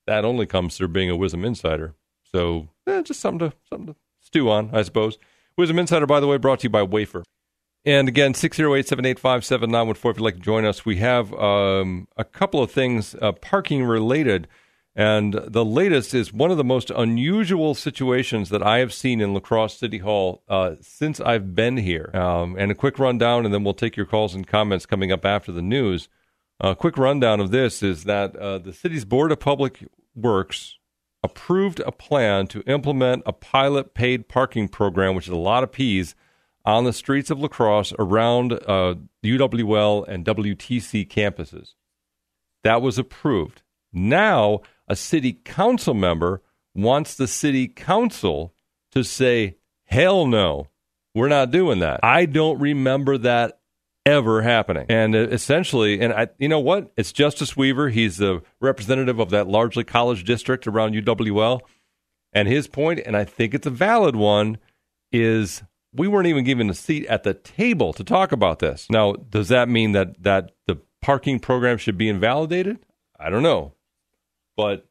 That 0.05 0.23
only 0.23 0.45
comes 0.45 0.77
through 0.77 0.89
being 0.89 1.09
a 1.09 1.15
Wisdom 1.15 1.45
Insider. 1.45 1.95
So, 2.23 2.69
eh, 2.85 3.01
just 3.01 3.19
something 3.19 3.49
to, 3.49 3.55
something 3.69 3.93
to 3.93 3.99
stew 4.27 4.49
on, 4.49 4.69
I 4.73 4.83
suppose. 4.83 5.17
Wisdom 5.57 5.79
Insider, 5.79 6.05
by 6.05 6.19
the 6.19 6.27
way, 6.27 6.37
brought 6.37 6.59
to 6.59 6.63
you 6.65 6.69
by 6.69 6.83
Wafer. 6.83 7.23
And 7.85 8.09
again, 8.09 8.33
608 8.33 8.87
785 8.87 9.45
7914 9.45 10.11
if 10.11 10.17
you'd 10.17 10.23
like 10.23 10.35
to 10.35 10.39
join 10.41 10.65
us. 10.65 10.85
We 10.85 10.97
have 10.97 11.33
um, 11.33 12.07
a 12.17 12.25
couple 12.25 12.61
of 12.61 12.69
things 12.69 13.15
uh, 13.21 13.31
parking 13.31 13.85
related. 13.85 14.47
And 14.93 15.33
the 15.33 15.63
latest 15.63 16.13
is 16.13 16.33
one 16.33 16.51
of 16.51 16.57
the 16.57 16.63
most 16.63 16.89
unusual 16.89 17.75
situations 17.75 18.49
that 18.49 18.63
I 18.63 18.79
have 18.79 18.93
seen 18.93 19.21
in 19.21 19.33
La 19.33 19.39
Crosse 19.39 19.77
City 19.77 19.99
Hall 19.99 20.43
uh, 20.49 20.75
since 20.81 21.21
I've 21.21 21.55
been 21.55 21.77
here. 21.77 22.11
Um, 22.13 22.55
and 22.57 22.71
a 22.71 22.75
quick 22.75 22.99
rundown, 22.99 23.45
and 23.45 23.53
then 23.53 23.63
we'll 23.63 23.75
take 23.75 23.95
your 23.95 24.07
calls 24.07 24.35
and 24.35 24.45
comments 24.45 24.85
coming 24.85 25.11
up 25.11 25.23
after 25.23 25.51
the 25.51 25.61
news. 25.61 26.09
A 26.59 26.75
quick 26.75 26.97
rundown 26.97 27.39
of 27.39 27.51
this 27.51 27.83
is 27.83 28.05
that 28.05 28.35
uh, 28.35 28.57
the 28.57 28.73
city's 28.73 29.05
Board 29.05 29.31
of 29.31 29.39
Public 29.39 29.85
Works 30.15 30.76
approved 31.23 31.79
a 31.81 31.91
plan 31.91 32.47
to 32.47 32.61
implement 32.61 33.23
a 33.25 33.33
pilot 33.33 33.93
paid 33.93 34.27
parking 34.27 34.67
program, 34.67 35.15
which 35.15 35.27
is 35.27 35.33
a 35.33 35.37
lot 35.37 35.63
of 35.63 35.71
P's 35.71 36.15
on 36.65 36.83
the 36.83 36.93
streets 36.93 37.29
of 37.29 37.39
La 37.39 37.47
Crosse 37.47 37.93
around 37.97 38.53
uh, 38.53 38.95
UWL 39.23 40.07
and 40.07 40.25
WTC 40.25 41.07
campuses. 41.07 41.73
That 42.63 42.81
was 42.81 42.97
approved. 42.97 43.61
Now, 43.93 44.61
a 44.87 44.95
city 44.95 45.33
council 45.33 45.93
member 45.93 46.41
wants 46.75 47.15
the 47.15 47.27
city 47.27 47.67
council 47.67 48.53
to 48.91 49.03
say, 49.03 49.55
hell 49.85 50.25
no, 50.25 50.67
we're 51.15 51.29
not 51.29 51.51
doing 51.51 51.79
that. 51.79 52.01
I 52.03 52.25
don't 52.25 52.59
remember 52.59 53.17
that 53.19 53.59
ever 54.07 54.41
happening. 54.41 54.85
And 54.89 55.15
uh, 55.15 55.19
essentially, 55.19 55.99
and 55.99 56.13
I, 56.13 56.27
you 56.37 56.47
know 56.47 56.59
what? 56.59 56.91
It's 56.95 57.11
Justice 57.11 57.57
Weaver. 57.57 57.89
He's 57.89 58.17
the 58.17 58.41
representative 58.61 59.19
of 59.19 59.29
that 59.31 59.47
largely 59.47 59.83
college 59.83 60.23
district 60.23 60.65
around 60.65 60.93
UWL. 60.93 61.61
And 62.33 62.47
his 62.47 62.67
point, 62.67 63.01
and 63.05 63.15
I 63.15 63.25
think 63.25 63.53
it's 63.53 63.67
a 63.67 63.71
valid 63.71 64.15
one, 64.15 64.57
is 65.11 65.63
we 65.93 66.07
weren't 66.07 66.27
even 66.27 66.43
given 66.43 66.69
a 66.69 66.73
seat 66.73 67.05
at 67.07 67.23
the 67.23 67.33
table 67.33 67.93
to 67.93 68.03
talk 68.03 68.31
about 68.31 68.59
this. 68.59 68.87
Now, 68.89 69.13
does 69.13 69.49
that 69.49 69.69
mean 69.69 69.93
that 69.93 70.21
that 70.23 70.51
the 70.67 70.77
parking 71.01 71.39
program 71.39 71.77
should 71.77 71.97
be 71.97 72.09
invalidated? 72.09 72.79
I 73.19 73.29
don't 73.29 73.43
know, 73.43 73.73
but 74.55 74.86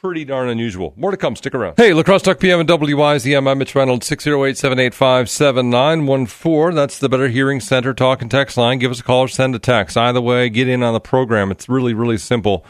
pretty 0.00 0.24
darn 0.24 0.48
unusual. 0.48 0.94
More 0.96 1.10
to 1.10 1.16
come. 1.16 1.34
Stick 1.34 1.54
around. 1.54 1.74
Hey, 1.76 1.92
La 1.92 2.02
Crosse 2.02 2.22
Talk 2.22 2.38
PM 2.38 2.60
and 2.60 2.68
WIZM. 2.68 3.50
I'm 3.50 3.58
Mitch 3.58 3.74
Reynolds, 3.74 4.06
608 4.06 4.56
785 4.56 5.28
7914. 5.28 6.74
That's 6.76 6.98
the 6.98 7.08
Better 7.08 7.28
Hearing 7.28 7.60
Center 7.60 7.92
talk 7.92 8.22
and 8.22 8.30
text 8.30 8.56
line. 8.56 8.78
Give 8.78 8.92
us 8.92 9.00
a 9.00 9.02
call 9.02 9.22
or 9.22 9.28
send 9.28 9.54
a 9.56 9.58
text. 9.58 9.96
Either 9.96 10.20
way, 10.20 10.48
get 10.50 10.68
in 10.68 10.82
on 10.82 10.92
the 10.92 11.00
program. 11.00 11.50
It's 11.50 11.68
really, 11.68 11.94
really 11.94 12.18
simple. 12.18 12.64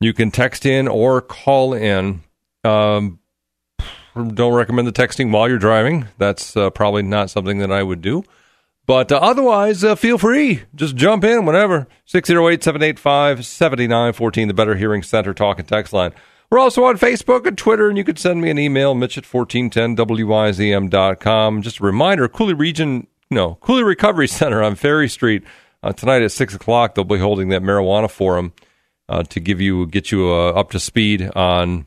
You 0.00 0.12
can 0.12 0.32
text 0.32 0.66
in 0.66 0.88
or 0.88 1.20
call 1.20 1.74
in. 1.74 2.22
Um, 2.64 3.20
don't 4.14 4.54
recommend 4.54 4.88
the 4.88 4.92
texting 4.92 5.30
while 5.30 5.48
you're 5.48 5.58
driving. 5.58 6.08
That's 6.18 6.56
uh, 6.56 6.70
probably 6.70 7.02
not 7.02 7.30
something 7.30 7.58
that 7.58 7.70
I 7.70 7.84
would 7.84 8.00
do. 8.02 8.24
But 8.86 9.12
uh, 9.12 9.16
otherwise, 9.16 9.84
uh, 9.84 9.94
feel 9.94 10.18
free. 10.18 10.64
Just 10.74 10.96
jump 10.96 11.22
in 11.22 11.46
whenever. 11.46 11.86
608 12.06 12.64
785 12.64 13.46
7914, 13.46 14.48
the 14.48 14.54
Better 14.54 14.74
Hearing 14.74 15.04
Center 15.04 15.32
talk 15.32 15.60
and 15.60 15.68
text 15.68 15.92
line. 15.92 16.12
We're 16.50 16.58
also 16.58 16.84
on 16.84 16.98
Facebook 16.98 17.46
and 17.46 17.56
Twitter, 17.56 17.88
and 17.88 17.96
you 17.96 18.04
can 18.04 18.16
send 18.16 18.40
me 18.40 18.50
an 18.50 18.58
email, 18.58 18.94
mitch 18.94 19.16
at 19.18 19.24
1410wizm.com. 19.24 21.62
Just 21.62 21.80
a 21.80 21.82
reminder 21.82 22.28
Coulee 22.28 22.54
Region, 22.54 23.06
no, 23.30 23.54
Coulee 23.56 23.82
Recovery 23.82 24.28
Center 24.28 24.62
on 24.62 24.74
Ferry 24.74 25.08
Street. 25.08 25.42
Uh, 25.82 25.92
tonight 25.92 26.22
at 26.22 26.32
6 26.32 26.54
o'clock, 26.54 26.94
they'll 26.94 27.04
be 27.04 27.18
holding 27.18 27.50
that 27.50 27.62
marijuana 27.62 28.10
forum 28.10 28.54
uh, 29.08 29.22
to 29.24 29.40
give 29.40 29.60
you, 29.60 29.86
get 29.86 30.10
you 30.10 30.30
uh, 30.30 30.52
up 30.52 30.70
to 30.70 30.80
speed 30.80 31.30
on, 31.34 31.86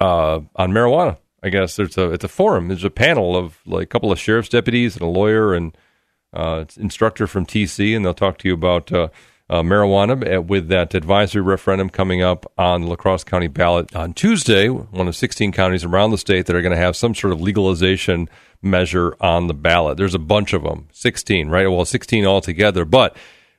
uh, 0.00 0.40
on 0.56 0.72
marijuana. 0.72 1.18
I 1.42 1.50
guess 1.50 1.76
there's 1.76 1.96
a, 1.96 2.10
it's 2.10 2.24
a 2.24 2.28
forum. 2.28 2.66
There's 2.66 2.82
a 2.82 2.90
panel 2.90 3.36
of 3.36 3.60
like 3.64 3.84
a 3.84 3.86
couple 3.86 4.10
of 4.10 4.18
sheriff's 4.18 4.48
deputies 4.48 4.96
and 4.96 5.02
a 5.02 5.06
lawyer 5.06 5.54
and 5.54 5.76
uh, 6.32 6.64
instructor 6.76 7.28
from 7.28 7.46
TC, 7.46 7.94
and 7.94 8.04
they'll 8.04 8.14
talk 8.14 8.38
to 8.38 8.48
you 8.48 8.54
about 8.54 8.90
uh, 9.50 9.58
uh, 9.58 9.62
marijuana 9.62 10.44
with 10.44 10.68
that 10.68 10.94
advisory 10.94 11.42
referendum 11.42 11.90
coming 11.90 12.22
up 12.22 12.50
on 12.56 12.82
the 12.82 12.86
La 12.88 12.96
Crosse 12.96 13.24
County 13.24 13.48
ballot 13.48 13.94
on 13.94 14.12
Tuesday. 14.12 14.68
One 14.68 15.08
of 15.08 15.16
16 15.16 15.52
counties 15.52 15.84
around 15.84 16.10
the 16.10 16.18
state 16.18 16.46
that 16.46 16.56
are 16.56 16.62
going 16.62 16.74
to 16.74 16.78
have 16.78 16.96
some 16.96 17.14
sort 17.14 17.32
of 17.32 17.40
legalization 17.40 18.28
measure 18.62 19.16
on 19.20 19.46
the 19.46 19.54
ballot. 19.54 19.96
There's 19.96 20.14
a 20.14 20.18
bunch 20.18 20.52
of 20.52 20.62
them, 20.62 20.88
16, 20.92 21.48
right? 21.48 21.66
Well, 21.66 21.84
16 21.84 22.26
altogether, 22.26 22.84
but 22.84 23.16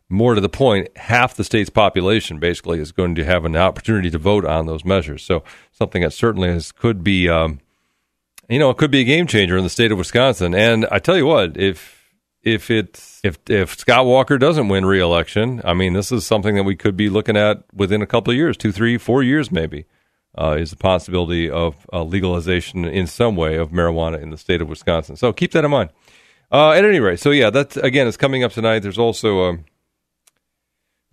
more 0.09 0.35
to 0.35 0.41
the 0.41 0.49
point, 0.49 0.95
half 0.97 1.35
the 1.35 1.43
state's 1.43 1.69
population 1.69 2.39
basically 2.39 2.79
is 2.79 2.91
going 2.91 3.15
to 3.15 3.25
have 3.25 3.45
an 3.45 3.55
opportunity 3.55 4.09
to 4.09 4.17
vote 4.17 4.45
on 4.45 4.65
those 4.65 4.83
measures. 4.83 5.23
So 5.23 5.43
something 5.71 6.01
that 6.01 6.13
certainly 6.13 6.49
is, 6.49 6.71
could 6.71 7.03
be, 7.03 7.29
um, 7.29 7.59
you 8.49 8.57
know, 8.57 8.71
it 8.71 8.77
could 8.77 8.91
be 8.91 9.01
a 9.01 9.05
game 9.05 9.27
changer 9.27 9.57
in 9.57 9.63
the 9.63 9.69
state 9.69 9.91
of 9.91 9.97
Wisconsin. 9.97 10.55
And 10.55 10.87
I 10.91 10.99
tell 10.99 11.15
you 11.15 11.27
what, 11.27 11.57
if 11.57 11.98
if 12.43 12.71
it's 12.71 13.19
if 13.23 13.37
if 13.49 13.77
Scott 13.77 14.05
Walker 14.05 14.37
doesn't 14.37 14.69
win 14.69 14.85
re-election, 14.85 15.61
I 15.63 15.73
mean, 15.73 15.93
this 15.93 16.11
is 16.11 16.25
something 16.25 16.55
that 16.55 16.63
we 16.63 16.75
could 16.75 16.95
be 16.95 17.09
looking 17.09 17.35
at 17.37 17.63
within 17.73 18.01
a 18.01 18.07
couple 18.07 18.31
of 18.31 18.37
years, 18.37 18.55
two, 18.57 18.71
three, 18.71 18.97
four 18.97 19.23
years, 19.23 19.51
maybe. 19.51 19.85
Uh, 20.37 20.55
is 20.59 20.69
the 20.69 20.77
possibility 20.77 21.49
of 21.49 21.87
uh, 21.91 22.03
legalization 22.03 22.85
in 22.85 23.07
some 23.07 23.35
way 23.35 23.55
of 23.55 23.71
marijuana 23.71 24.21
in 24.21 24.29
the 24.29 24.37
state 24.37 24.61
of 24.61 24.69
Wisconsin. 24.69 25.15
So 25.15 25.33
keep 25.33 25.51
that 25.53 25.65
in 25.65 25.71
mind. 25.71 25.89
Uh, 26.51 26.71
at 26.71 26.85
any 26.85 26.99
rate, 26.99 27.19
so 27.19 27.31
yeah, 27.31 27.49
that 27.49 27.75
again 27.77 28.07
is 28.07 28.15
coming 28.15 28.43
up 28.43 28.51
tonight. 28.51 28.79
There's 28.79 28.99
also, 28.99 29.45
um, 29.45 29.65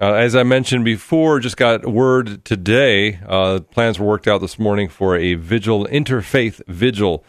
uh, 0.01 0.13
as 0.13 0.37
I 0.37 0.43
mentioned 0.43 0.85
before, 0.85 1.41
just 1.41 1.57
got 1.57 1.87
word 1.87 2.45
today. 2.45 3.19
Uh, 3.27 3.61
plans 3.61 3.99
were 3.99 4.07
worked 4.07 4.29
out 4.29 4.43
this 4.43 4.59
morning 4.59 4.89
for 4.89 5.17
a 5.17 5.35
vigil, 5.35 5.87
interfaith 5.87 6.61
vigil 6.69 7.25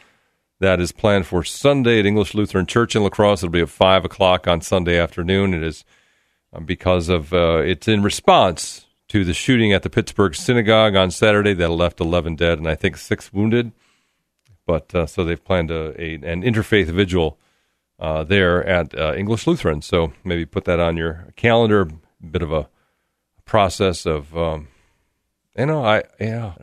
that 0.60 0.80
is 0.80 0.92
planned 0.92 1.26
for 1.26 1.44
Sunday 1.44 2.00
at 2.00 2.06
English 2.06 2.34
Lutheran 2.34 2.66
Church 2.66 2.96
in 2.96 3.04
La 3.04 3.10
Crosse. 3.10 3.44
It'll 3.44 3.52
be 3.52 3.62
at 3.62 3.70
5 3.70 4.06
o'clock 4.06 4.48
on 4.48 4.62
Sunday 4.62 4.98
afternoon. 4.98 5.54
It 5.54 5.64
is 5.64 5.86
uh, 6.54 6.60
because 6.60 7.10
of 7.10 7.34
uh, 7.34 7.58
it's 7.58 7.88
in 7.88 8.02
response 8.04 8.86
to 9.10 9.24
the 9.24 9.34
shooting 9.34 9.72
at 9.72 9.84
the 9.84 9.90
Pittsburgh 9.90 10.36
synagogue 10.36 10.96
on 10.96 11.12
Saturday 11.12 11.54
that 11.54 11.70
left 11.70 12.00
11 12.00 12.36
dead 12.36 12.58
and 12.58 12.68
I 12.68 12.76
think 12.76 12.98
six 12.98 13.32
wounded. 13.32 13.72
But 14.66 14.94
uh, 14.94 15.06
so 15.06 15.24
they've 15.24 15.44
planned 15.44 15.72
a, 15.72 16.00
a 16.02 16.16
an 16.16 16.42
interfaith 16.42 16.88
vigil 16.88 17.40
uh, 18.00 18.24
there 18.24 18.64
at 18.66 18.98
uh, 18.98 19.14
English 19.16 19.48
Lutheran. 19.48 19.82
So 19.82 20.12
maybe 20.24 20.46
put 20.46 20.66
that 20.66 20.80
on 20.80 20.98
your 20.98 21.28
calendar. 21.36 21.90
Bit 22.32 22.42
of 22.42 22.52
a 22.52 22.68
process 23.46 24.06
of, 24.06 24.36
um, 24.38 24.68
you 25.58 25.68
know, 25.68 25.86
I 25.86 26.04
yeah, 26.20 26.54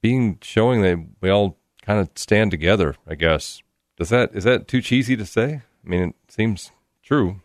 being 0.00 0.38
showing 0.42 0.82
that 0.82 1.06
we 1.20 1.30
all 1.30 1.58
kind 1.84 2.00
of 2.00 2.08
stand 2.14 2.50
together, 2.50 2.96
I 3.06 3.14
guess. 3.14 3.62
Does 3.96 4.08
that 4.08 4.34
is 4.34 4.44
that 4.44 4.66
too 4.66 4.80
cheesy 4.80 5.16
to 5.16 5.26
say? 5.26 5.62
I 5.84 5.88
mean, 5.88 6.02
it 6.02 6.14
seems 6.28 6.72
true. 7.02 7.40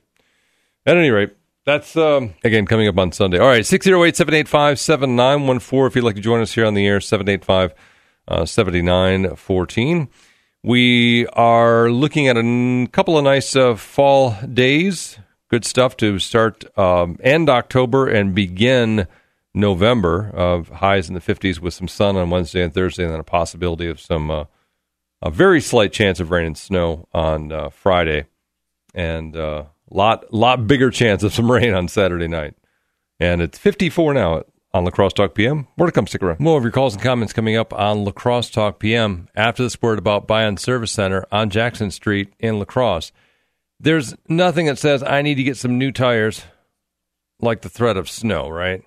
At 0.86 0.98
any 0.98 1.10
rate, 1.10 1.36
that's 1.66 1.96
um, 1.96 2.34
again 2.44 2.66
coming 2.66 2.88
up 2.88 2.98
on 2.98 3.12
Sunday. 3.12 3.38
All 3.38 3.48
right, 3.48 3.66
608 3.66 4.16
785 4.16 4.80
7914. 4.80 5.88
If 5.88 5.96
you'd 5.96 6.04
like 6.06 6.16
to 6.16 6.22
join 6.22 6.42
us 6.42 6.54
here 6.54 6.66
on 6.66 6.74
the 6.74 6.88
air, 6.88 7.00
785 7.00 7.74
uh, 8.28 8.46
7914. 8.46 10.08
We 10.62 11.26
are 11.28 11.90
looking 11.90 12.28
at 12.28 12.36
a 12.36 12.42
n- 12.42 12.88
couple 12.88 13.18
of 13.18 13.24
nice 13.24 13.56
uh, 13.56 13.76
fall 13.76 14.36
days. 14.54 15.18
Good 15.50 15.66
stuff 15.66 15.98
to 15.98 16.20
start 16.20 16.66
um, 16.78 17.18
end 17.24 17.50
October 17.50 18.08
and 18.08 18.36
begin 18.36 19.08
November 19.54 20.30
of 20.34 20.70
highs 20.70 21.08
in 21.08 21.16
the 21.16 21.22
50s 21.22 21.60
with 21.60 21.74
some 21.74 21.88
sun 21.88 22.16
on 22.16 22.30
Wednesday 22.30 22.62
and 22.62 22.74
Thursday, 22.74 23.04
and 23.04 23.14
then 23.14 23.20
a 23.20 23.24
possibility 23.24 23.88
of 23.88 24.00
some 24.00 24.30
uh, 24.30 24.46
a 25.22 25.30
very 25.30 25.60
slight 25.60 25.92
chance 25.92 26.20
of 26.20 26.32
rain 26.32 26.48
and 26.48 26.58
snow 26.58 27.08
on 27.14 27.52
uh, 27.52 27.70
Friday, 27.70 28.26
and 28.94 29.36
a 29.36 29.46
uh, 29.46 29.66
lot 29.90 30.32
lot 30.34 30.68
bigger 30.68 30.92
chance 30.92 31.24
of 31.24 31.34
some 31.34 31.52
rain 31.52 31.74
on 31.74 31.88
Saturday 31.88 32.28
night. 32.28 32.56
And 33.20 33.42
it's 33.42 33.58
54 33.58 34.14
now 34.14 34.44
on 34.74 34.86
La 34.86 34.92
Crosse 34.92 35.14
Talk 35.14 35.34
PM. 35.34 35.68
More 35.78 35.88
to 35.88 35.92
come. 35.92 36.08
Stick 36.08 36.24
around. 36.24 36.40
More 36.40 36.58
of 36.58 36.64
your 36.64 36.72
calls 36.72 36.94
and 36.94 37.04
comments 37.04 37.34
coming 37.34 37.56
up 37.56 37.74
on 37.74 38.06
La 38.06 38.12
Crosse 38.12 38.50
Talk 38.50 38.80
PM 38.80 39.28
after 39.36 39.64
this 39.64 39.82
word 39.82 40.00
about 40.00 40.28
Bion 40.28 40.58
Service 40.58 40.92
Center 40.92 41.26
on 41.32 41.50
Jackson 41.50 41.92
Street 41.92 42.34
in 42.40 42.60
La 42.60 42.66
Crosse. 42.66 43.12
There's 43.80 44.16
nothing 44.28 44.68
that 44.68 44.78
says 44.78 45.04
I 45.04 45.22
need 45.22 45.36
to 45.36 45.44
get 45.44 45.58
some 45.58 45.78
new 45.78 45.92
tires 45.92 46.44
like 47.42 47.62
the 47.62 47.70
threat 47.70 47.98
of 47.98 48.10
snow, 48.10 48.50
right? 48.50 48.84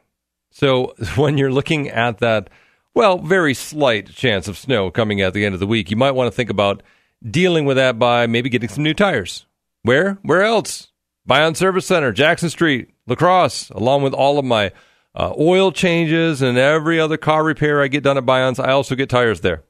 So 0.53 0.95
when 1.17 1.37
you're 1.37 1.51
looking 1.51 1.89
at 1.89 2.19
that, 2.19 2.49
well, 2.95 3.19
very 3.19 3.55
slight 3.55 4.11
chance 4.11 4.47
of 4.47 4.57
snow 4.57 4.91
coming 4.91 5.21
at 5.21 5.35
the 5.35 5.45
end 5.45 5.55
of 5.55 5.61
the 5.61 5.67
week, 5.67 5.91
you 5.91 5.97
might 5.97 6.13
want 6.13 6.29
to 6.29 6.37
think 6.37 6.51
about 6.51 6.83
dealing 7.29 7.65
with 7.65 7.77
that 7.77 7.99
by 7.99 8.27
maybe 8.27 8.49
getting 8.49 8.69
some 8.69 8.85
new 8.85 8.95
tires. 8.95 9.47
Where? 9.83 10.19
Where 10.23 10.43
else? 10.43 10.93
Bion 11.27 11.55
Service 11.55 11.87
Center, 11.87 12.13
Jackson 12.13 12.51
Street, 12.51 12.91
La 13.07 13.15
Crosse, 13.15 13.71
along 13.71 14.03
with 14.03 14.13
all 14.13 14.39
of 14.39 14.45
my 14.45 14.73
uh, 15.15 15.33
oil 15.39 15.73
changes 15.73 16.43
and 16.43 16.59
every 16.59 16.99
other 16.99 17.17
car 17.17 17.45
repair 17.45 17.83
I 17.83 17.89
get 17.89 18.03
done 18.03 18.17
at 18.17 18.27
Bion's, 18.27 18.59
I 18.59 18.73
also 18.73 18.95
get 18.95 19.09
tires 19.09 19.41
there. 19.41 19.63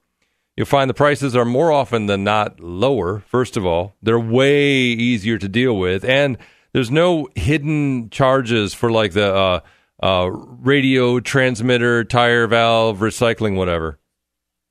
You'll 0.57 0.67
find 0.67 0.89
the 0.89 0.95
prices 0.95 1.35
are 1.35 1.45
more 1.45 1.73
often 1.73 2.07
than 2.07 2.25
not 2.25 2.61
lower, 2.61 3.21
first 3.21 3.57
of 3.57 3.65
all. 3.65 3.95
They're 4.03 4.21
way 4.21 4.71
easier 4.71 5.39
to 5.39 5.49
deal 5.49 5.77
with. 5.79 6.05
And 6.05 6.37
there's 6.73 6.91
no 6.91 7.29
hidden 7.35 8.11
charges 8.11 8.75
for 8.75 8.91
like 8.91 9.13
the 9.13 9.35
uh, 9.35 9.61
uh, 10.03 10.29
radio 10.31 11.21
transmitter, 11.21 12.05
tire 12.05 12.47
valve, 12.47 12.99
recycling, 12.99 13.57
whatever. 13.57 13.99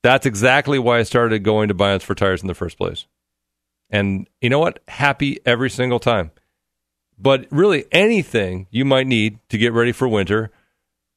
That's 0.02 0.26
exactly 0.26 0.78
why 0.78 0.98
I 0.98 1.04
started 1.04 1.42
going 1.42 1.68
to 1.68 1.74
Bions 1.74 2.02
for 2.02 2.14
tires 2.14 2.42
in 2.42 2.48
the 2.48 2.54
first 2.54 2.76
place. 2.76 3.06
And 3.88 4.28
you 4.40 4.50
know 4.50 4.58
what? 4.58 4.80
Happy 4.88 5.38
every 5.46 5.70
single 5.70 5.98
time. 5.98 6.32
But 7.18 7.46
really, 7.50 7.84
anything 7.92 8.66
you 8.70 8.84
might 8.84 9.06
need 9.06 9.38
to 9.48 9.58
get 9.58 9.72
ready 9.72 9.92
for 9.92 10.08
winter, 10.08 10.50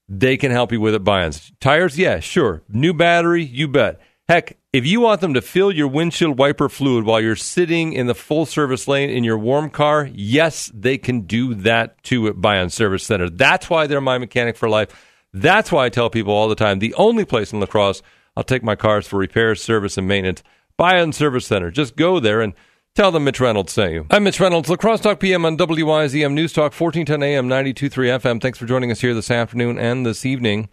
they 0.07 0.37
can 0.37 0.51
help 0.51 0.71
you 0.71 0.79
with 0.79 0.93
at 0.93 1.03
Bions. 1.03 1.51
Tires, 1.59 1.97
yeah, 1.97 2.19
sure. 2.19 2.61
New 2.69 2.93
battery, 2.93 3.43
you 3.43 3.67
bet. 3.67 3.99
Heck, 4.27 4.57
if 4.73 4.87
you 4.87 5.01
want 5.01 5.21
them 5.21 5.35
to 5.35 5.41
fill 5.41 5.71
your 5.71 5.87
windshield 5.87 6.39
wiper 6.39 6.67
fluid 6.67 7.05
while 7.05 7.21
you're 7.21 7.35
sitting 7.35 7.93
in 7.93 8.07
the 8.07 8.15
full 8.15 8.45
service 8.47 8.87
lane 8.87 9.09
in 9.09 9.23
your 9.23 9.37
warm 9.37 9.69
car, 9.69 10.09
yes, 10.13 10.71
they 10.73 10.97
can 10.97 11.21
do 11.21 11.53
that 11.53 12.01
too 12.03 12.27
at 12.27 12.35
Bion 12.35 12.71
Service 12.71 13.03
Center. 13.03 13.29
That's 13.29 13.69
why 13.69 13.85
they're 13.85 14.01
my 14.01 14.17
mechanic 14.17 14.57
for 14.57 14.67
life. 14.67 14.89
That's 15.31 15.71
why 15.71 15.85
I 15.85 15.89
tell 15.89 16.09
people 16.09 16.33
all 16.33 16.49
the 16.49 16.55
time 16.55 16.79
the 16.79 16.95
only 16.95 17.23
place 17.23 17.53
in 17.53 17.59
La 17.59 17.67
Crosse 17.67 18.01
I'll 18.35 18.43
take 18.43 18.63
my 18.63 18.75
cars 18.75 19.07
for 19.07 19.17
repairs, 19.17 19.63
service, 19.63 19.97
and 19.97 20.07
maintenance. 20.07 20.43
Bion 20.77 21.13
Service 21.13 21.45
Center. 21.45 21.71
Just 21.71 21.95
go 21.95 22.19
there 22.19 22.41
and 22.41 22.53
tell 22.95 23.11
them 23.11 23.23
Mitch 23.23 23.39
Reynolds 23.39 23.71
sent 23.71 23.93
you. 23.93 24.05
I'm 24.11 24.25
Mitch 24.25 24.39
Reynolds, 24.39 24.69
La 24.69 24.75
Crosse 24.75 25.01
Talk 25.01 25.19
PM 25.19 25.45
on 25.45 25.57
WIZM 25.57 26.33
News 26.33 26.51
Talk, 26.51 26.73
1410 26.73 27.23
AM, 27.23 27.47
92.3 27.47 28.19
FM. 28.19 28.41
Thanks 28.41 28.57
for 28.57 28.65
joining 28.65 28.91
us 28.91 29.01
here 29.01 29.13
this 29.13 29.31
afternoon 29.31 29.79
and 29.79 30.05
this 30.05 30.25
evening. 30.25 30.69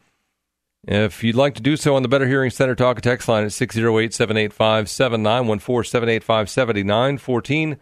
If 0.87 1.23
you'd 1.23 1.37
like 1.37 1.55
to 1.55 1.63
do 1.63 1.77
so 1.77 1.95
on 1.95 2.03
the 2.03 2.09
Better 2.09 2.27
Hearing 2.27 2.51
Center 2.51 2.75
talk 2.75 3.01
text 3.01 3.29
line 3.29 3.45
at 3.45 3.53
608 3.53 4.13
785 4.13 4.91
7914 4.91 5.89
785 5.89 6.51
7914. 6.51 7.77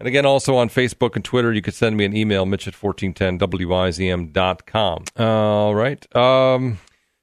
And 0.00 0.08
again, 0.08 0.26
also 0.26 0.56
on 0.56 0.68
Facebook 0.68 1.14
and 1.14 1.24
Twitter, 1.24 1.52
you 1.52 1.62
could 1.62 1.74
send 1.74 1.96
me 1.96 2.04
an 2.04 2.16
email, 2.16 2.46
mitch 2.46 2.66
at 2.66 2.74
1410wizm.com. 2.74 5.04
All 5.18 5.74
right. 5.74 6.16
Um, 6.16 6.78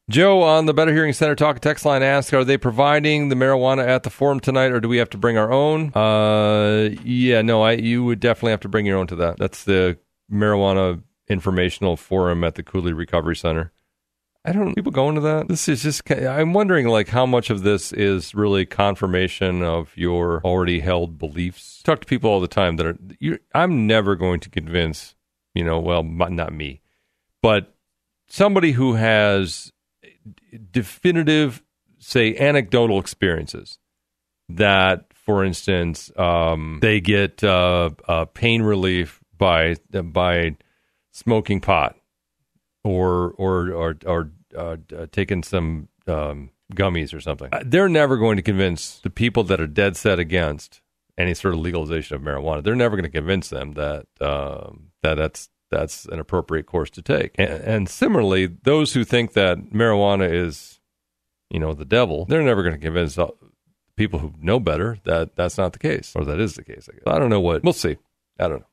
Joe 0.09 0.43
on 0.43 0.67
the 0.67 0.73
Better 0.73 0.93
Hearing 0.93 1.11
Center 1.11 1.35
talk 1.35 1.59
text 1.59 1.83
line 1.85 2.03
asks, 2.03 2.31
are 2.33 2.45
they 2.45 2.57
providing 2.57 3.27
the 3.27 3.35
marijuana 3.35 3.85
at 3.85 4.03
the 4.03 4.09
forum 4.09 4.39
tonight 4.39 4.71
or 4.71 4.79
do 4.79 4.87
we 4.87 4.95
have 4.97 5.09
to 5.09 5.17
bring 5.17 5.37
our 5.37 5.51
own? 5.51 5.91
Uh, 5.93 6.91
yeah, 7.03 7.41
no, 7.41 7.63
I, 7.63 7.73
you 7.73 8.05
would 8.05 8.21
definitely 8.21 8.51
have 8.51 8.61
to 8.61 8.69
bring 8.69 8.85
your 8.85 8.97
own 8.97 9.07
to 9.07 9.17
that. 9.17 9.37
That's 9.37 9.65
the 9.65 9.97
marijuana 10.31 11.03
informational 11.27 11.97
forum 11.97 12.45
at 12.45 12.55
the 12.55 12.63
Coulee 12.63 12.93
Recovery 12.93 13.35
Center. 13.35 13.73
I 14.47 14.53
don't. 14.53 14.73
People 14.75 14.93
go 14.93 15.09
into 15.09 15.19
that. 15.21 15.49
This 15.49 15.67
is 15.67 15.83
just. 15.83 16.09
I'm 16.09 16.53
wondering, 16.53 16.87
like, 16.87 17.09
how 17.09 17.25
much 17.25 17.49
of 17.49 17.63
this 17.63 17.91
is 17.91 18.33
really 18.33 18.65
confirmation 18.65 19.61
of 19.61 19.91
your 19.95 20.41
already 20.45 20.79
held 20.79 21.17
beliefs. 21.17 21.81
talk 21.83 21.99
to 21.99 22.07
people 22.07 22.31
all 22.31 22.39
the 22.39 22.47
time 22.47 22.77
that 22.77 22.85
are. 22.85 22.97
you 23.19 23.39
I'm 23.53 23.85
never 23.87 24.15
going 24.15 24.39
to 24.39 24.49
convince. 24.49 25.15
You 25.53 25.65
know, 25.65 25.79
well, 25.79 26.01
not 26.01 26.53
me, 26.53 26.81
but 27.41 27.75
somebody 28.29 28.71
who 28.71 28.93
has 28.93 29.73
definitive, 30.71 31.61
say, 31.97 32.35
anecdotal 32.37 32.99
experiences 32.99 33.79
that, 34.47 35.07
for 35.13 35.43
instance, 35.43 36.09
um, 36.17 36.79
they 36.81 37.01
get 37.01 37.43
uh, 37.43 37.89
uh, 38.07 38.25
pain 38.25 38.61
relief 38.61 39.19
by 39.37 39.75
by 39.91 40.55
smoking 41.11 41.59
pot 41.59 41.97
or 42.83 43.31
or 43.31 43.71
or, 43.71 43.97
or 44.05 44.31
uh, 44.55 44.77
uh, 44.95 45.07
taking 45.11 45.43
some 45.43 45.89
um, 46.07 46.51
gummies 46.73 47.13
or 47.13 47.19
something. 47.19 47.49
Uh, 47.51 47.63
they're 47.65 47.89
never 47.89 48.17
going 48.17 48.37
to 48.37 48.41
convince 48.41 48.99
the 48.99 49.09
people 49.09 49.43
that 49.45 49.59
are 49.59 49.67
dead 49.67 49.97
set 49.97 50.19
against 50.19 50.81
any 51.17 51.33
sort 51.33 51.53
of 51.53 51.59
legalization 51.59 52.15
of 52.15 52.21
marijuana. 52.21 52.63
They're 52.63 52.75
never 52.75 52.95
going 52.95 53.09
to 53.09 53.17
convince 53.17 53.49
them 53.49 53.73
that 53.73 54.05
um, 54.21 54.91
that 55.03 55.15
that's 55.15 55.49
that's 55.69 56.05
an 56.05 56.19
appropriate 56.19 56.65
course 56.65 56.89
to 56.91 57.01
take. 57.01 57.35
And, 57.37 57.49
and, 57.49 57.89
similarly, 57.89 58.45
those 58.45 58.93
who 58.93 59.03
think 59.03 59.33
that 59.33 59.57
marijuana 59.71 60.31
is, 60.31 60.79
you 61.49 61.59
know, 61.59 61.73
the 61.73 61.83
devil, 61.83 62.23
they're 62.23 62.41
never 62.41 62.63
going 62.63 62.75
to 62.75 62.79
convince 62.79 63.17
people 63.97 64.19
who 64.19 64.33
know 64.39 64.61
better 64.61 64.97
that 65.03 65.35
that's 65.35 65.57
not 65.57 65.73
the 65.73 65.79
case, 65.79 66.13
or 66.15 66.23
that 66.23 66.39
is 66.39 66.53
the 66.53 66.63
case. 66.63 66.87
I, 66.89 66.93
guess. 66.93 67.03
I 67.05 67.19
don't 67.19 67.29
know 67.29 67.41
what. 67.41 67.63
We'll 67.63 67.73
see. 67.73 67.97
I 68.39 68.47
don't 68.47 68.61
know 68.61 68.67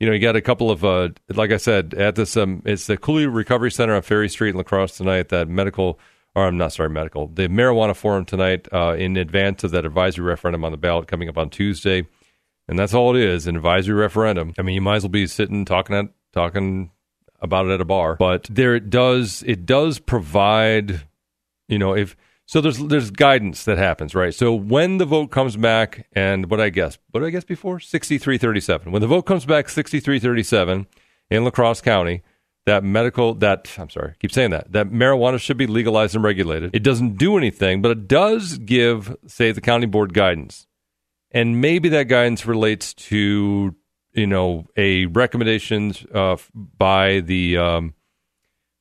you 0.00 0.06
know, 0.06 0.12
you 0.12 0.20
got 0.20 0.36
a 0.36 0.40
couple 0.40 0.70
of, 0.70 0.84
uh, 0.84 1.08
like 1.28 1.50
I 1.50 1.56
said, 1.56 1.94
at 1.94 2.14
this, 2.14 2.36
um, 2.36 2.62
it's 2.64 2.86
the 2.86 2.96
Coulee 2.96 3.26
Recovery 3.26 3.70
Center 3.70 3.94
on 3.94 4.02
Ferry 4.02 4.28
Street 4.28 4.50
in 4.50 4.56
La 4.56 4.62
Crosse 4.62 4.96
tonight. 4.96 5.28
That 5.30 5.48
medical, 5.48 5.98
or 6.34 6.46
I'm 6.46 6.56
not 6.56 6.72
sorry, 6.72 6.90
medical, 6.90 7.26
the 7.26 7.48
marijuana 7.48 7.96
forum 7.96 8.24
tonight 8.24 8.68
uh, 8.72 8.94
in 8.96 9.16
advance 9.16 9.64
of 9.64 9.72
that 9.72 9.84
advisory 9.84 10.24
referendum 10.24 10.64
on 10.64 10.72
the 10.72 10.78
ballot 10.78 11.08
coming 11.08 11.28
up 11.28 11.36
on 11.36 11.50
Tuesday, 11.50 12.06
and 12.68 12.78
that's 12.78 12.94
all 12.94 13.16
it 13.16 13.22
is, 13.22 13.46
an 13.46 13.56
advisory 13.56 13.96
referendum. 13.96 14.54
I 14.58 14.62
mean, 14.62 14.74
you 14.74 14.80
might 14.80 14.96
as 14.96 15.02
well 15.02 15.10
be 15.10 15.26
sitting 15.26 15.64
talking 15.64 15.96
at 15.96 16.06
talking 16.32 16.90
about 17.40 17.66
it 17.66 17.72
at 17.72 17.80
a 17.80 17.84
bar, 17.84 18.16
but 18.16 18.44
there 18.44 18.76
it 18.76 18.90
does 18.90 19.42
it 19.46 19.66
does 19.66 19.98
provide, 19.98 21.02
you 21.66 21.78
know, 21.78 21.94
if 21.96 22.16
so 22.48 22.62
there's 22.62 22.78
there's 22.78 23.10
guidance 23.10 23.64
that 23.64 23.76
happens, 23.76 24.14
right? 24.14 24.34
So 24.34 24.54
when 24.54 24.96
the 24.96 25.04
vote 25.04 25.26
comes 25.30 25.54
back, 25.54 26.06
and 26.14 26.50
what 26.50 26.62
I 26.62 26.70
guess, 26.70 26.96
what 27.10 27.22
I 27.22 27.28
guess 27.28 27.44
before 27.44 27.78
sixty 27.78 28.16
three 28.16 28.38
thirty 28.38 28.60
seven. 28.60 28.90
When 28.90 29.02
the 29.02 29.06
vote 29.06 29.26
comes 29.26 29.44
back 29.44 29.68
sixty 29.68 30.00
three 30.00 30.18
thirty 30.18 30.42
seven 30.42 30.86
in 31.30 31.44
La 31.44 31.50
Crosse 31.50 31.82
County, 31.82 32.22
that 32.64 32.82
medical 32.82 33.34
that 33.34 33.70
I'm 33.76 33.90
sorry, 33.90 34.14
keep 34.18 34.32
saying 34.32 34.52
that 34.52 34.72
that 34.72 34.88
marijuana 34.88 35.38
should 35.38 35.58
be 35.58 35.66
legalized 35.66 36.14
and 36.14 36.24
regulated. 36.24 36.74
It 36.74 36.82
doesn't 36.82 37.18
do 37.18 37.36
anything, 37.36 37.82
but 37.82 37.90
it 37.90 38.08
does 38.08 38.56
give, 38.56 39.14
say, 39.26 39.52
the 39.52 39.60
county 39.60 39.86
board 39.86 40.14
guidance, 40.14 40.66
and 41.30 41.60
maybe 41.60 41.90
that 41.90 42.04
guidance 42.04 42.46
relates 42.46 42.94
to 42.94 43.74
you 44.14 44.26
know 44.26 44.66
a 44.74 45.04
recommendations 45.04 46.02
uh, 46.14 46.38
by 46.54 47.20
the 47.20 47.58
um, 47.58 47.92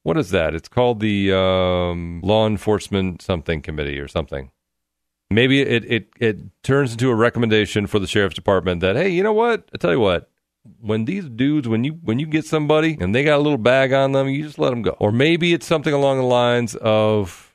what 0.07 0.17
is 0.17 0.29
that? 0.29 0.55
It's 0.55 0.69
called 0.69 1.01
the 1.01 1.33
um, 1.33 2.21
Law 2.23 2.47
Enforcement 2.47 3.21
Something 3.21 3.61
Committee 3.61 3.99
or 3.99 4.07
something. 4.07 4.51
Maybe 5.29 5.59
it, 5.59 5.83
it 5.83 6.09
it 6.17 6.37
turns 6.63 6.93
into 6.93 7.09
a 7.09 7.15
recommendation 7.15 7.87
for 7.87 7.99
the 7.99 8.07
sheriff's 8.07 8.35
department 8.35 8.79
that 8.79 8.95
hey, 8.95 9.09
you 9.09 9.21
know 9.21 9.33
what? 9.33 9.67
I 9.73 9.77
tell 9.77 9.91
you 9.91 9.99
what, 9.99 10.29
when 10.79 11.03
these 11.03 11.25
dudes, 11.25 11.67
when 11.67 11.83
you 11.83 11.99
when 12.01 12.19
you 12.19 12.25
get 12.25 12.45
somebody 12.45 12.97
and 13.01 13.13
they 13.13 13.25
got 13.25 13.35
a 13.35 13.43
little 13.43 13.57
bag 13.57 13.91
on 13.91 14.13
them, 14.13 14.29
you 14.29 14.43
just 14.43 14.57
let 14.57 14.69
them 14.69 14.81
go. 14.81 14.95
Or 14.97 15.11
maybe 15.11 15.51
it's 15.51 15.67
something 15.67 15.93
along 15.93 16.19
the 16.19 16.23
lines 16.23 16.75
of 16.75 17.53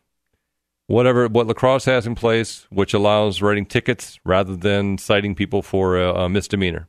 whatever 0.89 1.29
what 1.29 1.47
La 1.47 1.55
Crosse 1.55 1.87
has 1.87 2.07
in 2.07 2.15
place, 2.15 2.67
which 2.69 2.93
allows 2.93 3.41
writing 3.41 3.65
tickets 3.65 4.21
rather 4.27 4.57
than 4.57 4.99
citing 4.99 5.35
people 5.35 5.63
for 5.63 5.99
a, 5.99 6.25
a 6.25 6.29
misdemeanor 6.29 6.87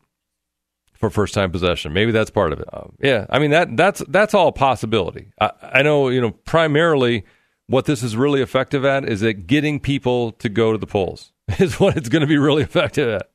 for 1.03 1.09
first 1.09 1.33
time 1.33 1.51
possession. 1.51 1.91
Maybe 1.91 2.13
that's 2.13 2.29
part 2.29 2.53
of 2.53 2.61
it. 2.61 2.67
Um, 2.71 2.93
yeah, 3.01 3.25
I 3.29 3.39
mean 3.39 3.51
that 3.51 3.75
that's 3.75 4.01
that's 4.07 4.33
all 4.33 4.53
possibility. 4.53 5.33
I, 5.41 5.51
I 5.61 5.81
know 5.81 6.07
you 6.07 6.21
know 6.21 6.31
primarily 6.31 7.25
what 7.67 7.83
this 7.85 8.03
is 8.03 8.15
really 8.15 8.41
effective 8.41 8.85
at 8.85 9.03
is 9.03 9.21
at 9.21 9.45
getting 9.45 9.81
people 9.81 10.31
to 10.33 10.47
go 10.47 10.71
to 10.71 10.77
the 10.77 10.87
polls 10.87 11.33
is 11.59 11.77
what 11.77 11.97
it's 11.97 12.07
going 12.07 12.21
to 12.21 12.27
be 12.27 12.37
really 12.37 12.63
effective 12.63 13.09
at. 13.09 13.29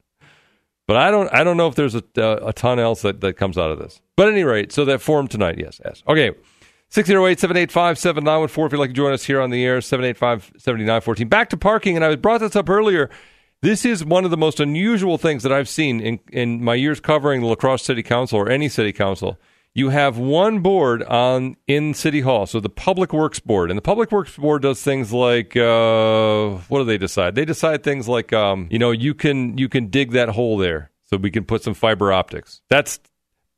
But 0.87 0.97
I 0.97 1.11
don't 1.11 1.29
I 1.33 1.45
don't 1.45 1.59
know 1.59 1.69
if 1.69 1.75
there's 1.75 1.95
a, 1.95 2.03
a 2.17 2.55
ton 2.55 2.79
else 2.79 3.03
that, 3.03 3.21
that 3.21 3.35
comes 3.35 3.59
out 3.59 3.71
of 3.71 3.79
this. 3.79 4.01
But 4.17 4.29
at 4.29 4.33
any 4.33 4.45
rate, 4.45 4.73
so 4.73 4.87
that 4.87 5.03
forum 5.03 5.29
tonight, 5.29 5.59
yes, 5.59 5.79
yes. 5.85 6.03
Okay. 6.09 6.33
608-785-7914 6.91 8.65
if 8.65 8.73
you'd 8.73 8.79
like 8.79 8.89
to 8.89 8.95
join 8.95 9.13
us 9.13 9.23
here 9.23 9.43
on 9.43 9.51
the 9.51 9.63
air, 9.63 9.81
785-7914. 9.81 11.29
Back 11.29 11.51
to 11.51 11.59
parking, 11.59 11.97
and 11.97 12.03
I 12.03 12.17
brought 12.17 12.41
this 12.41 12.57
up 12.57 12.71
earlier. 12.71 13.11
This 13.61 13.85
is 13.85 14.05
one 14.05 14.25
of 14.25 14.31
the 14.31 14.37
most 14.37 14.61
unusual 14.61 15.19
things 15.19 15.43
that 15.43 15.53
I've 15.53 15.69
seen 15.69 16.01
in, 16.01 16.21
in 16.31 16.63
my 16.63 16.75
years 16.75 17.01
covering 17.01 17.41
the 17.41 17.49
La 17.49 17.57
Crosse 17.57 17.83
City 17.83 18.05
Council 18.05 18.39
or 18.39 18.49
any 18.49 18.69
city 18.69 18.93
council. 18.93 19.37
You 19.75 19.89
have 19.89 20.17
one 20.17 20.61
board 20.61 21.03
on 21.03 21.57
in 21.67 21.93
City 21.93 22.21
Hall, 22.21 22.47
so 22.47 22.61
the 22.61 22.69
Public 22.69 23.13
Works 23.13 23.41
Board, 23.41 23.71
and 23.71 23.77
the 23.77 23.83
Public 23.83 24.13
Works 24.13 24.37
Board 24.37 24.63
does 24.63 24.83
things 24.83 25.13
like 25.13 25.57
uh, 25.57 26.51
what 26.69 26.79
do 26.79 26.85
they 26.85 26.99
decide? 26.99 27.35
They 27.35 27.45
decide 27.45 27.83
things 27.83 28.09
like 28.09 28.33
um, 28.33 28.69
you 28.71 28.79
know 28.79 28.93
you 28.93 29.15
can 29.15 29.59
you 29.59 29.69
can 29.69 29.89
dig 29.89 30.13
that 30.13 30.31
hole 30.31 30.57
there, 30.57 30.91
so 31.05 31.17
we 31.17 31.31
can 31.31 31.45
put 31.45 31.63
some 31.63 31.75
fiber 31.75 32.13
optics. 32.13 32.61
That's 32.69 32.99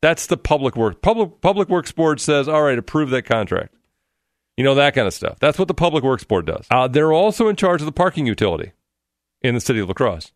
that's 0.03 0.27
the 0.27 0.37
Public 0.37 0.77
Works 0.77 0.99
Public 1.01 1.41
Public 1.41 1.69
Works 1.69 1.93
Board 1.93 2.21
says, 2.21 2.49
all 2.49 2.63
right, 2.63 2.79
approve 2.79 3.11
that 3.11 3.23
contract. 3.23 3.75
You 4.57 4.65
know 4.65 4.75
that 4.75 4.95
kind 4.95 5.07
of 5.07 5.15
stuff. 5.15 5.39
That's 5.41 5.59
what 5.59 5.69
the 5.69 5.75
Public 5.75 6.05
Works 6.05 6.25
Board 6.25 6.45
does. 6.45 6.67
Uh, 6.71 6.89
they're 6.89 7.13
also 7.13 7.49
in 7.49 7.57
charge 7.57 7.81
of 7.81 7.87
the 7.87 7.93
parking 7.93 8.27
utility 8.27 8.73
in 9.43 9.55
the 9.55 9.61
city 9.61 9.81
of 9.81 9.89
La 9.89 9.95
Crosse. 9.95 10.33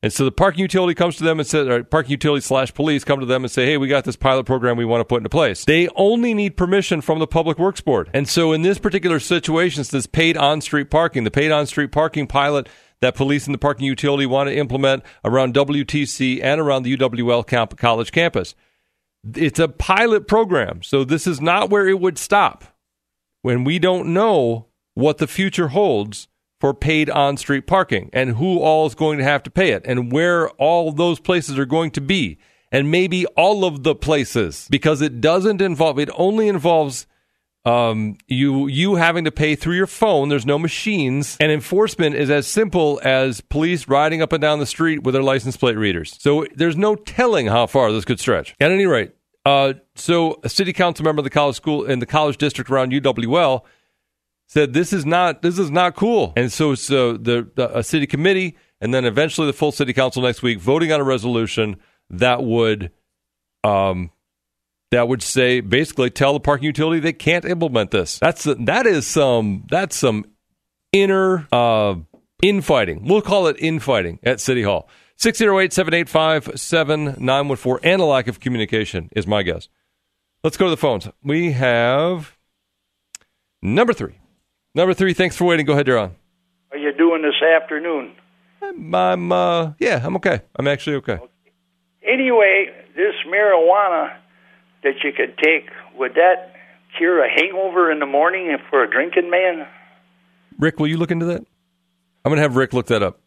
And 0.00 0.12
so 0.12 0.24
the 0.24 0.30
parking 0.30 0.60
utility 0.60 0.94
comes 0.94 1.16
to 1.16 1.24
them 1.24 1.40
and 1.40 1.46
says, 1.46 1.66
or 1.66 1.82
parking 1.82 2.12
utility 2.12 2.40
slash 2.40 2.72
police 2.72 3.02
come 3.02 3.18
to 3.18 3.26
them 3.26 3.42
and 3.42 3.50
say, 3.50 3.66
hey, 3.66 3.76
we 3.78 3.88
got 3.88 4.04
this 4.04 4.14
pilot 4.14 4.46
program 4.46 4.76
we 4.76 4.84
want 4.84 5.00
to 5.00 5.04
put 5.04 5.16
into 5.16 5.28
place. 5.28 5.64
They 5.64 5.88
only 5.96 6.34
need 6.34 6.56
permission 6.56 7.00
from 7.00 7.18
the 7.18 7.26
Public 7.26 7.58
Works 7.58 7.80
Board. 7.80 8.08
And 8.14 8.28
so 8.28 8.52
in 8.52 8.62
this 8.62 8.78
particular 8.78 9.18
situation, 9.18 9.80
it's 9.80 9.90
this 9.90 10.06
paid 10.06 10.36
on 10.36 10.60
street 10.60 10.88
parking, 10.88 11.24
the 11.24 11.32
paid 11.32 11.50
on 11.50 11.66
street 11.66 11.90
parking 11.90 12.28
pilot 12.28 12.68
that 13.00 13.16
police 13.16 13.46
and 13.46 13.54
the 13.54 13.58
parking 13.58 13.86
utility 13.86 14.26
want 14.26 14.48
to 14.48 14.56
implement 14.56 15.02
around 15.24 15.54
WTC 15.54 16.42
and 16.42 16.60
around 16.60 16.82
the 16.84 16.96
UWL 16.96 17.46
camp- 17.46 17.76
college 17.76 18.12
campus. 18.12 18.54
It's 19.34 19.58
a 19.58 19.68
pilot 19.68 20.28
program. 20.28 20.82
So 20.82 21.04
this 21.04 21.26
is 21.26 21.40
not 21.40 21.70
where 21.70 21.88
it 21.88 22.00
would 22.00 22.18
stop. 22.18 22.64
When 23.42 23.64
we 23.64 23.78
don't 23.78 24.12
know 24.12 24.66
what 24.94 25.18
the 25.18 25.26
future 25.26 25.68
holds, 25.68 26.28
for 26.60 26.74
paid 26.74 27.08
on 27.10 27.36
street 27.36 27.66
parking 27.66 28.10
and 28.12 28.36
who 28.36 28.58
all 28.58 28.86
is 28.86 28.94
going 28.94 29.18
to 29.18 29.24
have 29.24 29.42
to 29.44 29.50
pay 29.50 29.70
it 29.70 29.82
and 29.84 30.12
where 30.12 30.50
all 30.50 30.92
those 30.92 31.20
places 31.20 31.58
are 31.58 31.66
going 31.66 31.90
to 31.90 32.00
be 32.00 32.38
and 32.70 32.90
maybe 32.90 33.24
all 33.26 33.64
of 33.64 33.82
the 33.82 33.94
places 33.94 34.66
because 34.70 35.00
it 35.00 35.20
doesn't 35.20 35.60
involve 35.60 35.98
it 35.98 36.10
only 36.14 36.48
involves 36.48 37.06
um, 37.64 38.16
you 38.26 38.66
you 38.66 38.94
having 38.94 39.24
to 39.24 39.32
pay 39.32 39.54
through 39.54 39.74
your 39.74 39.88
phone. 39.88 40.30
There's 40.30 40.46
no 40.46 40.58
machines 40.58 41.36
and 41.38 41.52
enforcement 41.52 42.14
is 42.14 42.30
as 42.30 42.46
simple 42.46 42.98
as 43.04 43.42
police 43.42 43.88
riding 43.88 44.22
up 44.22 44.32
and 44.32 44.40
down 44.40 44.58
the 44.58 44.64
street 44.64 45.02
with 45.02 45.12
their 45.12 45.22
license 45.22 45.56
plate 45.56 45.76
readers. 45.76 46.16
So 46.18 46.46
there's 46.54 46.76
no 46.76 46.94
telling 46.94 47.48
how 47.48 47.66
far 47.66 47.92
this 47.92 48.06
could 48.06 48.20
stretch. 48.20 48.54
At 48.60 48.70
any 48.70 48.86
rate 48.86 49.12
uh, 49.44 49.74
so 49.94 50.40
a 50.44 50.48
city 50.48 50.72
council 50.72 51.04
member 51.04 51.20
of 51.20 51.24
the 51.24 51.30
college 51.30 51.56
school 51.56 51.84
in 51.84 52.00
the 52.00 52.06
college 52.06 52.36
district 52.36 52.70
around 52.70 52.92
uwl 52.92 53.62
said 54.48 54.72
this 54.72 54.92
is 54.92 55.06
not 55.06 55.42
this 55.42 55.58
is 55.58 55.70
not 55.70 55.94
cool. 55.94 56.32
And 56.36 56.50
so 56.50 56.74
so 56.74 57.16
the, 57.16 57.48
the 57.54 57.78
a 57.78 57.82
city 57.84 58.06
committee 58.06 58.56
and 58.80 58.92
then 58.92 59.04
eventually 59.04 59.46
the 59.46 59.52
full 59.52 59.72
city 59.72 59.92
council 59.92 60.22
next 60.22 60.42
week 60.42 60.58
voting 60.58 60.90
on 60.90 61.00
a 61.00 61.04
resolution 61.04 61.76
that 62.10 62.42
would 62.42 62.90
um 63.62 64.10
that 64.90 65.06
would 65.06 65.22
say 65.22 65.60
basically 65.60 66.10
tell 66.10 66.32
the 66.32 66.40
parking 66.40 66.64
utility 66.64 66.98
they 66.98 67.12
can't 67.12 67.44
implement 67.44 67.90
this. 67.90 68.18
That's 68.18 68.44
that 68.44 68.86
is 68.86 69.06
some 69.06 69.66
that's 69.70 69.96
some 69.96 70.24
inner 70.92 71.46
uh 71.52 71.96
infighting. 72.42 73.06
We'll 73.06 73.22
call 73.22 73.48
it 73.48 73.56
infighting 73.58 74.18
at 74.22 74.40
City 74.40 74.62
Hall. 74.62 74.88
608-785-7914 75.18 77.80
and 77.82 78.00
a 78.00 78.04
lack 78.04 78.28
of 78.28 78.38
communication 78.38 79.10
is 79.16 79.26
my 79.26 79.42
guess. 79.42 79.68
Let's 80.44 80.56
go 80.56 80.66
to 80.66 80.70
the 80.70 80.76
phones. 80.76 81.08
We 81.24 81.50
have 81.52 82.38
number 83.60 83.92
3. 83.92 84.16
Number 84.78 84.94
three, 84.94 85.12
thanks 85.12 85.34
for 85.34 85.44
waiting. 85.44 85.66
Go 85.66 85.72
ahead, 85.72 85.88
you're 85.88 85.98
on. 85.98 86.14
Are 86.70 86.78
you 86.78 86.92
doing 86.96 87.20
this 87.20 87.42
afternoon? 87.42 88.12
I'm, 88.62 88.94
I'm 88.94 89.32
uh, 89.32 89.72
yeah, 89.80 90.00
I'm 90.04 90.14
okay. 90.18 90.42
I'm 90.54 90.68
actually 90.68 90.94
okay. 90.98 91.14
okay. 91.14 91.26
Anyway, 92.06 92.70
this 92.94 93.14
marijuana 93.26 94.14
that 94.84 94.94
you 95.02 95.10
could 95.10 95.36
take, 95.36 95.68
would 95.96 96.14
that 96.14 96.54
cure 96.96 97.24
a 97.24 97.28
hangover 97.28 97.90
in 97.90 97.98
the 97.98 98.06
morning 98.06 98.56
for 98.70 98.84
a 98.84 98.88
drinking 98.88 99.28
man? 99.30 99.66
Rick, 100.60 100.78
will 100.78 100.86
you 100.86 100.96
look 100.96 101.10
into 101.10 101.26
that? 101.26 101.44
I'm 102.24 102.30
going 102.30 102.36
to 102.36 102.42
have 102.42 102.54
Rick 102.54 102.72
look 102.72 102.86
that 102.86 103.02
up. 103.02 103.18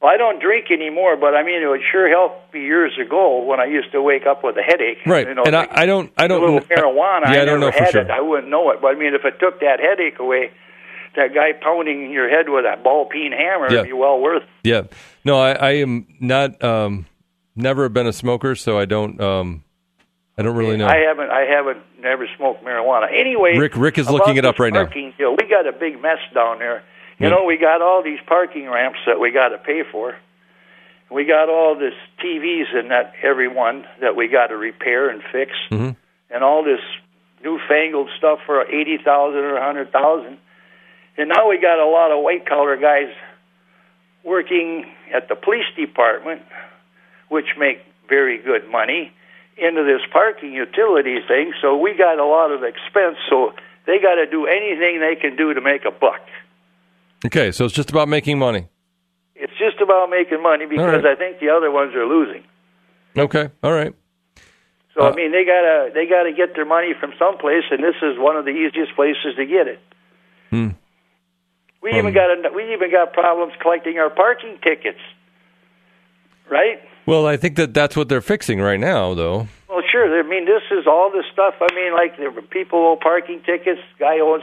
Well, 0.00 0.12
I 0.12 0.16
don't 0.16 0.40
drink 0.40 0.66
anymore, 0.70 1.16
but 1.16 1.34
I 1.34 1.42
mean, 1.42 1.60
it 1.60 1.66
would 1.66 1.82
sure 1.90 2.08
help 2.08 2.54
me 2.54 2.60
years 2.60 2.92
ago 3.04 3.42
when 3.42 3.58
I 3.58 3.64
used 3.64 3.90
to 3.90 4.00
wake 4.00 4.26
up 4.26 4.44
with 4.44 4.56
a 4.58 4.62
headache. 4.62 4.98
Right, 5.04 5.26
You 5.26 5.34
know, 5.34 5.42
and 5.44 5.56
I, 5.56 5.60
like 5.62 5.70
I 5.72 5.86
don't, 5.86 6.12
I 6.16 6.26
a 6.26 6.28
don't. 6.28 6.40
little 6.40 6.60
marijuana. 6.60 7.24
Yeah, 7.24 7.30
I, 7.30 7.42
I, 7.42 7.44
don't 7.46 7.58
never 7.58 7.58
know 7.58 7.72
for 7.72 7.82
had 7.82 7.90
sure. 7.90 8.02
it. 8.02 8.10
I 8.10 8.20
wouldn't 8.20 8.48
know 8.48 8.70
it. 8.70 8.80
But 8.80 8.94
I 8.94 8.94
mean, 8.94 9.12
if 9.12 9.24
it 9.24 9.40
took 9.40 9.58
that 9.58 9.80
headache 9.80 10.20
away, 10.20 10.52
that 11.16 11.34
guy 11.34 11.52
pounding 11.52 12.10
your 12.10 12.28
head 12.28 12.48
with 12.48 12.64
a 12.64 12.76
ball 12.82 13.06
peen 13.06 13.32
hammer 13.32 13.70
Yeah. 13.70 13.80
would 13.80 13.86
be 13.86 13.92
well 13.92 14.20
worth. 14.20 14.42
it. 14.42 14.48
Yeah, 14.68 14.82
no, 15.24 15.38
I, 15.38 15.52
I 15.52 15.70
am 15.76 16.06
not. 16.20 16.62
Um, 16.62 17.06
never 17.56 17.88
been 17.88 18.06
a 18.06 18.12
smoker, 18.12 18.54
so 18.54 18.78
I 18.78 18.84
don't. 18.84 19.20
Um, 19.20 19.62
I 20.36 20.42
don't 20.42 20.56
really 20.56 20.76
know. 20.76 20.86
I 20.88 20.96
haven't. 20.98 21.30
I 21.30 21.42
haven't 21.42 21.78
never 22.00 22.26
smoked 22.36 22.64
marijuana. 22.64 23.06
Anyway, 23.12 23.56
Rick- 23.56 23.76
Rick 23.76 23.98
is 23.98 24.10
looking 24.10 24.36
it 24.36 24.44
up 24.44 24.58
right 24.58 24.72
now. 24.72 24.84
parking 24.84 25.12
deal, 25.16 25.30
we 25.40 25.48
got 25.48 25.66
a 25.66 25.72
big 25.72 26.00
mess 26.02 26.18
down 26.34 26.58
there. 26.58 26.82
You 27.18 27.28
Yeah. 27.28 27.36
know, 27.36 27.44
we 27.44 27.56
got 27.56 27.80
all 27.80 28.02
these 28.02 28.18
parking 28.26 28.68
ramps 28.68 28.98
that 29.06 29.20
we 29.20 29.30
got 29.30 29.50
to 29.50 29.58
pay 29.58 29.82
for. 29.92 30.16
We 31.10 31.24
got 31.26 31.48
all 31.48 31.76
this 31.78 31.94
TVs 32.20 32.74
and 32.74 32.90
that 32.90 33.12
everyone 33.22 33.84
that 34.00 34.16
we 34.16 34.26
got 34.26 34.48
to 34.48 34.56
repair 34.56 35.08
and 35.10 35.22
fix, 35.30 35.52
Mhm. 35.70 35.94
and 36.30 36.42
all 36.42 36.64
this 36.64 36.80
newfangled 37.44 38.08
stuff 38.18 38.40
for 38.46 38.62
eighty 38.66 38.96
thousand 38.98 39.40
or 39.44 39.56
a 39.56 39.64
hundred 39.64 39.92
thousand. 39.92 40.38
And 41.16 41.28
now 41.28 41.48
we 41.48 41.58
got 41.60 41.78
a 41.78 41.86
lot 41.86 42.10
of 42.10 42.22
white 42.22 42.46
collar 42.46 42.76
guys 42.76 43.12
working 44.24 44.86
at 45.14 45.28
the 45.28 45.36
police 45.36 45.66
department, 45.76 46.42
which 47.28 47.46
make 47.58 47.78
very 48.08 48.38
good 48.38 48.68
money, 48.70 49.12
into 49.56 49.84
this 49.84 50.00
parking 50.12 50.52
utility 50.52 51.18
thing. 51.28 51.52
So 51.62 51.76
we 51.76 51.94
got 51.96 52.18
a 52.18 52.24
lot 52.24 52.50
of 52.50 52.64
expense. 52.64 53.16
So 53.30 53.52
they 53.86 53.98
got 53.98 54.16
to 54.16 54.26
do 54.26 54.46
anything 54.46 55.00
they 55.00 55.16
can 55.20 55.36
do 55.36 55.54
to 55.54 55.60
make 55.60 55.84
a 55.84 55.90
buck. 55.90 56.20
Okay, 57.26 57.52
so 57.52 57.64
it's 57.64 57.74
just 57.74 57.90
about 57.90 58.08
making 58.08 58.38
money. 58.38 58.68
It's 59.34 59.52
just 59.58 59.80
about 59.80 60.10
making 60.10 60.42
money 60.42 60.66
because 60.66 61.02
right. 61.02 61.06
I 61.06 61.14
think 61.16 61.40
the 61.40 61.50
other 61.50 61.70
ones 61.70 61.94
are 61.94 62.06
losing. 62.06 62.44
Okay, 63.16 63.50
all 63.62 63.72
right. 63.72 63.94
So 64.94 65.02
Uh, 65.02 65.10
I 65.10 65.14
mean, 65.14 65.32
they 65.32 65.44
gotta 65.44 65.90
they 65.92 66.06
gotta 66.06 66.32
get 66.32 66.54
their 66.54 66.64
money 66.64 66.94
from 66.98 67.12
someplace, 67.18 67.64
and 67.70 67.82
this 67.82 67.96
is 68.02 68.18
one 68.18 68.36
of 68.36 68.44
the 68.44 68.52
easiest 68.52 68.94
places 68.94 69.34
to 69.36 69.46
get 69.46 69.66
it. 69.66 69.80
Hmm. 70.50 70.70
We 71.84 71.90
Um, 71.92 71.98
even 71.98 72.14
got 72.14 72.30
a, 72.30 72.50
we 72.56 72.72
even 72.72 72.90
got 72.90 73.12
problems 73.12 73.52
collecting 73.60 73.98
our 73.98 74.08
parking 74.10 74.58
tickets, 74.64 74.98
right? 76.50 76.80
Well, 77.06 77.26
I 77.26 77.36
think 77.36 77.56
that 77.56 77.74
that's 77.74 77.94
what 77.96 78.08
they're 78.08 78.22
fixing 78.22 78.60
right 78.60 78.80
now, 78.80 79.12
though. 79.14 79.48
Well, 79.68 79.82
sure. 79.92 80.18
I 80.18 80.22
mean, 80.26 80.46
this 80.46 80.62
is 80.70 80.86
all 80.86 81.10
this 81.12 81.26
stuff. 81.32 81.54
I 81.60 81.68
mean, 81.74 81.92
like 81.92 82.16
the 82.16 82.42
people 82.42 82.78
owe 82.80 82.96
parking 82.96 83.40
tickets. 83.44 83.80
Guy 83.98 84.18
owes 84.20 84.40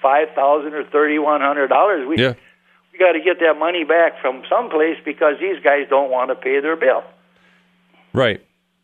five 0.00 0.28
thousand 0.34 0.74
or 0.74 0.84
thirty 0.84 1.18
one 1.18 1.40
hundred 1.40 1.68
dollars. 1.68 2.06
We 2.06 2.16
Yeah. 2.16 2.34
we 2.92 2.98
got 2.98 3.12
to 3.12 3.20
get 3.20 3.40
that 3.40 3.58
money 3.58 3.82
back 3.84 4.20
from 4.20 4.42
someplace 4.48 4.98
because 5.04 5.34
these 5.40 5.58
guys 5.64 5.86
don't 5.90 6.10
want 6.10 6.30
to 6.30 6.36
pay 6.36 6.60
their 6.60 6.76
bill. 6.76 7.02
Right. 8.12 8.40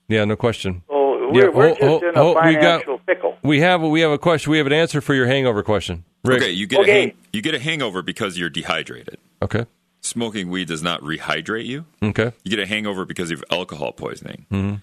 Yeah, 0.09 0.25
no 0.25 0.35
question. 0.35 0.83
So 0.89 1.10
Yeah, 1.35 1.45
we're, 1.45 1.51
we're 1.53 1.69
oh, 1.69 1.75
just 1.75 1.83
oh, 1.83 2.09
in 2.09 2.17
a 2.17 2.21
oh, 2.21 2.29
we 2.47 2.55
got- 2.55 2.63
financial 2.83 2.99
pickle. 3.07 3.39
We 3.43 3.61
have 3.61 3.81
we 3.83 4.01
have 4.03 4.11
a 4.11 4.19
question. 4.19 4.51
We 4.51 4.59
have 4.59 4.67
an 4.67 4.73
answer 4.73 5.01
for 5.01 5.15
your 5.15 5.27
hangover 5.27 5.63
question. 5.63 6.05
Rick. 6.25 6.43
Okay, 6.43 6.51
you 6.51 6.67
get 6.67 6.81
Okay. 6.81 6.91
a 6.91 6.95
hang, 7.07 7.13
you 7.33 7.41
get 7.43 7.55
a 7.55 7.59
hangover 7.59 8.03
because 8.03 8.37
you're 8.39 8.51
dehydrated. 8.51 9.17
Okay. 9.43 9.65
Smoking 10.03 10.51
weed 10.51 10.69
does 10.69 10.83
not 10.83 11.01
rehydrate 11.03 11.67
you. 11.67 11.87
Okay. 12.03 12.33
You 12.45 12.51
get 12.51 12.59
a 12.59 12.67
hangover 12.67 13.05
because 13.05 13.31
of 13.31 13.43
alcohol 13.51 13.93
poisoning. 13.93 14.47
Mm-hmm. 14.51 14.77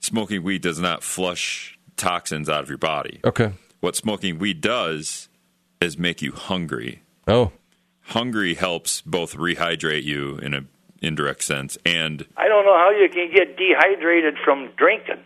Smoking 0.00 0.42
weed 0.42 0.62
does 0.62 0.78
not 0.80 1.02
flush 1.02 1.78
toxins 1.96 2.48
out 2.48 2.62
of 2.62 2.68
your 2.68 2.78
body. 2.78 3.20
Okay. 3.24 3.52
What 3.80 3.96
smoking 3.96 4.38
weed 4.38 4.60
does 4.60 5.28
is 5.80 5.98
make 5.98 6.20
you 6.22 6.32
hungry. 6.32 7.02
Oh. 7.26 7.52
Hungry 8.06 8.54
helps 8.54 9.00
both 9.00 9.36
rehydrate 9.36 10.04
you 10.04 10.36
in 10.38 10.54
a 10.54 10.64
indirect 11.00 11.42
sense 11.42 11.76
and 11.84 12.24
I 12.36 12.46
don't 12.48 12.64
know 12.64 12.76
how 12.76 12.90
you 12.90 13.08
can 13.08 13.30
get 13.34 13.56
dehydrated 13.56 14.34
from 14.44 14.70
drinking. 14.76 15.22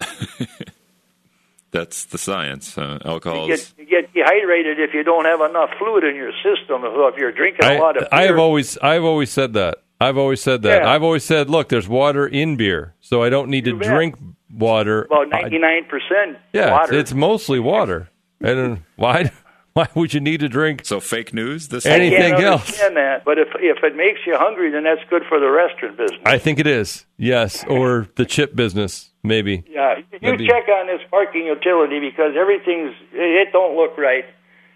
that's 1.70 2.04
the 2.06 2.18
science. 2.18 2.76
Uh, 2.78 2.98
alcohol 3.04 3.48
You 3.48 3.56
get, 3.56 3.72
you 3.78 3.86
get 3.86 4.12
dehydrated 4.14 4.78
if 4.80 4.94
you 4.94 5.02
don't 5.02 5.24
have 5.24 5.40
enough 5.40 5.70
fluid 5.78 6.04
in 6.04 6.14
your 6.16 6.32
system. 6.42 6.82
So 6.82 7.06
if 7.08 7.16
you're 7.16 7.32
drinking 7.32 7.64
a 7.66 7.74
I, 7.74 7.78
lot 7.78 7.96
of 7.96 8.08
I 8.12 8.22
have 8.22 8.38
always 8.38 8.78
I've 8.78 9.04
always 9.04 9.30
said 9.30 9.52
that. 9.54 9.78
I've 10.00 10.18
always 10.18 10.42
said 10.42 10.62
that. 10.62 10.82
Yeah. 10.82 10.90
I've 10.90 11.02
always 11.02 11.24
said, 11.24 11.48
look, 11.48 11.70
there's 11.70 11.88
water 11.88 12.26
in 12.26 12.56
beer, 12.56 12.94
so 13.00 13.22
I 13.22 13.30
don't 13.30 13.48
need 13.48 13.64
to 13.64 13.70
You 13.70 13.78
bet. 13.78 13.88
drink 13.88 14.16
water. 14.52 15.04
about 15.04 15.28
ninety 15.30 15.58
nine 15.58 15.84
percent 15.84 16.38
yeah, 16.52 16.70
water. 16.72 16.92
It's, 16.94 17.10
it's 17.10 17.14
mostly 17.14 17.58
water. 17.58 18.08
And 18.40 18.82
why 18.96 19.30
why 19.72 19.88
would 19.94 20.12
you 20.14 20.20
need 20.20 20.40
to 20.40 20.48
drink 20.48 20.84
so 20.84 21.00
fake 21.00 21.32
news. 21.34 21.68
This 21.68 21.84
Any- 21.86 22.08
I 22.08 22.10
can't 22.10 22.22
anything 22.24 22.44
else? 22.44 22.60
understand 22.66 22.96
that. 22.96 23.24
But 23.24 23.38
if 23.38 23.48
if 23.56 23.82
it 23.82 23.96
makes 23.96 24.20
you 24.26 24.36
hungry, 24.36 24.70
then 24.70 24.84
that's 24.84 25.00
good 25.10 25.22
for 25.28 25.40
the 25.40 25.50
restaurant 25.50 25.96
business. 25.96 26.20
I 26.26 26.38
think 26.38 26.58
it 26.58 26.66
is. 26.66 27.06
Yes, 27.16 27.64
or 27.66 28.06
the 28.16 28.26
chip 28.26 28.54
business, 28.54 29.10
maybe. 29.26 29.64
yeah, 29.68 29.96
you 29.98 30.18
That'd 30.20 30.46
check 30.46 30.68
on 30.68 30.86
this 30.86 31.00
parking 31.10 31.46
utility 31.46 32.00
because 32.00 32.34
everything's 32.38 32.94
it 33.12 33.52
don't 33.52 33.76
look 33.76 33.96
right, 33.98 34.24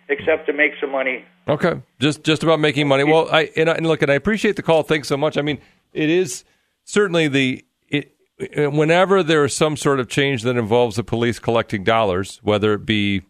except 0.08 0.46
to 0.46 0.52
make 0.52 0.72
some 0.80 0.90
money. 0.90 1.24
Okay, 1.48 1.82
just 1.98 2.22
just 2.22 2.42
about 2.42 2.60
making 2.60 2.86
money. 2.86 3.04
Well, 3.04 3.28
I 3.30 3.50
and, 3.56 3.70
I, 3.70 3.74
and 3.74 3.86
look, 3.86 4.02
and 4.02 4.10
I 4.10 4.14
appreciate 4.14 4.56
the 4.56 4.62
call. 4.62 4.82
Thanks 4.82 5.08
so 5.08 5.16
much. 5.16 5.36
I 5.36 5.42
mean, 5.42 5.58
it 5.92 6.10
is 6.10 6.44
certainly 6.84 7.28
the 7.28 7.64
it. 7.88 8.14
Whenever 8.38 9.22
there 9.22 9.44
is 9.44 9.56
some 9.56 9.76
sort 9.76 10.00
of 10.00 10.08
change 10.08 10.42
that 10.42 10.56
involves 10.56 10.96
the 10.96 11.04
police 11.04 11.38
collecting 11.38 11.84
dollars, 11.84 12.40
whether 12.42 12.74
it 12.74 12.86
be 12.86 13.22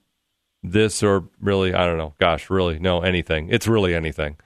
this 0.62 1.02
or 1.02 1.24
really, 1.40 1.72
I 1.74 1.86
don't 1.86 1.98
know. 1.98 2.14
Gosh, 2.18 2.50
really, 2.50 2.78
no, 2.78 3.00
anything. 3.00 3.48
It's 3.50 3.66
really 3.66 3.94
anything. 3.94 4.36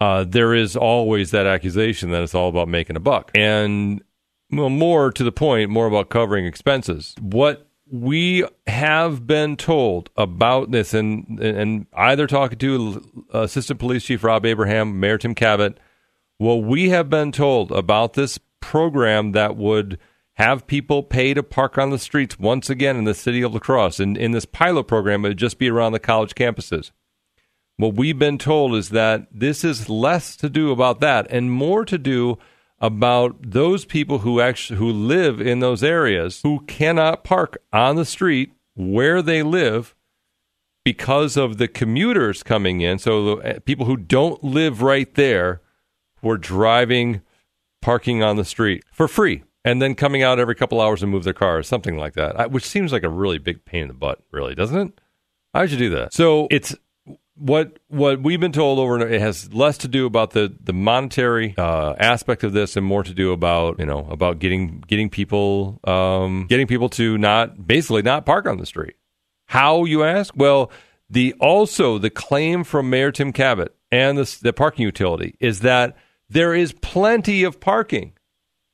Uh, 0.00 0.24
there 0.24 0.54
is 0.54 0.76
always 0.76 1.30
that 1.30 1.46
accusation 1.46 2.10
that 2.10 2.22
it's 2.22 2.34
all 2.34 2.48
about 2.48 2.68
making 2.68 2.96
a 2.96 3.00
buck, 3.00 3.30
and 3.34 4.02
well, 4.50 4.70
more 4.70 5.10
to 5.12 5.24
the 5.24 5.32
point, 5.32 5.70
more 5.70 5.86
about 5.86 6.08
covering 6.08 6.46
expenses. 6.46 7.14
What 7.20 7.68
we 7.90 8.44
have 8.66 9.26
been 9.26 9.56
told 9.56 10.10
about 10.16 10.70
this, 10.70 10.94
and 10.94 11.38
and 11.40 11.86
either 11.94 12.26
talking 12.26 12.58
to 12.58 13.26
Assistant 13.32 13.78
Police 13.78 14.04
Chief 14.04 14.24
Rob 14.24 14.44
Abraham, 14.44 14.98
Mayor 14.98 15.18
Tim 15.18 15.34
Kabat, 15.34 15.76
what 16.38 16.56
we 16.56 16.88
have 16.90 17.08
been 17.08 17.32
told 17.32 17.72
about 17.72 18.14
this 18.14 18.38
program 18.60 19.32
that 19.32 19.56
would 19.56 19.98
have 20.34 20.66
people 20.66 21.02
pay 21.02 21.32
to 21.32 21.42
park 21.42 21.78
on 21.78 21.90
the 21.90 21.98
streets 21.98 22.38
once 22.38 22.68
again 22.68 22.96
in 22.96 23.04
the 23.04 23.14
city 23.14 23.42
of 23.42 23.54
La 23.54 23.60
Crosse, 23.60 24.00
and 24.00 24.18
in 24.18 24.32
this 24.32 24.44
pilot 24.44 24.84
program, 24.84 25.24
it 25.24 25.28
would 25.28 25.38
just 25.38 25.58
be 25.58 25.70
around 25.70 25.92
the 25.92 25.98
college 25.98 26.34
campuses. 26.34 26.90
What 27.78 27.94
we've 27.94 28.18
been 28.18 28.38
told 28.38 28.74
is 28.74 28.90
that 28.90 29.28
this 29.30 29.62
is 29.64 29.88
less 29.88 30.36
to 30.36 30.48
do 30.48 30.70
about 30.70 31.00
that 31.00 31.26
and 31.30 31.50
more 31.50 31.84
to 31.84 31.98
do 31.98 32.38
about 32.78 33.36
those 33.40 33.84
people 33.84 34.18
who 34.18 34.40
actually 34.40 34.78
who 34.78 34.90
live 34.90 35.40
in 35.40 35.60
those 35.60 35.82
areas 35.82 36.40
who 36.42 36.60
cannot 36.66 37.24
park 37.24 37.56
on 37.72 37.96
the 37.96 38.04
street 38.04 38.52
where 38.74 39.22
they 39.22 39.42
live 39.42 39.94
because 40.84 41.36
of 41.36 41.58
the 41.58 41.66
commuters 41.66 42.42
coming 42.42 42.80
in. 42.80 42.98
So 42.98 43.36
the 43.36 43.56
uh, 43.56 43.58
people 43.60 43.86
who 43.86 43.96
don't 43.96 44.42
live 44.44 44.82
right 44.82 45.12
there 45.14 45.60
were 46.22 46.36
driving, 46.36 47.22
parking 47.82 48.22
on 48.22 48.36
the 48.36 48.44
street 48.44 48.84
for 48.92 49.08
free, 49.08 49.42
and 49.64 49.80
then 49.80 49.94
coming 49.94 50.22
out 50.22 50.38
every 50.38 50.54
couple 50.54 50.80
hours 50.80 51.02
and 51.02 51.10
move 51.10 51.24
their 51.24 51.32
cars, 51.32 51.66
something 51.66 51.96
like 51.96 52.12
that. 52.14 52.52
Which 52.52 52.64
seems 52.64 52.92
like 52.92 53.02
a 53.02 53.08
really 53.08 53.38
big 53.38 53.64
pain 53.64 53.82
in 53.82 53.88
the 53.88 53.94
butt, 53.94 54.22
really, 54.30 54.54
doesn't 54.54 54.78
it? 54.78 55.00
How 55.54 55.62
would 55.62 55.72
you 55.72 55.78
do 55.78 55.90
that? 55.90 56.12
So 56.12 56.46
it's 56.50 56.76
what 57.36 57.78
what 57.88 58.22
we've 58.22 58.40
been 58.40 58.52
told 58.52 58.78
over 58.78 59.06
it 59.06 59.20
has 59.20 59.52
less 59.52 59.78
to 59.78 59.88
do 59.88 60.06
about 60.06 60.30
the 60.30 60.54
the 60.62 60.72
monetary 60.72 61.54
uh, 61.58 61.94
aspect 61.98 62.44
of 62.44 62.52
this 62.52 62.76
and 62.76 62.86
more 62.86 63.02
to 63.02 63.12
do 63.12 63.32
about 63.32 63.78
you 63.78 63.86
know 63.86 64.06
about 64.10 64.38
getting 64.38 64.82
getting 64.86 65.10
people 65.10 65.80
um, 65.84 66.46
getting 66.48 66.66
people 66.66 66.88
to 66.88 67.18
not 67.18 67.66
basically 67.66 68.02
not 68.02 68.26
park 68.26 68.46
on 68.46 68.58
the 68.58 68.66
street. 68.66 68.96
How 69.46 69.84
you 69.84 70.02
ask? 70.02 70.34
Well, 70.36 70.70
the 71.10 71.34
also 71.40 71.98
the 71.98 72.10
claim 72.10 72.64
from 72.64 72.90
Mayor 72.90 73.12
Tim 73.12 73.32
Kabat 73.32 73.68
and 73.92 74.18
the, 74.18 74.38
the 74.42 74.52
parking 74.52 74.84
utility 74.84 75.36
is 75.38 75.60
that 75.60 75.96
there 76.28 76.54
is 76.54 76.72
plenty 76.72 77.44
of 77.44 77.60
parking 77.60 78.14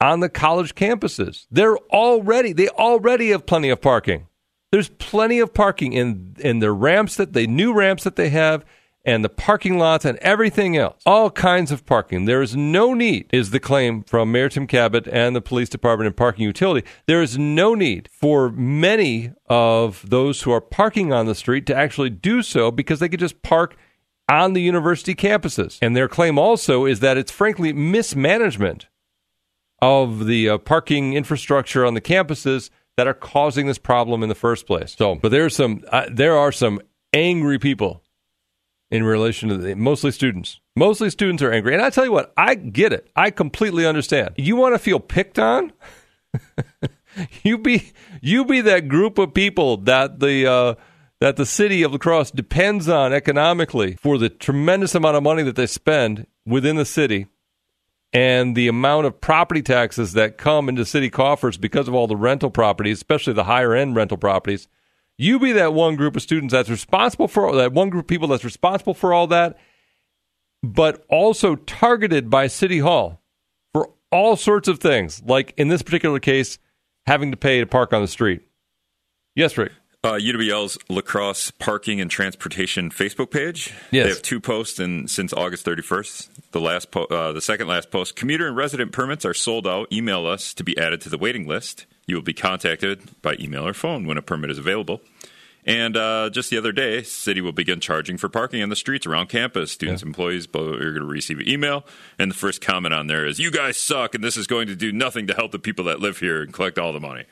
on 0.01 0.21
the 0.21 0.29
college 0.29 0.75
campuses. 0.75 1.47
They're 1.51 1.77
already 1.77 2.53
they 2.53 2.69
already 2.69 3.31
have 3.31 3.45
plenty 3.47 3.71
of 3.71 3.81
parking. 3.81 4.29
There's 4.73 4.89
plenty 4.89 5.39
of 5.39 5.55
parking 5.55 5.93
in 5.93 6.35
in 6.39 6.59
the 6.59 6.73
ramps 6.73 7.16
that 7.16 7.35
the 7.35 7.47
new 7.47 7.73
ramps 7.73 8.05
that 8.05 8.16
they 8.16 8.31
have 8.31 8.64
and 9.05 9.25
the 9.25 9.29
parking 9.29 9.79
lots 9.79 10.05
and 10.05 10.18
everything 10.18 10.77
else. 10.77 11.03
All 11.05 11.31
kinds 11.31 11.70
of 11.73 11.85
parking. 11.85 12.25
There 12.25 12.41
is 12.41 12.55
no 12.57 12.95
need, 12.95 13.29
is 13.33 13.51
the 13.51 13.61
claim 13.61 14.03
from 14.05 14.31
Mayor 14.31 14.49
Tim 14.49 14.66
Kabat 14.66 15.09
and 15.11 15.35
the 15.35 15.41
police 15.41 15.68
department 15.68 16.07
and 16.07 16.16
parking 16.16 16.45
utility. 16.45 16.87
There 17.07 17.23
is 17.23 17.37
no 17.37 17.75
need 17.75 18.09
for 18.12 18.51
many 18.51 19.33
of 19.47 20.09
those 20.09 20.43
who 20.43 20.53
are 20.53 20.61
parking 20.61 21.12
on 21.12 21.27
the 21.27 21.35
street 21.35 21.66
to 21.66 21.75
actually 21.75 22.11
do 22.11 22.43
so 22.43 22.70
because 22.70 23.01
they 23.01 23.09
could 23.09 23.20
just 23.20 23.43
park 23.43 23.77
on 24.29 24.53
the 24.53 24.62
university 24.62 25.14
campuses. 25.14 25.79
And 25.83 25.97
their 25.97 26.09
claim 26.09 26.39
also 26.39 26.87
is 26.87 27.01
that 27.01 27.18
it's 27.18 27.33
frankly 27.33 27.73
mismanagement 27.73 28.87
of 29.81 30.27
the 30.27 30.49
uh, 30.49 30.59
parking 30.59 31.12
infrastructure 31.14 31.85
on 31.85 31.95
the 31.95 32.01
campuses 32.01 32.70
that 32.97 33.07
are 33.07 33.14
causing 33.14 33.66
this 33.66 33.78
problem 33.78 34.22
in 34.22 34.28
the 34.28 34.34
first 34.34 34.66
place. 34.66 34.95
So, 34.97 35.14
but 35.14 35.30
there's 35.30 35.57
some 35.57 35.82
uh, 35.90 36.07
there 36.11 36.36
are 36.36 36.53
some 36.53 36.80
angry 37.12 37.59
people 37.59 38.03
in 38.90 39.05
relation 39.05 39.49
to 39.49 39.57
the, 39.57 39.74
mostly 39.74 40.11
students 40.11 40.61
Mostly 40.74 41.11
students 41.11 41.43
are 41.43 41.53
angry. 41.53 41.74
And 41.74 41.82
I 41.82 41.90
tell 41.90 42.05
you 42.05 42.12
what, 42.12 42.32
I 42.36 42.55
get 42.55 42.93
it. 42.93 43.11
I 43.14 43.30
completely 43.30 43.84
understand. 43.84 44.34
You 44.36 44.57
want 44.57 44.74
to 44.74 44.78
feel 44.78 45.01
picked 45.01 45.38
on? 45.38 45.72
you 47.43 47.59
be 47.59 47.93
you 48.22 48.47
be 48.47 48.62
that 48.62 48.88
group 48.88 49.18
of 49.18 49.34
people 49.34 49.76
that 49.78 50.20
the 50.20 50.47
uh, 50.47 50.74
that 51.20 51.36
the 51.36 51.45
city 51.45 51.82
of 51.82 51.93
La 51.93 51.99
Crosse 51.99 52.30
depends 52.30 52.88
on 52.88 53.12
economically 53.12 53.97
for 53.97 54.16
the 54.16 54.30
tremendous 54.30 54.95
amount 54.95 55.16
of 55.16 55.22
money 55.22 55.43
that 55.43 55.57
they 55.57 55.66
spend 55.66 56.26
within 56.47 56.76
the 56.76 56.86
city 56.86 57.26
and 58.13 58.55
the 58.55 58.69
amount 58.69 59.07
of 59.07 59.21
property 59.21 59.63
taxes 59.63 60.13
that 60.13 60.39
come 60.39 60.69
into 60.69 60.85
city 60.85 61.11
coffers 61.11 61.57
because 61.57 61.89
of 61.89 61.95
all 61.95 62.07
the 62.07 62.17
rental 62.17 62.51
properties, 62.51 62.99
especially 62.99 63.33
the 63.33 63.45
higher 63.45 63.75
end 63.75 63.97
rental 63.97 64.19
properties. 64.19 64.69
You 65.19 65.39
be 65.39 65.53
that 65.53 65.75
one 65.75 65.97
group 65.97 66.17
of 66.17 66.23
students 66.23 66.53
that's 66.53 66.69
responsible 66.71 67.29
for 67.29 67.55
that 67.57 67.73
one 67.73 67.91
group 67.91 68.05
of 68.05 68.09
people 68.09 68.29
that's 68.29 68.45
responsible 68.45 68.95
for 68.95 69.13
all 69.13 69.27
that 69.29 69.59
but 70.63 71.05
also 71.09 71.57
targeted 71.57 72.31
by 72.31 72.47
City 72.47 72.79
Hall 72.79 73.21
for 73.73 73.91
all 74.11 74.37
sorts 74.37 74.69
of 74.69 74.79
things, 74.79 75.23
like 75.25 75.53
in 75.57 75.69
this 75.69 75.83
particular 75.83 76.21
case, 76.21 76.59
having 77.07 77.31
to 77.33 77.37
pay 77.37 77.61
to 77.61 77.67
park 77.67 77.93
on 77.93 78.01
the 78.01 78.09
street. 78.09 78.43
Yes, 79.35 79.59
Rick. 79.59 79.73
Uh, 80.05 80.14
UWL's 80.14 80.76
La 80.88 81.00
Crosse 81.00 81.53
Parking 81.53 82.00
and 82.00 82.11
Transportation 82.11 82.90
Facebook 82.90 83.30
page. 83.30 83.72
Yes. 83.92 84.05
They 84.05 84.09
have 84.11 84.22
two 84.22 84.40
posts 84.40 84.80
in, 84.80 85.07
since 85.07 85.32
August 85.32 85.64
31st. 85.64 86.28
The 86.50 86.61
last, 86.61 86.90
po- 86.90 87.05
uh, 87.05 87.30
the 87.30 87.40
second 87.40 87.68
last 87.68 87.92
post: 87.92 88.16
commuter 88.16 88.48
and 88.48 88.57
resident 88.57 88.90
permits 88.90 89.24
are 89.24 89.32
sold 89.32 89.64
out. 89.64 89.92
Email 89.92 90.26
us 90.26 90.55
to 90.55 90.64
be 90.64 90.76
added 90.76 91.00
to 91.03 91.09
the 91.09 91.18
waiting 91.18 91.46
list. 91.46 91.86
You 92.07 92.16
will 92.16 92.22
be 92.22 92.32
contacted 92.34 93.22
by 93.22 93.36
email 93.38 93.64
or 93.64 93.72
phone 93.74 94.05
when 94.07 94.18
a 94.18 94.22
permit 94.22 94.50
is 94.50 94.59
available. 94.59 95.03
And 95.64 95.96
uh, 95.96 96.30
just 96.30 96.50
the 96.50 96.59
other 96.59 96.72
day, 96.72 97.05
city 97.05 97.40
will 97.40 97.53
begin 97.53 97.78
charging 97.78 98.18
for 98.18 98.28
parking 98.28 98.61
on 98.61 98.70
the 98.70 98.74
streets 98.74 99.07
around 99.07 99.28
campus. 99.28 99.70
Students, 99.70 100.03
Yeah. 100.03 100.09
employees, 100.09 100.48
both 100.48 100.74
are 100.74 100.90
going 100.90 100.94
to 100.96 101.05
receive 101.05 101.38
an 101.38 101.48
email. 101.48 101.86
And 102.18 102.28
the 102.28 102.34
first 102.34 102.61
comment 102.61 102.92
on 102.92 103.07
there 103.07 103.24
is, 103.24 103.38
"You 103.38 103.53
guys 103.53 103.76
suck, 103.76 104.16
and 104.16 104.24
this 104.24 104.36
is 104.36 104.48
going 104.48 104.66
to 104.66 104.74
do 104.74 104.90
nothing 104.90 105.28
to 105.28 105.34
help 105.34 105.53
the 105.53 105.61
people 105.61 105.84
that 105.84 106.00
live 106.00 106.18
here 106.18 106.42
and 106.42 106.53
collect 106.53 106.76
all 106.76 106.92
the 106.92 106.98
money." 106.98 107.26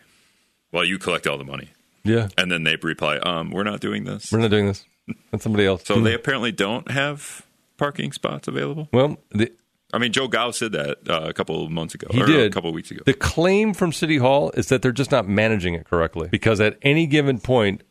Well, 0.70 0.84
you 0.84 0.98
collect 1.00 1.26
all 1.26 1.36
the 1.36 1.42
money, 1.44 1.70
Yeah. 2.05 2.28
and 2.38 2.51
then 2.51 2.62
they 2.64 2.76
reply, 2.76 3.16
"Um, 3.18 3.51
we're 3.51 3.64
not 3.64 3.80
doing 3.80 4.05
this." 4.05 4.30
We're 4.32 4.38
not 4.40 4.51
doing 4.51 4.66
this. 4.66 4.84
That's 5.30 5.42
somebody 5.42 5.66
else. 5.66 5.84
So 5.84 6.01
they 6.01 6.14
apparently 6.14 6.53
don't 6.53 6.90
have 6.90 7.44
parking 7.76 8.12
spots 8.12 8.46
available. 8.48 8.88
well, 8.92 9.16
the, 9.30 9.51
I 9.92 9.98
mean, 9.98 10.12
Joe 10.12 10.28
Gow 10.28 10.53
said 10.53 10.72
that 10.72 10.98
uh, 11.09 11.22
a 11.28 11.32
couple 11.32 11.64
of 11.64 11.70
months 11.70 11.94
ago. 11.94 12.07
He 12.11 12.22
or 12.22 12.26
did. 12.26 12.51
a 12.51 12.55
couple 12.55 12.68
of 12.70 12.74
weeks 12.74 12.90
ago. 12.92 13.03
the 13.07 13.14
claim 13.14 13.74
from 13.74 13.92
City 13.92 14.18
Hall 14.18 14.51
is 14.55 14.68
that 14.68 14.82
they're 14.82 14.92
just 14.92 15.11
not 15.11 15.26
managing 15.26 15.74
it 15.74 15.84
correctly 15.84 16.28
because 16.30 16.61
at 16.61 16.78
any 16.82 17.07
given 17.07 17.40
point, 17.40 17.82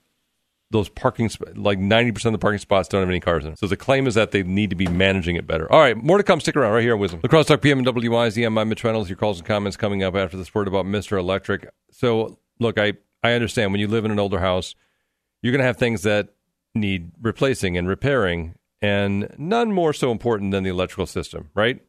those 0.71 0.87
parking 0.87 1.27
sp- 1.27 1.57
like 1.57 1.77
ninety 1.79 2.11
percent 2.11 2.33
of 2.33 2.39
the 2.39 2.43
parking 2.43 2.59
spots 2.59 2.87
don't 2.87 3.01
have 3.01 3.09
any 3.09 3.19
cars 3.19 3.43
in. 3.43 3.49
them. 3.51 3.57
So 3.57 3.67
the 3.67 3.75
claim 3.75 4.07
is 4.07 4.15
that 4.15 4.31
they 4.31 4.43
need 4.43 4.69
to 4.69 4.75
be 4.77 4.87
managing 4.87 5.35
it 5.35 5.45
better. 5.45 5.69
All 5.71 5.79
right, 5.79 5.97
more 5.97 6.17
to 6.17 6.23
come. 6.23 6.39
Stick 6.39 6.55
around 6.55 6.71
right 6.71 6.83
here 6.83 6.93
on 6.93 6.99
Wisdom. 6.99 7.19
La 7.23 7.27
Crosse 7.27 7.47
Talk 7.47 7.61
PM 7.61 7.79
and 7.79 7.87
WIZM. 7.87 8.57
I'm 8.59 8.69
Mitch 8.69 8.83
Reynolds. 8.83 9.09
Your 9.09 9.17
calls 9.17 9.39
and 9.39 9.47
comments 9.47 9.75
coming 9.75 10.03
up 10.03 10.15
after 10.15 10.37
this 10.37 10.53
word 10.55 10.67
about 10.69 10.85
Mister 10.85 11.17
Electric. 11.17 11.67
So 11.91 12.37
look, 12.59 12.79
I 12.79 12.93
I 13.23 13.33
understand 13.33 13.71
when 13.71 13.81
you 13.81 13.87
live 13.87 14.05
in 14.05 14.11
an 14.11 14.19
older 14.19 14.39
house, 14.39 14.75
you're 15.41 15.51
going 15.51 15.59
to 15.59 15.65
have 15.65 15.77
things 15.77 16.03
that 16.03 16.29
need 16.75 17.11
replacing 17.21 17.77
and 17.77 17.87
repairing, 17.87 18.55
and 18.81 19.33
none 19.37 19.71
more 19.71 19.93
so 19.93 20.11
important 20.11 20.51
than 20.51 20.63
the 20.63 20.69
electrical 20.69 21.05
system, 21.05 21.49
right? 21.53 21.81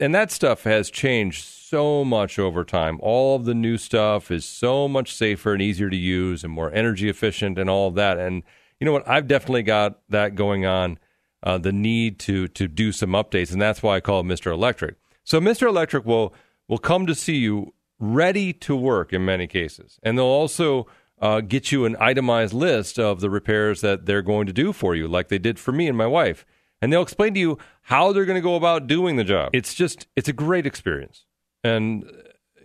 and 0.00 0.14
that 0.14 0.30
stuff 0.30 0.64
has 0.64 0.90
changed 0.90 1.44
so 1.44 2.04
much 2.04 2.38
over 2.38 2.64
time. 2.64 2.98
All 3.02 3.36
of 3.36 3.44
the 3.44 3.54
new 3.54 3.76
stuff 3.76 4.30
is 4.30 4.44
so 4.44 4.88
much 4.88 5.14
safer 5.14 5.52
and 5.52 5.62
easier 5.62 5.90
to 5.90 5.96
use 5.96 6.42
and 6.42 6.52
more 6.52 6.72
energy 6.72 7.08
efficient 7.08 7.58
and 7.58 7.68
all 7.68 7.88
of 7.88 7.94
that. 7.96 8.18
And 8.18 8.42
you 8.80 8.86
know 8.86 8.92
what? 8.92 9.06
I've 9.06 9.28
definitely 9.28 9.62
got 9.62 10.00
that 10.08 10.34
going 10.34 10.64
on. 10.64 10.98
Uh, 11.42 11.56
the 11.56 11.72
need 11.72 12.18
to 12.18 12.48
to 12.48 12.68
do 12.68 12.92
some 12.92 13.10
updates, 13.10 13.50
and 13.50 13.62
that's 13.62 13.82
why 13.82 13.96
I 13.96 14.00
call 14.00 14.22
Mr. 14.22 14.52
Electric. 14.52 14.96
So 15.24 15.40
Mr. 15.40 15.68
Electric 15.68 16.04
will 16.04 16.34
will 16.68 16.78
come 16.78 17.06
to 17.06 17.14
see 17.14 17.36
you 17.36 17.72
ready 18.00 18.52
to 18.54 18.74
work 18.74 19.12
in 19.12 19.24
many 19.24 19.46
cases, 19.46 20.00
and 20.02 20.18
they'll 20.18 20.24
also 20.24 20.86
uh, 21.20 21.40
get 21.40 21.70
you 21.70 21.84
an 21.84 21.96
itemized 22.00 22.54
list 22.54 22.98
of 22.98 23.20
the 23.20 23.30
repairs 23.30 23.82
that 23.82 24.06
they're 24.06 24.22
going 24.22 24.46
to 24.46 24.52
do 24.52 24.72
for 24.72 24.96
you, 24.96 25.06
like 25.06 25.28
they 25.28 25.38
did 25.38 25.58
for 25.58 25.70
me 25.70 25.86
and 25.86 25.96
my 25.96 26.06
wife 26.06 26.44
and 26.80 26.92
they'll 26.92 27.02
explain 27.02 27.34
to 27.34 27.40
you 27.40 27.58
how 27.82 28.12
they're 28.12 28.24
going 28.24 28.36
to 28.36 28.40
go 28.40 28.56
about 28.56 28.86
doing 28.86 29.16
the 29.16 29.24
job. 29.24 29.50
It's 29.52 29.74
just 29.74 30.06
it's 30.16 30.28
a 30.28 30.32
great 30.32 30.66
experience. 30.66 31.26
And 31.62 32.10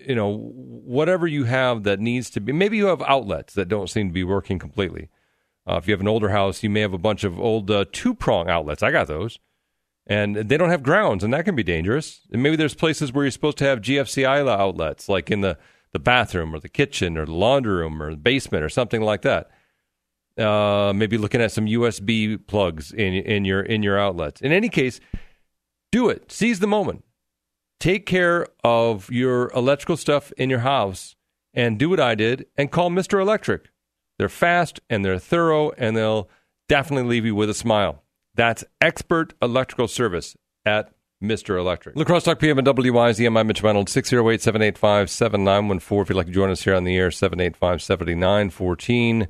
you 0.05 0.15
know, 0.15 0.37
whatever 0.53 1.27
you 1.27 1.45
have 1.45 1.83
that 1.83 1.99
needs 1.99 2.29
to 2.31 2.39
be 2.39 2.51
maybe 2.53 2.77
you 2.77 2.87
have 2.87 3.01
outlets 3.03 3.53
that 3.55 3.67
don't 3.67 3.89
seem 3.89 4.09
to 4.09 4.13
be 4.13 4.23
working 4.23 4.59
completely. 4.59 5.09
Uh, 5.67 5.77
if 5.77 5.87
you 5.87 5.93
have 5.93 6.01
an 6.01 6.07
older 6.07 6.29
house, 6.29 6.61
you 6.61 6.69
may 6.69 6.81
have 6.81 6.93
a 6.93 6.99
bunch 6.99 7.23
of 7.23 7.39
old 7.39 7.71
uh, 7.71 7.85
two-prong 7.91 8.47
outlets. 8.47 8.83
I 8.83 8.91
got 8.91 9.07
those. 9.07 9.39
And 10.07 10.35
they 10.35 10.57
don't 10.57 10.69
have 10.69 10.83
grounds, 10.83 11.23
and 11.23 11.33
that 11.33 11.45
can 11.45 11.55
be 11.55 11.63
dangerous. 11.63 12.21
And 12.31 12.43
maybe 12.43 12.55
there's 12.55 12.75
places 12.75 13.11
where 13.11 13.25
you're 13.25 13.31
supposed 13.31 13.57
to 13.57 13.65
have 13.65 13.81
GFCI 13.81 14.47
outlets, 14.47 15.09
like 15.09 15.31
in 15.31 15.41
the, 15.41 15.57
the 15.93 15.99
bathroom 15.99 16.53
or 16.53 16.59
the 16.59 16.69
kitchen 16.69 17.17
or 17.17 17.25
the 17.25 17.33
laundry 17.33 17.73
room 17.73 18.01
or 18.01 18.11
the 18.11 18.17
basement 18.17 18.63
or 18.63 18.69
something 18.69 19.01
like 19.01 19.23
that 19.23 19.49
uh, 20.37 20.93
maybe 20.95 21.17
looking 21.17 21.41
at 21.41 21.51
some 21.51 21.65
USB 21.65 22.45
plugs 22.47 22.91
in 22.91 23.13
in 23.13 23.45
your 23.45 23.61
in 23.61 23.83
your 23.83 23.97
outlets. 23.97 24.41
In 24.41 24.51
any 24.51 24.69
case, 24.69 24.99
do 25.91 26.09
it. 26.09 26.31
Seize 26.31 26.59
the 26.59 26.67
moment. 26.67 27.03
Take 27.79 28.05
care 28.05 28.47
of 28.63 29.09
your 29.11 29.51
electrical 29.51 29.97
stuff 29.97 30.31
in 30.37 30.49
your 30.49 30.59
house 30.59 31.15
and 31.53 31.77
do 31.77 31.89
what 31.89 31.99
I 31.99 32.15
did 32.15 32.45
and 32.57 32.71
call 32.71 32.89
Mr. 32.89 33.21
Electric. 33.21 33.69
They're 34.17 34.29
fast 34.29 34.79
and 34.89 35.03
they're 35.03 35.19
thorough 35.19 35.71
and 35.71 35.95
they'll 35.95 36.29
definitely 36.69 37.09
leave 37.09 37.25
you 37.25 37.35
with 37.35 37.49
a 37.49 37.53
smile. 37.53 38.01
That's 38.35 38.63
expert 38.81 39.33
electrical 39.41 39.87
service 39.87 40.35
at 40.65 40.91
Mr. 41.23 41.57
Electric. 41.57 41.95
La 41.95 42.03
Crosse 42.03 42.25
Talk 42.25 42.39
PM 42.39 42.59
and 42.59 42.67
WIZM. 42.67 43.39
I'm 43.39 43.47
Mitch 43.47 43.63
Reynolds, 43.63 43.91
608 43.93 44.41
785 44.41 45.09
7914. 45.09 46.01
If 46.01 46.09
you'd 46.09 46.15
like 46.15 46.25
to 46.27 46.33
join 46.33 46.49
us 46.49 46.63
here 46.63 46.75
on 46.75 46.83
the 46.83 46.97
air, 46.97 47.11
785 47.11 47.81
7914. 47.81 49.27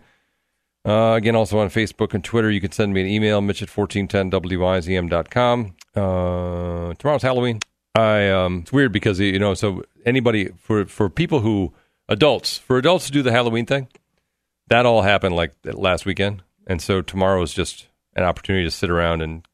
Uh, 0.84 1.14
again, 1.16 1.36
also 1.36 1.60
on 1.60 1.70
Facebook 1.70 2.14
and 2.14 2.24
Twitter, 2.24 2.50
you 2.50 2.62
can 2.62 2.72
send 2.72 2.94
me 2.94 3.02
an 3.02 3.08
email, 3.08 3.42
mitch 3.42 3.62
at 3.62 3.70
1410wizm.com. 3.70 5.76
Uh, 5.96 6.94
tomorrow's 6.96 7.22
Halloween. 7.22 7.60
I 7.96 8.30
um, 8.30 8.60
It's 8.60 8.74
weird 8.74 8.92
because, 8.92 9.20
you 9.20 9.40
know, 9.40 9.54
so 9.54 9.84
anybody, 10.06 10.50
for, 10.58 10.86
for 10.86 11.10
people 11.10 11.40
who, 11.40 11.74
adults, 12.10 12.58
for 12.58 12.78
adults 12.78 13.06
to 13.08 13.12
do 13.12 13.22
the 13.22 13.32
Halloween 13.32 13.66
thing, 13.66 13.88
that 14.68 14.86
all 14.86 15.04
happened 15.04 15.36
like 15.36 15.54
last 15.64 16.06
weekend. 16.06 16.44
And 16.68 16.82
so 16.82 17.02
tomorrow 17.02 17.42
is 17.42 17.54
just 17.54 17.88
an 18.16 18.24
opportunity 18.24 18.66
to 18.66 18.72
sit 18.72 18.90
around 18.90 19.22
and 19.22 19.48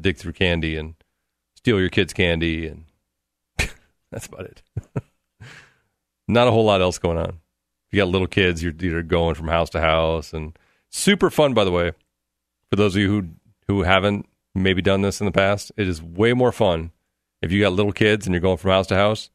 dig 0.00 0.16
through 0.16 0.32
candy 0.32 0.76
and 0.76 0.94
steal 1.54 1.80
your 1.80 1.88
kids' 1.88 2.12
candy. 2.12 2.66
And 2.66 2.84
that's 4.10 4.26
about 4.26 4.46
it. 4.46 4.62
Not 6.28 6.48
a 6.48 6.52
whole 6.52 6.64
lot 6.64 6.80
else 6.80 6.98
going 6.98 7.18
on 7.18 7.40
you 7.90 7.96
got 7.96 8.08
little 8.08 8.26
kids, 8.26 8.62
you're, 8.62 8.72
you're 8.78 9.02
going 9.02 9.34
from 9.34 9.48
house 9.48 9.70
to 9.70 9.80
house, 9.80 10.32
and 10.32 10.56
super 10.90 11.30
fun. 11.30 11.54
By 11.54 11.64
the 11.64 11.72
way, 11.72 11.92
for 12.70 12.76
those 12.76 12.94
of 12.94 13.02
you 13.02 13.08
who 13.08 13.28
who 13.66 13.82
haven't 13.82 14.26
maybe 14.54 14.82
done 14.82 15.02
this 15.02 15.20
in 15.20 15.26
the 15.26 15.32
past, 15.32 15.72
it 15.76 15.88
is 15.88 16.02
way 16.02 16.32
more 16.32 16.52
fun 16.52 16.90
if 17.42 17.52
you 17.52 17.60
got 17.60 17.72
little 17.72 17.92
kids 17.92 18.26
and 18.26 18.34
you're 18.34 18.40
going 18.40 18.56
from 18.56 18.70
house 18.70 18.86
to 18.88 18.96
house 18.96 19.30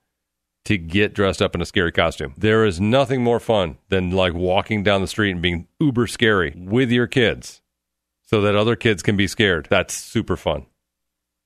to 0.65 0.77
get 0.77 1.13
dressed 1.13 1.41
up 1.41 1.55
in 1.55 1.61
a 1.61 1.65
scary 1.65 1.91
costume. 1.91 2.33
There 2.37 2.65
is 2.65 2.81
nothing 2.81 3.23
more 3.23 3.39
fun 3.39 3.77
than 3.89 4.11
like 4.11 4.33
walking 4.33 4.83
down 4.83 5.01
the 5.01 5.07
street 5.07 5.31
and 5.31 5.41
being 5.41 5.67
uber 5.79 6.07
scary 6.07 6.53
with 6.57 6.91
your 6.91 7.07
kids, 7.07 7.61
so 8.35 8.41
that 8.41 8.53
other 8.53 8.75
kids 8.75 9.01
can 9.01 9.15
be 9.15 9.27
scared. 9.27 9.65
That's 9.69 9.93
super 9.93 10.35
fun. 10.35 10.65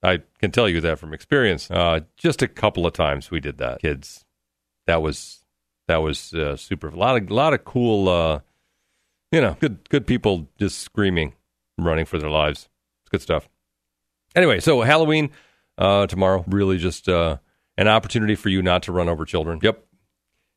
I 0.02 0.22
can 0.40 0.50
tell 0.50 0.68
you 0.68 0.82
that 0.82 0.98
from 0.98 1.14
experience. 1.14 1.70
Uh, 1.70 2.00
just 2.18 2.42
a 2.42 2.48
couple 2.48 2.88
of 2.88 2.94
times 2.94 3.30
we 3.30 3.40
did 3.40 3.60
that, 3.60 3.80
kids. 3.80 4.26
That 4.88 5.04
was 5.04 5.46
that 5.88 5.98
was 5.98 6.34
uh, 6.34 6.56
super. 6.56 6.88
A 6.88 6.96
lot 6.96 7.22
of 7.22 7.30
lot 7.30 7.54
of 7.54 7.64
cool, 7.64 8.10
uh, 8.10 8.40
you 9.32 9.40
know, 9.40 9.56
good 9.60 9.88
good 9.90 10.08
people 10.08 10.48
just 10.58 10.80
screaming, 10.80 11.36
running 11.78 12.06
for 12.06 12.18
their 12.18 12.32
lives. 12.32 12.70
It's 13.04 13.12
good 13.12 13.22
stuff. 13.22 13.48
Anyway, 14.36 14.60
so 14.60 14.82
Halloween 14.82 15.30
uh, 15.78 16.08
tomorrow, 16.08 16.44
really 16.48 16.80
just 16.80 17.08
uh, 17.08 17.38
an 17.78 17.88
opportunity 17.88 18.34
for 18.34 18.50
you 18.50 18.64
not 18.64 18.82
to 18.84 18.92
run 18.92 19.10
over 19.10 19.26
children. 19.26 19.60
Yep, 19.62 19.86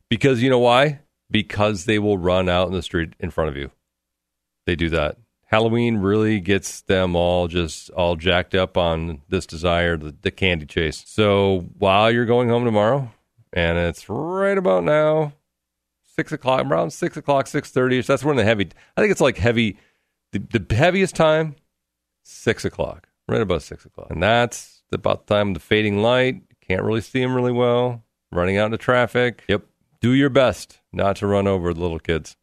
because 0.08 0.40
you 0.40 0.48
know 0.48 0.60
why? 0.60 1.00
Because 1.30 1.84
they 1.84 1.98
will 1.98 2.16
run 2.16 2.48
out 2.48 2.68
in 2.68 2.72
the 2.72 2.80
street 2.80 3.12
in 3.20 3.28
front 3.28 3.50
of 3.50 3.56
you. 3.58 3.70
They 4.64 4.76
do 4.76 4.88
that. 4.88 5.18
Halloween 5.52 5.98
really 5.98 6.40
gets 6.40 6.80
them 6.80 7.14
all 7.14 7.46
just 7.46 7.90
all 7.90 8.16
jacked 8.16 8.54
up 8.54 8.78
on 8.78 9.20
this 9.28 9.44
desire, 9.44 9.98
the, 9.98 10.16
the 10.22 10.30
candy 10.30 10.64
chase. 10.64 11.04
So 11.06 11.68
while 11.76 12.10
you're 12.10 12.24
going 12.24 12.48
home 12.48 12.64
tomorrow, 12.64 13.12
and 13.52 13.76
it's 13.76 14.08
right 14.08 14.56
about 14.56 14.82
now, 14.82 15.34
six 16.16 16.32
o'clock, 16.32 16.64
around 16.64 16.92
six 16.94 17.18
o'clock, 17.18 17.46
six 17.46 17.70
thirty. 17.70 18.00
That's 18.00 18.24
when 18.24 18.36
the 18.36 18.44
heavy. 18.44 18.70
I 18.96 19.02
think 19.02 19.12
it's 19.12 19.20
like 19.20 19.36
heavy. 19.36 19.76
The, 20.32 20.38
the 20.38 20.74
heaviest 20.74 21.14
time, 21.14 21.56
six 22.22 22.64
o'clock, 22.64 23.08
right 23.28 23.42
about 23.42 23.60
six 23.60 23.84
o'clock, 23.84 24.06
and 24.10 24.22
that's 24.22 24.82
about 24.90 25.26
the 25.26 25.34
time 25.34 25.48
of 25.48 25.54
the 25.54 25.60
fading 25.60 26.00
light. 26.00 26.40
Can't 26.66 26.82
really 26.82 27.02
see 27.02 27.20
them 27.20 27.34
really 27.34 27.52
well. 27.52 28.02
Running 28.30 28.56
out 28.56 28.66
into 28.66 28.78
traffic. 28.78 29.44
Yep. 29.48 29.66
Do 30.00 30.14
your 30.14 30.30
best 30.30 30.80
not 30.94 31.16
to 31.16 31.26
run 31.26 31.46
over 31.46 31.74
the 31.74 31.80
little 31.80 31.98
kids. 31.98 32.38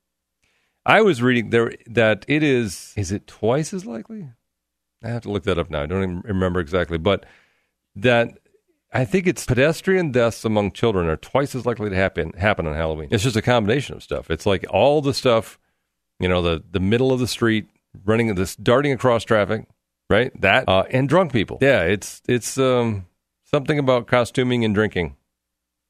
I 0.85 1.01
was 1.01 1.21
reading 1.21 1.49
there 1.49 1.73
that 1.87 2.25
it 2.27 2.43
is. 2.43 2.93
Is 2.95 3.11
it 3.11 3.27
twice 3.27 3.73
as 3.73 3.85
likely? 3.85 4.29
I 5.03 5.09
have 5.09 5.23
to 5.23 5.31
look 5.31 5.43
that 5.43 5.57
up 5.57 5.69
now. 5.69 5.83
I 5.83 5.85
don't 5.85 6.03
even 6.03 6.21
remember 6.21 6.59
exactly, 6.59 6.97
but 6.97 7.25
that 7.95 8.39
I 8.91 9.05
think 9.05 9.27
it's 9.27 9.45
pedestrian 9.45 10.11
deaths 10.11 10.43
among 10.43 10.71
children 10.71 11.07
are 11.07 11.17
twice 11.17 11.53
as 11.55 11.65
likely 11.65 11.89
to 11.89 11.95
happen 11.95 12.33
happen 12.33 12.65
on 12.65 12.75
Halloween. 12.75 13.09
It's 13.11 13.23
just 13.23 13.35
a 13.35 13.41
combination 13.41 13.95
of 13.95 14.03
stuff. 14.03 14.31
It's 14.31 14.45
like 14.45 14.65
all 14.69 15.01
the 15.01 15.13
stuff, 15.13 15.59
you 16.19 16.27
know, 16.27 16.41
the 16.41 16.63
the 16.69 16.79
middle 16.79 17.11
of 17.11 17.19
the 17.19 17.27
street, 17.27 17.67
running 18.05 18.33
this, 18.35 18.55
darting 18.55 18.91
across 18.91 19.23
traffic, 19.23 19.67
right? 20.09 20.31
That 20.41 20.67
uh, 20.67 20.85
and 20.89 21.07
drunk 21.07 21.31
people. 21.31 21.59
Yeah, 21.61 21.83
it's 21.83 22.21
it's 22.27 22.57
um, 22.57 23.05
something 23.45 23.77
about 23.77 24.07
costuming 24.07 24.65
and 24.65 24.73
drinking. 24.73 25.15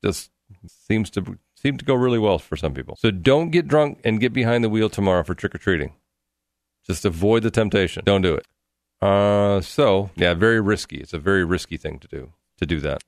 Just 0.03 0.31
seems 0.67 1.09
to 1.11 1.37
seem 1.61 1.77
to 1.77 1.85
go 1.85 1.93
really 1.93 2.19
well 2.19 2.39
for 2.39 2.55
some 2.55 2.73
people. 2.73 2.95
So 2.95 3.11
don't 3.11 3.49
get 3.49 3.67
drunk 3.67 3.99
and 4.03 4.19
get 4.19 4.33
behind 4.33 4.63
the 4.63 4.69
wheel 4.69 4.89
tomorrow 4.89 5.23
for 5.23 5.35
trick 5.35 5.53
or 5.53 5.57
treating. 5.57 5.93
Just 6.87 7.05
avoid 7.05 7.43
the 7.43 7.51
temptation. 7.51 8.03
Don't 8.05 8.21
do 8.21 8.35
it. 8.35 8.45
Uh, 9.01 9.61
so 9.61 10.09
yeah, 10.15 10.33
very 10.33 10.59
risky. 10.59 10.97
It's 10.97 11.13
a 11.13 11.19
very 11.19 11.43
risky 11.43 11.77
thing 11.77 11.99
to 11.99 12.07
do 12.07 12.33
to 12.57 12.65
do 12.65 12.79
that. 12.81 13.01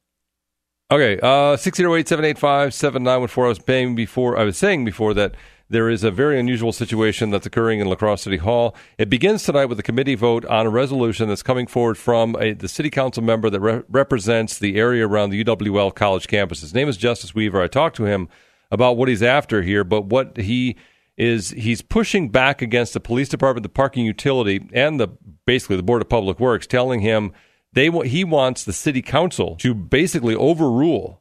Okay, 0.92 1.20
uh, 1.22 1.56
six 1.56 1.78
zero 1.78 1.96
eight 1.96 2.08
seven 2.08 2.26
eight 2.26 2.38
five 2.38 2.74
seven 2.74 3.04
nine 3.04 3.20
one 3.20 3.30
four. 3.30 3.46
I 3.46 3.50
was 3.50 3.60
paying 3.60 3.96
before. 3.96 4.38
I 4.38 4.44
was 4.44 4.58
saying 4.58 4.86
before 4.86 5.14
that 5.14 5.36
there 5.72 5.90
is 5.90 6.04
a 6.04 6.12
very 6.12 6.38
unusual 6.38 6.74
situation 6.74 7.30
that's 7.30 7.46
occurring 7.46 7.80
in 7.80 7.88
La 7.88 7.96
Crosse 7.96 8.24
City 8.24 8.38
Hall. 8.38 8.76
It 8.98 9.10
begins 9.10 9.44
tonight 9.44 9.66
with 9.66 9.80
a 9.80 9.84
committee 9.84 10.16
vote 10.16 10.44
on 10.46 10.66
a 10.66 10.70
resolution 10.70 11.30
that's 11.30 11.42
coming 11.42 11.66
forward 11.66 11.98
from 11.98 12.36
a, 12.42 12.52
the 12.52 12.68
city 12.68 12.90
council 12.90 13.24
member 13.24 13.50
that 13.50 13.60
re- 13.62 13.82
represents 13.88 14.60
the 14.60 14.76
area 14.76 15.08
around 15.08 15.30
the 15.30 15.42
UWL 15.42 15.96
college 15.96 16.28
campus. 16.28 16.60
His 16.60 16.74
name 16.74 16.90
is 16.90 16.98
Justice 16.98 17.34
Weaver. 17.34 17.62
I 17.62 17.68
talked 17.68 17.96
to 17.96 18.06
him 18.06 18.28
about 18.70 18.98
what 18.98 19.08
he's 19.08 19.24
after 19.24 19.62
here, 19.62 19.86
but 19.86 20.06
what 20.06 20.36
he 20.36 20.76
is 21.16 21.52
he's 21.52 21.82
pushing 21.82 22.28
back 22.28 22.62
against 22.62 22.94
the 22.94 23.00
police 23.00 23.30
department, 23.30 23.64
the 23.64 23.70
parking 23.70 24.06
utility, 24.06 24.68
and 24.74 25.00
the 25.00 25.08
basically 25.46 25.78
the 25.78 25.84
board 25.84 26.02
of 26.02 26.10
public 26.10 26.38
works, 26.38 26.68
telling 26.68 27.00
him 27.00 27.32
they 27.72 27.90
he 28.06 28.26
wants 28.26 28.66
the 28.66 28.74
city 28.74 29.02
council 29.02 29.56
to 29.58 29.74
basically 29.74 30.36
overrule 30.36 31.21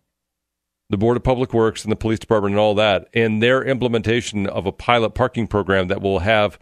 the 0.91 0.99
Board 0.99 1.17
of 1.17 1.23
Public 1.23 1.55
Works 1.55 1.85
and 1.85 1.93
the 1.93 1.97
police 1.97 2.19
department 2.19 2.53
and 2.53 2.61
all 2.61 2.75
that 2.75 3.09
in 3.13 3.39
their 3.39 3.63
implementation 3.63 4.47
of 4.47 4.67
a 4.67 4.73
pilot 4.73 5.11
parking 5.11 5.47
program 5.47 5.89
that 5.89 6.03
will 6.03 6.19
have 6.19 6.59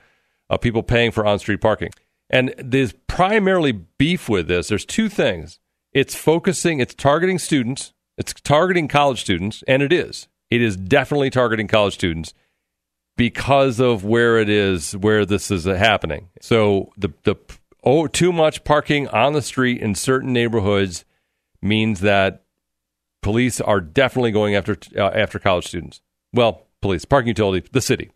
uh, 0.51 0.59
people 0.59 0.83
paying 0.83 1.11
for 1.11 1.27
on 1.27 1.39
street 1.39 1.63
parking. 1.63 1.91
And 2.31 2.55
there's 2.59 2.93
primarily 3.07 3.73
beef 3.73 4.29
with 4.29 4.47
this. 4.47 4.69
There's 4.69 4.85
two 4.85 5.09
things. 5.09 5.59
It's 5.95 6.15
focusing, 6.15 6.79
it's 6.79 6.95
targeting 6.95 7.39
students, 7.39 7.95
it's 8.19 8.35
targeting 8.35 8.87
college 8.87 9.23
students, 9.23 9.65
and 9.67 9.83
it 9.83 9.93
is. 9.93 10.29
It 10.51 10.61
is 10.61 10.77
definitely 10.77 11.31
targeting 11.31 11.67
college 11.67 11.95
students 11.95 12.35
because 13.17 13.81
of 13.81 14.05
where 14.05 14.39
it 14.39 14.51
is, 14.51 14.95
where 14.95 15.25
this 15.25 15.51
is 15.51 15.65
happening. 15.65 16.29
So 16.43 16.93
the, 16.99 17.15
the 17.25 17.37
oh, 17.83 18.07
too 18.07 18.33
much 18.33 18.63
parking 18.65 19.09
on 19.09 19.33
the 19.33 19.43
street 19.43 19.81
in 19.81 19.95
certain 19.95 20.35
neighborhoods 20.35 21.07
means 21.63 22.01
that 22.01 22.45
police 23.23 23.61
are 23.61 23.81
definitely 23.81 24.31
going 24.31 24.55
after 24.55 24.77
uh, 24.97 25.09
after 25.09 25.39
college 25.39 25.67
students. 25.67 26.01
Well, 26.33 26.67
police, 26.81 27.05
parking 27.05 27.29
utility, 27.29 27.69
the 27.73 27.81
city, 27.81 28.11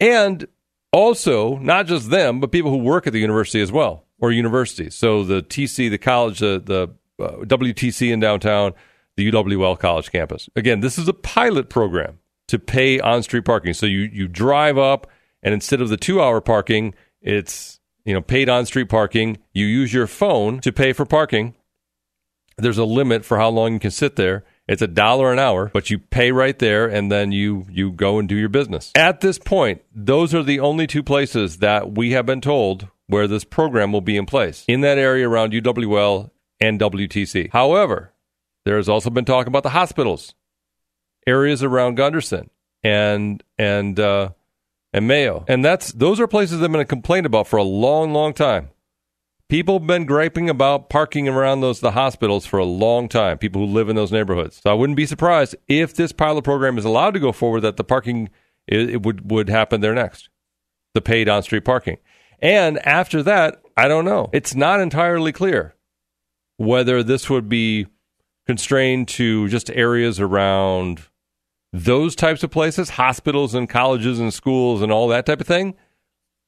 and 0.00 0.46
also 0.92 1.58
not 1.58 1.86
just 1.86 2.10
them, 2.10 2.40
but 2.40 2.52
people 2.52 2.70
who 2.70 2.78
work 2.78 3.06
at 3.06 3.12
the 3.12 3.20
university 3.20 3.60
as 3.60 3.70
well 3.70 4.04
or 4.20 4.32
universities. 4.32 4.94
So 4.94 5.24
the 5.24 5.42
TC, 5.42 5.90
the 5.90 5.98
college, 5.98 6.40
the 6.40 6.62
the 6.64 7.24
uh, 7.24 7.44
WTC 7.44 8.10
in 8.10 8.20
downtown, 8.20 8.72
the 9.16 9.30
UWL 9.30 9.78
college 9.78 10.10
campus. 10.10 10.48
Again, 10.56 10.80
this 10.80 10.98
is 10.98 11.08
a 11.08 11.12
pilot 11.12 11.68
program 11.68 12.18
to 12.48 12.58
pay 12.58 12.98
on 13.00 13.22
street 13.22 13.44
parking. 13.44 13.74
So 13.74 13.86
you 13.86 14.00
you 14.00 14.28
drive 14.28 14.78
up, 14.78 15.06
and 15.42 15.54
instead 15.54 15.80
of 15.80 15.88
the 15.88 15.96
two 15.96 16.20
hour 16.20 16.40
parking, 16.40 16.94
it's 17.20 17.80
you 18.04 18.14
know 18.14 18.22
paid 18.22 18.48
on 18.48 18.66
street 18.66 18.88
parking. 18.88 19.38
You 19.52 19.66
use 19.66 19.92
your 19.92 20.06
phone 20.06 20.60
to 20.60 20.72
pay 20.72 20.92
for 20.92 21.04
parking 21.04 21.54
there's 22.60 22.78
a 22.78 22.84
limit 22.84 23.24
for 23.24 23.38
how 23.38 23.48
long 23.48 23.74
you 23.74 23.80
can 23.80 23.90
sit 23.90 24.16
there. 24.16 24.44
It's 24.68 24.82
a 24.82 24.86
dollar 24.86 25.32
an 25.32 25.38
hour, 25.38 25.70
but 25.72 25.90
you 25.90 25.98
pay 25.98 26.30
right 26.30 26.58
there 26.58 26.86
and 26.86 27.10
then 27.10 27.32
you 27.32 27.66
you 27.68 27.90
go 27.90 28.18
and 28.18 28.28
do 28.28 28.36
your 28.36 28.48
business. 28.48 28.92
At 28.94 29.20
this 29.20 29.38
point, 29.38 29.82
those 29.94 30.34
are 30.34 30.44
the 30.44 30.60
only 30.60 30.86
two 30.86 31.02
places 31.02 31.58
that 31.58 31.92
we 31.92 32.12
have 32.12 32.24
been 32.26 32.40
told 32.40 32.88
where 33.08 33.26
this 33.26 33.42
program 33.44 33.90
will 33.90 34.00
be 34.00 34.16
in 34.16 34.26
place. 34.26 34.64
In 34.68 34.82
that 34.82 34.96
area 34.96 35.28
around 35.28 35.52
UWL 35.52 36.30
and 36.60 36.78
WTC. 36.78 37.50
However, 37.50 38.12
there 38.64 38.76
has 38.76 38.88
also 38.88 39.10
been 39.10 39.24
talk 39.24 39.46
about 39.46 39.64
the 39.64 39.70
hospitals, 39.70 40.34
areas 41.26 41.62
around 41.62 41.98
Gundersen 41.98 42.50
and 42.82 43.42
and 43.58 43.98
uh, 43.98 44.30
and 44.92 45.08
Mayo, 45.08 45.44
and 45.48 45.64
that's 45.64 45.92
those 45.92 46.20
are 46.20 46.26
places 46.26 46.62
I've 46.62 46.70
been 46.70 46.86
complained 46.86 47.26
about 47.26 47.46
for 47.46 47.56
a 47.56 47.64
long, 47.64 48.12
long 48.12 48.32
time. 48.34 48.70
People 49.50 49.80
have 49.80 49.86
been 49.86 50.04
griping 50.04 50.48
about 50.48 50.88
parking 50.90 51.26
around 51.26 51.60
those 51.60 51.80
the 51.80 51.90
hospitals 51.90 52.46
for 52.46 52.60
a 52.60 52.64
long 52.64 53.08
time. 53.08 53.36
People 53.36 53.66
who 53.66 53.72
live 53.72 53.88
in 53.88 53.96
those 53.96 54.12
neighborhoods. 54.12 54.60
So 54.62 54.70
I 54.70 54.74
wouldn't 54.74 54.96
be 54.96 55.06
surprised 55.06 55.56
if 55.66 55.92
this 55.92 56.12
pilot 56.12 56.44
program 56.44 56.78
is 56.78 56.84
allowed 56.84 57.14
to 57.14 57.20
go 57.20 57.32
forward 57.32 57.62
that 57.62 57.76
the 57.76 57.82
parking 57.82 58.30
it, 58.68 58.90
it 58.90 59.02
would 59.02 59.28
would 59.28 59.48
happen 59.48 59.80
there 59.80 59.92
next, 59.92 60.28
the 60.94 61.00
paid 61.00 61.28
on 61.28 61.42
street 61.42 61.64
parking. 61.64 61.96
And 62.38 62.78
after 62.86 63.24
that, 63.24 63.60
I 63.76 63.88
don't 63.88 64.04
know. 64.04 64.30
It's 64.32 64.54
not 64.54 64.80
entirely 64.80 65.32
clear 65.32 65.74
whether 66.56 67.02
this 67.02 67.28
would 67.28 67.48
be 67.48 67.88
constrained 68.46 69.08
to 69.08 69.48
just 69.48 69.68
areas 69.70 70.20
around 70.20 71.02
those 71.72 72.14
types 72.14 72.44
of 72.44 72.52
places, 72.52 72.90
hospitals 72.90 73.56
and 73.56 73.68
colleges 73.68 74.20
and 74.20 74.32
schools 74.32 74.80
and 74.80 74.92
all 74.92 75.08
that 75.08 75.26
type 75.26 75.40
of 75.40 75.46
thing 75.48 75.74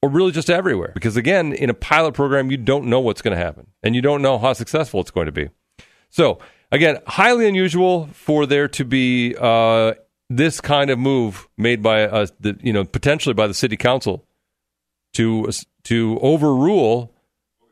or 0.03 0.09
really 0.09 0.33
just 0.33 0.49
everywhere. 0.49 0.91
Because 0.93 1.15
again, 1.15 1.53
in 1.53 1.69
a 1.69 1.73
pilot 1.73 2.13
program, 2.13 2.51
you 2.51 2.57
don't 2.57 2.87
know 2.87 2.99
what's 2.99 3.21
going 3.21 3.35
to 3.35 3.41
happen 3.41 3.67
and 3.83 3.95
you 3.95 4.01
don't 4.01 4.21
know 4.21 4.37
how 4.37 4.51
successful 4.51 4.99
it's 4.99 5.11
going 5.11 5.27
to 5.27 5.31
be. 5.31 5.47
So, 6.09 6.39
again, 6.73 6.97
highly 7.07 7.47
unusual 7.47 8.07
for 8.07 8.45
there 8.45 8.67
to 8.67 8.83
be 8.83 9.33
uh, 9.39 9.93
this 10.29 10.59
kind 10.59 10.89
of 10.89 10.99
move 10.99 11.47
made 11.57 11.81
by 11.81 12.03
uh, 12.03 12.27
the, 12.41 12.59
you 12.61 12.73
know 12.73 12.83
potentially 12.83 13.33
by 13.33 13.47
the 13.47 13.53
city 13.53 13.77
council 13.77 14.25
to 15.13 15.49
to 15.83 16.19
overrule 16.21 17.13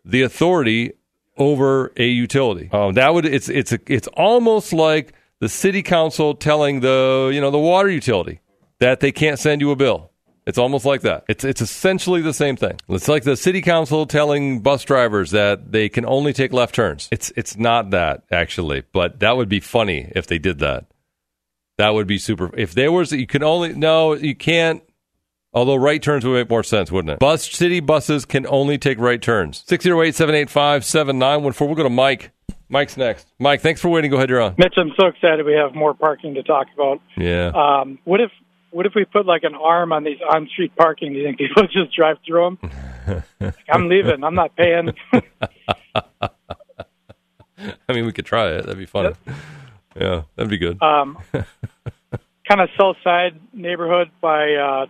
the 0.06 0.22
authority 0.22 0.94
over 1.38 1.92
a 1.98 2.06
utility. 2.06 2.70
Um, 2.72 2.94
that 2.94 3.14
would 3.14 3.26
it's 3.26 3.50
it's 3.50 3.74
a, 3.74 3.80
it's 3.88 4.08
almost 4.08 4.72
like 4.72 5.14
the 5.42 5.50
city 5.50 5.84
council 5.84 6.34
telling 6.34 6.80
the 6.80 7.30
you 7.34 7.42
know 7.42 7.52
the 7.52 7.60
water 7.60 7.90
utility 7.90 8.40
that 8.80 9.02
they 9.02 9.12
can't 9.12 9.38
send 9.38 9.60
you 9.60 9.72
a 9.72 9.76
bill 9.76 10.11
it's 10.46 10.58
almost 10.58 10.86
like 10.86 11.02
that. 11.02 11.24
It's 11.28 11.44
it's 11.44 11.62
essentially 11.62 12.22
the 12.22 12.34
same 12.34 12.56
thing. 12.56 12.80
It's 12.90 13.08
like 13.08 13.24
the 13.24 13.38
city 13.38 13.62
council 13.62 14.06
telling 14.06 14.60
bus 14.60 14.84
drivers 14.84 15.32
that 15.32 15.72
they 15.72 15.88
can 15.90 16.06
only 16.06 16.34
take 16.34 16.52
left 16.52 16.74
turns. 16.76 17.08
It's 17.12 17.32
it's 17.36 17.58
not 17.58 17.92
that 17.92 18.24
actually, 18.32 18.84
but 18.92 19.20
that 19.20 19.38
would 19.38 19.50
be 19.50 19.60
funny 19.60 20.12
if 20.16 20.28
they 20.28 20.40
did 20.40 20.60
that. 20.60 20.86
That 21.78 21.94
would 21.94 22.08
be 22.08 22.18
super. 22.18 22.50
If 22.58 22.74
there 22.74 22.92
was, 22.92 23.12
you 23.12 23.28
can 23.28 23.44
only 23.44 23.74
no, 23.74 24.14
you 24.14 24.36
can't. 24.36 24.84
Although 25.54 25.76
right 25.76 26.02
turns 26.02 26.26
would 26.26 26.34
make 26.34 26.50
more 26.50 26.64
sense, 26.64 26.92
wouldn't 26.92 27.12
it? 27.12 27.20
Bus 27.20 27.46
city 27.52 27.82
buses 27.82 28.24
can 28.24 28.48
only 28.48 28.78
take 28.78 28.98
right 29.00 29.22
turns. 29.22 29.66
608-785-7914. 29.66 31.60
We'll 31.60 31.76
go 31.76 31.84
to 31.84 31.90
Mike. 31.90 32.32
Mike's 32.70 32.96
next. 32.96 33.28
Mike, 33.38 33.60
thanks 33.60 33.82
for 33.82 33.90
waiting. 33.90 34.10
Go 34.10 34.16
ahead, 34.16 34.30
you're 34.30 34.40
on. 34.40 34.56
Mitch, 34.58 34.76
I'm 34.78 34.94
so 34.98 35.08
excited 35.08 35.46
we 35.46 35.52
have 35.52 35.76
more 35.76 35.94
parking 35.94 36.36
to 36.36 36.44
talk 36.44 36.68
about. 36.74 37.02
Yeah. 37.18 37.52
Um, 37.54 38.00
what 38.06 38.22
if 38.22 38.32
what 38.72 38.86
if 38.86 38.94
we 38.96 39.06
put 39.06 39.26
like 39.26 39.44
an 39.44 39.56
arm 39.56 39.92
on 39.94 40.04
these 40.04 40.18
on 40.34 40.48
street 40.48 40.76
parking? 40.76 41.14
Do 41.14 41.20
you 41.20 41.26
think 41.26 41.38
people 41.38 41.64
just 41.72 41.96
drive 41.96 42.18
through 42.26 42.58
them? 42.62 43.24
I'm 43.70 43.88
leaving. 43.90 44.24
I'm 44.24 44.36
not 44.36 44.56
paying. 44.56 44.94
I 47.88 47.94
mean, 47.94 48.06
we 48.06 48.12
could 48.12 48.26
try 48.26 48.48
it. 48.48 48.64
That'd 48.64 48.78
be 48.78 48.86
fun. 48.86 49.16
Yeah, 50.00 50.24
that'd 50.36 50.50
be 50.50 50.58
good. 50.58 50.82
Um, 50.82 51.18
kind 52.48 52.62
of 52.62 52.70
south 52.80 52.98
side 53.04 53.40
neighborhood 53.54 54.10
by 54.22 54.54
uh, 54.54 54.86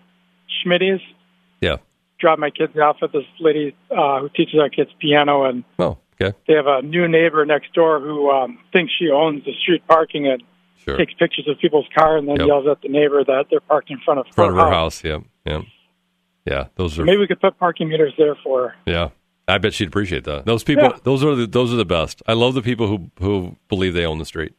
Schmitty's. 0.63 1.01
Yeah. 1.59 1.77
Drop 2.19 2.37
my 2.37 2.51
kids 2.51 2.77
off 2.77 2.97
at 3.01 3.11
this 3.11 3.25
lady 3.39 3.75
uh, 3.89 4.19
who 4.19 4.29
teaches 4.29 4.59
our 4.59 4.69
kids 4.69 4.91
piano, 4.99 5.45
and 5.45 5.63
oh, 5.79 5.97
okay. 6.21 6.37
They 6.47 6.53
have 6.53 6.67
a 6.67 6.81
new 6.83 7.07
neighbor 7.07 7.43
next 7.45 7.73
door 7.73 7.99
who 7.99 8.29
um, 8.29 8.59
thinks 8.71 8.93
she 8.97 9.09
owns 9.09 9.43
the 9.43 9.53
street 9.61 9.81
parking 9.87 10.27
and 10.27 10.43
Sure. 10.83 10.97
takes 10.97 11.13
pictures 11.13 11.47
of 11.47 11.59
people's 11.59 11.85
car 11.95 12.17
and 12.17 12.27
then 12.27 12.37
Yep. 12.37 12.47
yells 12.47 12.67
at 12.67 12.81
the 12.81 12.89
neighbor 12.89 13.23
that 13.23 13.45
they're 13.49 13.59
parked 13.59 13.89
in 13.91 13.99
front 13.99 14.19
of 14.19 14.27
front 14.33 14.51
of 14.51 14.57
her 14.57 14.65
her 14.65 14.71
house. 14.71 15.03
Yeah, 15.03 15.19
yeah, 15.45 15.61
yeah. 16.45 16.65
Those 16.75 16.97
are 16.99 17.03
Maybe 17.05 17.17
we 17.19 17.27
could 17.27 17.39
put 17.41 17.57
parking 17.59 17.89
meters 17.89 18.13
there 18.17 18.35
for 18.43 18.69
her. 18.69 18.75
yeah. 18.85 19.09
I 19.47 19.57
bet 19.57 19.73
she'd 19.73 19.87
appreciate 19.89 20.23
that. 20.25 20.45
Those 20.45 20.63
people, 20.63 20.85
Yeah. 20.85 20.97
those 21.03 21.23
are 21.25 21.35
the 21.35 21.45
those 21.47 21.73
are 21.73 21.75
the 21.77 21.83
best. 21.85 22.21
I 22.27 22.33
love 22.33 22.53
the 22.53 22.61
people 22.61 22.87
who 22.87 23.11
who 23.19 23.57
believe 23.69 23.93
they 23.93 24.05
own 24.05 24.17
the 24.17 24.25
street. 24.25 24.53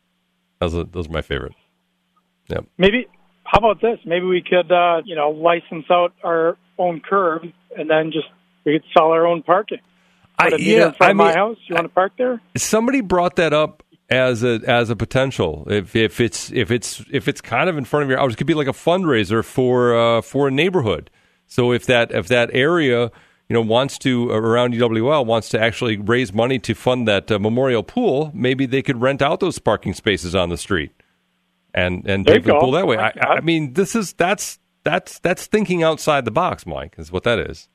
Those 0.60 0.74
are, 0.74 0.84
those 0.84 1.08
are 1.08 1.12
my 1.12 1.22
favorite. 1.22 1.52
Yeah. 2.48 2.58
Maybe 2.78 3.06
how 3.44 3.58
about 3.58 3.80
this? 3.80 3.98
Maybe 4.04 4.26
we 4.26 4.42
could 4.42 4.70
uh, 4.70 5.02
you 5.04 5.14
know 5.16 5.30
license 5.30 5.86
out 5.90 6.12
our 6.22 6.56
own 6.78 7.00
curb 7.00 7.44
and 7.76 7.88
then 7.88 8.12
just 8.12 8.26
we 8.64 8.72
could 8.74 8.84
sell 8.96 9.12
our 9.12 9.26
own 9.26 9.42
parking. 9.42 9.78
I, 10.38 10.48
a 10.48 10.50
meter 10.52 10.62
yeah, 10.62 10.92
I 11.00 11.10
of 11.10 11.16
my 11.16 11.32
house. 11.32 11.56
You 11.68 11.74
want 11.74 11.86
to 11.86 11.92
park 11.94 12.12
there? 12.18 12.40
somebody 12.56 13.00
brought 13.00 13.36
that 13.36 13.52
up 13.52 13.81
as 14.12 14.44
a 14.44 14.60
as 14.66 14.90
a 14.90 14.96
potential. 14.96 15.66
If 15.68 15.96
if 15.96 16.20
it's 16.20 16.52
if 16.52 16.70
it's 16.70 17.04
if 17.10 17.28
it's 17.28 17.40
kind 17.40 17.68
of 17.68 17.76
in 17.76 17.84
front 17.84 18.04
of 18.04 18.10
your 18.10 18.18
house, 18.18 18.34
it 18.34 18.36
could 18.36 18.46
be 18.46 18.54
like 18.54 18.68
a 18.68 18.72
fundraiser 18.72 19.44
for 19.44 19.96
uh, 19.96 20.20
for 20.20 20.48
a 20.48 20.50
neighborhood. 20.50 21.10
So 21.46 21.72
if 21.72 21.86
that 21.86 22.12
if 22.12 22.28
that 22.28 22.50
area 22.52 23.10
you 23.48 23.54
know, 23.54 23.60
wants 23.60 23.98
to 23.98 24.30
around 24.30 24.72
UWL 24.72 25.26
wants 25.26 25.48
to 25.50 25.60
actually 25.60 25.98
raise 25.98 26.32
money 26.32 26.58
to 26.60 26.74
fund 26.74 27.06
that 27.08 27.30
uh, 27.30 27.38
memorial 27.38 27.82
pool, 27.82 28.30
maybe 28.32 28.64
they 28.66 28.82
could 28.82 29.00
rent 29.00 29.20
out 29.20 29.40
those 29.40 29.58
parking 29.58 29.92
spaces 29.92 30.34
on 30.34 30.48
the 30.48 30.56
street 30.56 30.90
and 31.74 32.06
and 32.06 32.24
There 32.26 32.34
pay 32.34 32.40
you 32.40 32.42
for 32.42 32.52
the 32.52 32.60
pool 32.60 32.72
that 32.72 32.86
way. 32.86 32.96
I, 32.96 33.12
I 33.20 33.40
mean, 33.40 33.74
this 33.74 33.94
is 33.94 34.12
that's 34.12 34.58
that's 34.84 35.18
that's 35.20 35.46
thinking 35.46 35.82
outside 35.82 36.24
the 36.24 36.30
box, 36.30 36.66
Mike. 36.66 36.94
Is 36.98 37.12
what 37.12 37.24
that 37.24 37.38
is. 37.38 37.68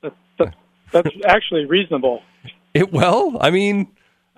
That's 0.92 1.08
actually 1.26 1.64
reasonable. 1.66 2.22
It 2.74 2.92
well, 2.92 3.38
I 3.40 3.50
mean, 3.50 3.88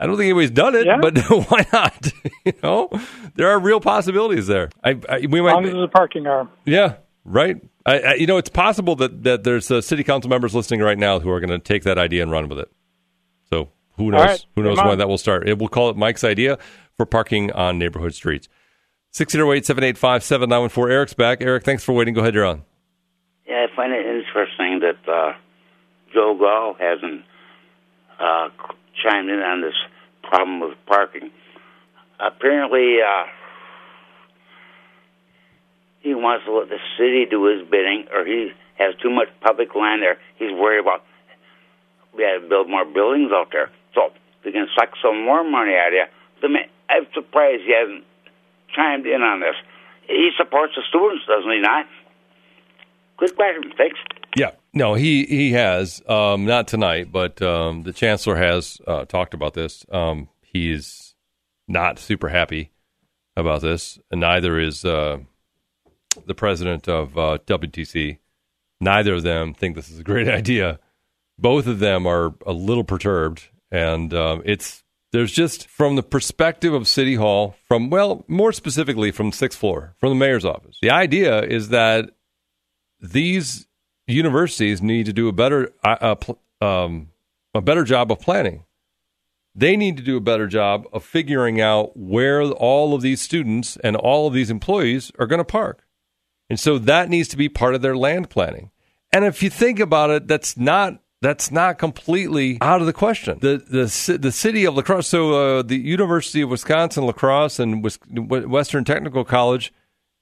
I 0.00 0.06
don't 0.06 0.16
think 0.16 0.24
anybody's 0.30 0.50
done 0.50 0.74
it, 0.74 0.86
Yeah. 0.86 0.98
but 1.00 1.18
why 1.50 1.66
not? 1.72 2.08
you 2.44 2.52
know, 2.62 2.88
there 3.34 3.48
are 3.50 3.58
real 3.60 3.80
possibilities 3.80 4.46
there. 4.46 4.70
I, 4.82 4.98
I 5.08 5.18
we 5.28 5.38
As 5.40 5.44
might, 5.44 5.52
long 5.52 5.64
as 5.66 5.72
there's 5.72 5.84
a 5.84 5.88
parking 5.88 6.26
arm. 6.26 6.48
yeah, 6.64 6.94
right. 7.24 7.56
I, 7.86 7.98
I, 8.00 8.14
you 8.14 8.26
know, 8.26 8.38
it's 8.38 8.48
possible 8.50 8.96
that 8.96 9.22
that 9.24 9.44
there's 9.44 9.70
uh, 9.70 9.80
city 9.80 10.02
council 10.02 10.28
members 10.30 10.54
listening 10.54 10.80
right 10.80 10.98
now 10.98 11.20
who 11.20 11.30
are 11.30 11.38
going 11.40 11.50
to 11.50 11.58
take 11.58 11.82
that 11.84 11.98
idea 11.98 12.22
and 12.22 12.30
run 12.30 12.48
with 12.48 12.58
it. 12.58 12.70
So 13.50 13.68
who 13.96 14.10
knows? 14.10 14.20
right, 14.20 14.46
who 14.56 14.62
knows 14.62 14.78
when 14.78 14.98
that 14.98 15.08
will 15.08 15.18
start? 15.18 15.46
It, 15.48 15.58
we'll 15.58 15.68
call 15.68 15.90
it 15.90 15.96
Mike's 15.96 16.24
idea 16.24 16.58
for 16.96 17.04
parking 17.06 17.52
on 17.52 17.78
neighborhood 17.78 18.14
streets. 18.14 18.48
608-785-7914. 19.12 20.90
Eric's 20.90 21.14
back. 21.14 21.38
Eric, 21.40 21.64
thanks 21.64 21.82
for 21.84 21.92
waiting. 21.92 22.14
Go 22.14 22.20
ahead, 22.20 22.34
you're 22.34 22.44
on. 22.44 22.62
Yeah, 23.46 23.66
I 23.70 23.76
find 23.76 23.92
it 23.92 24.06
interesting 24.06 24.80
that 24.80 25.08
uh, 25.12 25.32
Joe 26.14 26.36
Gow 26.38 26.76
hasn't 26.78 27.22
uh, 28.20 28.48
chimed 29.02 29.28
in 29.28 29.38
on 29.40 29.60
this 29.60 29.74
problem 30.22 30.60
with 30.60 30.76
parking. 30.86 31.30
Apparently, 32.18 32.98
uh, 33.00 33.24
he 36.00 36.14
wants 36.14 36.44
to 36.44 36.52
let 36.52 36.68
the 36.68 36.78
city 36.98 37.26
do 37.28 37.44
his 37.44 37.66
bidding, 37.68 38.06
or 38.12 38.24
he 38.24 38.52
has 38.78 38.94
too 39.02 39.10
much 39.10 39.28
public 39.40 39.74
land 39.74 40.02
there. 40.02 40.18
He's 40.38 40.52
worried 40.52 40.80
about 40.80 41.04
we 42.16 42.24
have 42.24 42.42
to 42.42 42.48
build 42.48 42.68
more 42.68 42.84
buildings 42.84 43.30
out 43.32 43.48
there, 43.52 43.70
so 43.94 44.10
we 44.44 44.52
can 44.52 44.66
suck 44.74 44.90
some 45.02 45.24
more 45.24 45.44
money 45.44 45.74
out 45.76 45.88
of 45.88 45.94
you. 45.94 46.58
I'm 46.88 47.06
surprised 47.14 47.62
he 47.62 47.72
hasn't 47.72 48.04
chimed 48.74 49.06
in 49.06 49.22
on 49.22 49.40
this. 49.40 49.54
He 50.08 50.30
supports 50.36 50.74
the 50.74 50.82
students, 50.88 51.24
doesn't 51.26 51.50
he 51.50 51.60
not? 51.60 51.86
Good 53.18 53.36
question. 53.36 53.72
Thanks. 53.76 53.98
No, 54.72 54.94
he 54.94 55.24
he 55.24 55.52
has 55.52 56.00
um, 56.08 56.44
not 56.44 56.68
tonight, 56.68 57.10
but 57.10 57.42
um, 57.42 57.82
the 57.82 57.92
chancellor 57.92 58.36
has 58.36 58.80
uh, 58.86 59.04
talked 59.04 59.34
about 59.34 59.54
this. 59.54 59.84
Um, 59.90 60.28
he's 60.42 61.14
not 61.66 61.98
super 61.98 62.28
happy 62.28 62.70
about 63.36 63.62
this, 63.62 63.98
and 64.10 64.20
neither 64.20 64.60
is 64.60 64.84
uh, 64.84 65.18
the 66.26 66.34
president 66.34 66.88
of 66.88 67.18
uh, 67.18 67.38
WTC. 67.46 68.18
Neither 68.80 69.14
of 69.14 69.22
them 69.22 69.54
think 69.54 69.74
this 69.74 69.90
is 69.90 69.98
a 69.98 70.04
great 70.04 70.28
idea. 70.40 70.78
Both 71.38 71.66
of 71.66 71.80
them 71.80 72.06
are 72.06 72.34
a 72.46 72.52
little 72.52 72.84
perturbed, 72.84 73.48
and 73.72 74.14
um, 74.14 74.42
it's 74.44 74.84
there's 75.12 75.32
just 75.32 75.66
from 75.66 75.96
the 75.96 76.02
perspective 76.04 76.72
of 76.72 76.86
City 76.86 77.16
Hall, 77.16 77.56
from 77.66 77.90
well, 77.90 78.24
more 78.28 78.52
specifically 78.52 79.10
from 79.10 79.32
sixth 79.32 79.58
floor, 79.58 79.94
from 79.98 80.10
the 80.10 80.14
mayor's 80.14 80.44
office. 80.44 80.78
The 80.80 80.90
idea 80.90 81.42
is 81.42 81.70
that 81.70 82.10
these 83.00 83.66
universities 84.12 84.82
need 84.82 85.06
to 85.06 85.12
do 85.12 85.28
a 85.28 85.32
better 85.32 85.72
uh, 85.84 86.16
uh, 86.60 86.64
um, 86.64 87.10
a 87.54 87.60
better 87.60 87.84
job 87.84 88.12
of 88.12 88.20
planning. 88.20 88.64
They 89.54 89.76
need 89.76 89.96
to 89.96 90.02
do 90.02 90.16
a 90.16 90.20
better 90.20 90.46
job 90.46 90.86
of 90.92 91.04
figuring 91.04 91.60
out 91.60 91.96
where 91.96 92.42
all 92.42 92.94
of 92.94 93.02
these 93.02 93.20
students 93.20 93.76
and 93.78 93.96
all 93.96 94.28
of 94.28 94.34
these 94.34 94.50
employees 94.50 95.10
are 95.18 95.26
going 95.26 95.38
to 95.38 95.44
park. 95.44 95.84
And 96.48 96.58
so 96.58 96.78
that 96.78 97.08
needs 97.08 97.28
to 97.28 97.36
be 97.36 97.48
part 97.48 97.74
of 97.74 97.82
their 97.82 97.96
land 97.96 98.30
planning. 98.30 98.70
And 99.12 99.24
if 99.24 99.42
you 99.42 99.50
think 99.50 99.80
about 99.80 100.10
it, 100.10 100.28
that's 100.28 100.56
not 100.56 101.00
that's 101.22 101.50
not 101.50 101.78
completely 101.78 102.58
out 102.60 102.80
of 102.80 102.86
the 102.86 102.92
question. 102.92 103.38
The 103.40 103.58
the 103.58 104.18
the 104.18 104.32
city 104.32 104.64
of 104.64 104.74
La 104.74 104.82
Crosse, 104.82 105.08
so 105.08 105.58
uh, 105.58 105.62
the 105.62 105.76
University 105.76 106.40
of 106.40 106.50
Wisconsin 106.50 107.04
La 107.04 107.12
Crosse 107.12 107.58
and 107.58 107.84
Western 107.84 108.84
Technical 108.84 109.24
College, 109.24 109.72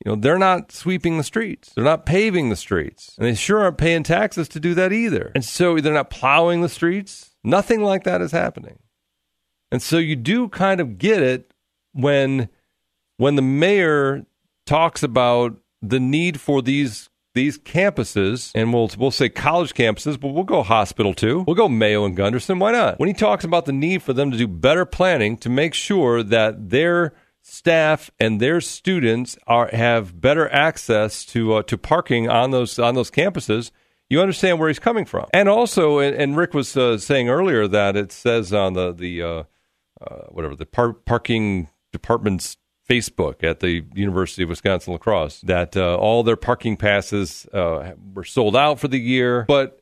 you 0.05 0.13
know, 0.13 0.17
they're 0.17 0.39
not 0.39 0.71
sweeping 0.71 1.19
the 1.19 1.25
streets. 1.25 1.73
They're 1.75 1.85
not 1.85 2.07
paving 2.07 2.51
the 2.51 2.57
streets. 2.57 3.15
And 3.19 3.27
they 3.27 3.35
sure 3.35 3.61
aren't 3.61 3.79
paying 3.79 4.05
taxes 4.05 4.49
to 4.51 4.61
do 4.61 4.75
that 4.75 4.93
either. 4.93 5.33
And 5.35 5.45
so 5.45 5.79
they're 5.79 5.93
not 5.93 6.11
plowing 6.11 6.61
the 6.61 6.69
streets. 6.69 7.35
Nothing 7.43 7.83
like 7.83 8.05
that 8.05 8.21
is 8.21 8.31
happening. 8.31 8.79
And 9.73 9.83
so 9.83 9.99
you 9.99 10.17
do 10.17 10.49
kind 10.49 10.81
of 10.81 10.99
get 10.99 11.23
it 11.23 11.53
when 11.93 12.49
when 13.17 13.35
the 13.35 13.43
mayor 13.43 14.25
talks 14.67 15.03
about 15.03 15.57
the 15.83 16.01
need 16.01 16.41
for 16.41 16.63
these 16.63 17.11
these 17.35 17.59
campuses, 17.59 18.51
and 18.55 18.73
we'll 18.73 18.91
we'll 18.99 19.11
say 19.11 19.29
college 19.29 19.75
campuses, 19.75 20.19
but 20.19 20.29
we'll 20.29 20.45
go 20.45 20.63
hospital 20.63 21.13
too. 21.13 21.45
We'll 21.47 21.57
go 21.57 21.69
Mayo 21.69 22.05
and 22.05 22.17
Gundersen. 22.17 22.59
Why 22.59 22.73
not? 22.73 22.99
When 22.99 23.09
he 23.09 23.13
talks 23.15 23.45
about 23.45 23.67
the 23.67 23.73
need 23.73 24.03
for 24.03 24.13
them 24.13 24.31
to 24.31 24.37
do 24.37 24.49
better 24.49 24.85
planning 24.85 25.37
to 25.39 25.51
make 25.51 25.75
sure 25.75 26.23
that 26.23 26.71
their 26.71 27.15
staff 27.49 28.11
and 28.21 28.41
their 28.41 28.61
students 28.61 29.39
are 29.47 29.69
have 29.69 30.21
better 30.21 30.49
access 30.53 31.25
to 31.27 31.55
uh, 31.55 31.63
to 31.63 31.79
parking 31.79 32.29
on 32.29 32.51
those 32.51 32.79
on 32.79 32.95
those 32.95 33.11
campuses, 33.11 33.71
you 34.09 34.21
understand 34.21 34.59
where 34.59 34.69
he's 34.69 34.79
coming 34.79 35.05
from. 35.05 35.27
And 35.33 35.49
also, 35.49 35.99
and, 35.99 36.15
and 36.15 36.37
Rick 36.37 36.55
was 36.55 36.77
uh, 36.77 36.99
saying 36.99 37.29
earlier 37.29 37.67
that 37.67 37.97
it 37.97 38.13
says 38.13 38.53
on 38.53 38.75
the 38.75 38.93
the 38.93 39.23
uh, 39.23 39.43
uh, 40.01 40.27
whatever 40.29 40.55
the 40.55 40.67
par- 40.67 40.93
parking 40.93 41.69
department's 41.93 42.57
Facebook 42.89 43.43
at 43.43 43.61
the 43.61 43.85
University 43.95 44.43
of 44.43 44.49
Wisconsin 44.49 44.93
La 44.93 44.99
Crosse 44.99 45.41
that 45.43 45.77
uh, 45.77 45.97
all 45.97 46.23
their 46.23 46.37
parking 46.37 46.77
passes 46.77 47.47
uh, 47.53 47.93
were 48.15 48.25
sold 48.25 48.57
out 48.57 48.79
for 48.79 48.89
the 48.89 49.01
year, 49.01 49.45
but. 49.49 49.81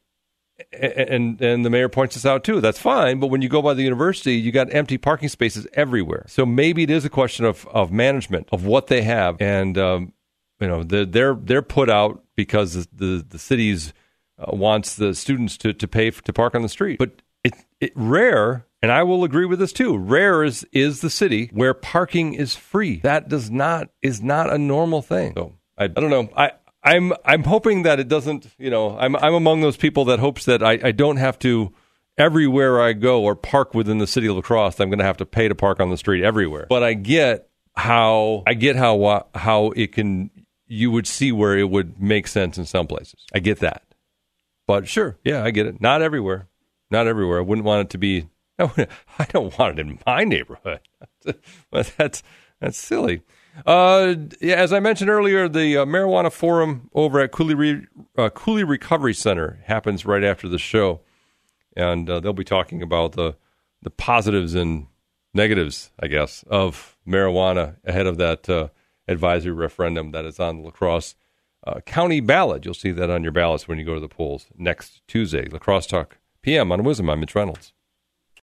And 0.72 1.40
and 1.42 1.66
the 1.66 1.70
mayor 1.70 1.90
points 1.90 2.14
this 2.14 2.24
out 2.24 2.42
too. 2.42 2.62
That's 2.62 2.78
fine, 2.78 3.20
but 3.20 3.26
when 3.26 3.42
you 3.42 3.48
go 3.48 3.60
by 3.60 3.74
the 3.74 3.82
university, 3.82 4.36
you 4.36 4.52
got 4.52 4.72
empty 4.74 4.96
parking 4.96 5.28
spaces 5.28 5.66
everywhere. 5.74 6.24
So 6.28 6.46
maybe 6.46 6.82
it 6.82 6.90
is 6.90 7.04
a 7.04 7.10
question 7.10 7.44
of, 7.44 7.66
of 7.66 7.92
management 7.92 8.48
of 8.50 8.64
what 8.64 8.86
they 8.86 9.02
have, 9.02 9.36
and 9.38 9.76
um, 9.76 10.14
you 10.58 10.66
know 10.66 10.82
the, 10.82 11.04
they're 11.04 11.34
they're 11.34 11.60
put 11.60 11.90
out 11.90 12.24
because 12.36 12.72
the 12.72 12.88
the, 12.92 13.26
the 13.28 13.38
city's 13.38 13.92
uh, 14.38 14.56
wants 14.56 14.96
the 14.96 15.14
students 15.14 15.58
to, 15.58 15.74
to 15.74 15.86
pay 15.86 16.08
f 16.08 16.22
to 16.22 16.32
park 16.32 16.54
on 16.54 16.62
the 16.62 16.70
street. 16.70 16.98
But 16.98 17.20
it, 17.44 17.54
it 17.80 17.92
rare, 17.94 18.66
and 18.80 18.90
I 18.90 19.02
will 19.02 19.24
agree 19.24 19.46
with 19.46 19.58
this 19.58 19.72
too. 19.74 19.96
Rare 19.96 20.42
is 20.42 20.66
is 20.72 21.00
the 21.00 21.10
city 21.10 21.50
where 21.52 21.74
parking 21.74 22.32
is 22.32 22.56
free. 22.56 23.00
That 23.00 23.28
does 23.28 23.50
not 23.50 23.90
is 24.00 24.22
not 24.22 24.50
a 24.50 24.56
normal 24.56 25.02
thing. 25.02 25.34
So 25.36 25.52
I, 25.76 25.84
I 25.84 25.88
don't 25.88 26.10
know. 26.10 26.30
I 26.34 26.52
I'm 26.86 27.12
I'm 27.24 27.42
hoping 27.42 27.82
that 27.82 27.98
it 27.98 28.06
doesn't. 28.06 28.46
You 28.58 28.70
know, 28.70 28.96
I'm 28.96 29.16
I'm 29.16 29.34
among 29.34 29.60
those 29.60 29.76
people 29.76 30.04
that 30.06 30.20
hopes 30.20 30.44
that 30.44 30.62
I, 30.62 30.78
I 30.82 30.92
don't 30.92 31.16
have 31.16 31.38
to 31.40 31.72
everywhere 32.16 32.80
I 32.80 32.92
go 32.92 33.22
or 33.22 33.34
park 33.34 33.74
within 33.74 33.98
the 33.98 34.06
city 34.06 34.28
of 34.28 34.36
La 34.36 34.40
Crosse. 34.40 34.78
I'm 34.80 34.88
going 34.88 35.00
to 35.00 35.04
have 35.04 35.16
to 35.18 35.26
pay 35.26 35.48
to 35.48 35.54
park 35.54 35.80
on 35.80 35.90
the 35.90 35.96
street 35.96 36.22
everywhere. 36.22 36.66
But 36.68 36.84
I 36.84 36.94
get 36.94 37.48
how 37.74 38.44
I 38.46 38.54
get 38.54 38.76
how 38.76 39.26
how 39.34 39.72
it 39.72 39.92
can. 39.92 40.30
You 40.68 40.90
would 40.90 41.06
see 41.06 41.30
where 41.30 41.56
it 41.56 41.70
would 41.70 42.00
make 42.00 42.26
sense 42.26 42.58
in 42.58 42.66
some 42.66 42.86
places. 42.86 43.24
I 43.34 43.40
get 43.40 43.60
that. 43.60 43.82
But 44.66 44.88
sure, 44.88 45.18
yeah, 45.24 45.44
I 45.44 45.50
get 45.50 45.66
it. 45.66 45.80
Not 45.80 46.02
everywhere. 46.02 46.48
Not 46.90 47.06
everywhere. 47.06 47.38
I 47.38 47.42
wouldn't 47.42 47.64
want 47.64 47.82
it 47.82 47.90
to 47.90 47.98
be. 47.98 48.28
I 48.58 49.26
don't 49.28 49.56
want 49.58 49.78
it 49.78 49.86
in 49.86 49.98
my 50.06 50.24
neighborhood. 50.24 50.80
but 51.70 51.92
that's 51.96 52.22
that's 52.60 52.78
silly. 52.78 53.22
Uh, 53.64 54.14
yeah, 54.40 54.56
as 54.56 54.72
I 54.72 54.80
mentioned 54.80 55.10
earlier, 55.10 55.48
the 55.48 55.78
uh, 55.78 55.84
marijuana 55.86 56.30
forum 56.32 56.90
over 56.94 57.20
at 57.20 57.32
Coulee 57.32 57.54
Re- 57.54 57.86
uh, 58.18 58.28
Coulee 58.30 58.64
Recovery 58.64 59.14
Center 59.14 59.60
happens 59.64 60.04
right 60.04 60.22
after 60.24 60.48
the 60.48 60.58
show, 60.58 61.00
and 61.76 62.08
uh, 62.10 62.20
they'll 62.20 62.32
be 62.32 62.44
talking 62.44 62.82
about 62.82 63.12
the 63.12 63.36
the 63.82 63.90
positives 63.90 64.54
and 64.54 64.86
negatives, 65.32 65.92
I 66.00 66.08
guess, 66.08 66.44
of 66.48 66.96
marijuana 67.06 67.76
ahead 67.84 68.06
of 68.06 68.16
that 68.18 68.48
uh, 68.48 68.68
advisory 69.06 69.52
referendum 69.52 70.10
that 70.12 70.24
is 70.24 70.40
on 70.40 70.58
the 70.58 70.62
La 70.64 70.70
Crosse 70.70 71.14
uh, 71.66 71.80
County 71.80 72.20
ballot. 72.20 72.64
You'll 72.64 72.74
see 72.74 72.90
that 72.92 73.10
on 73.10 73.22
your 73.22 73.32
ballots 73.32 73.68
when 73.68 73.78
you 73.78 73.84
go 73.84 73.94
to 73.94 74.00
the 74.00 74.08
polls 74.08 74.46
next 74.56 75.02
Tuesday. 75.06 75.48
La 75.48 75.58
Crosse 75.58 75.86
Talk 75.86 76.18
PM 76.42 76.72
on 76.72 76.80
WIZM. 76.80 77.10
I'm 77.10 77.20
Mitch 77.20 77.34
Reynolds. 77.34 77.72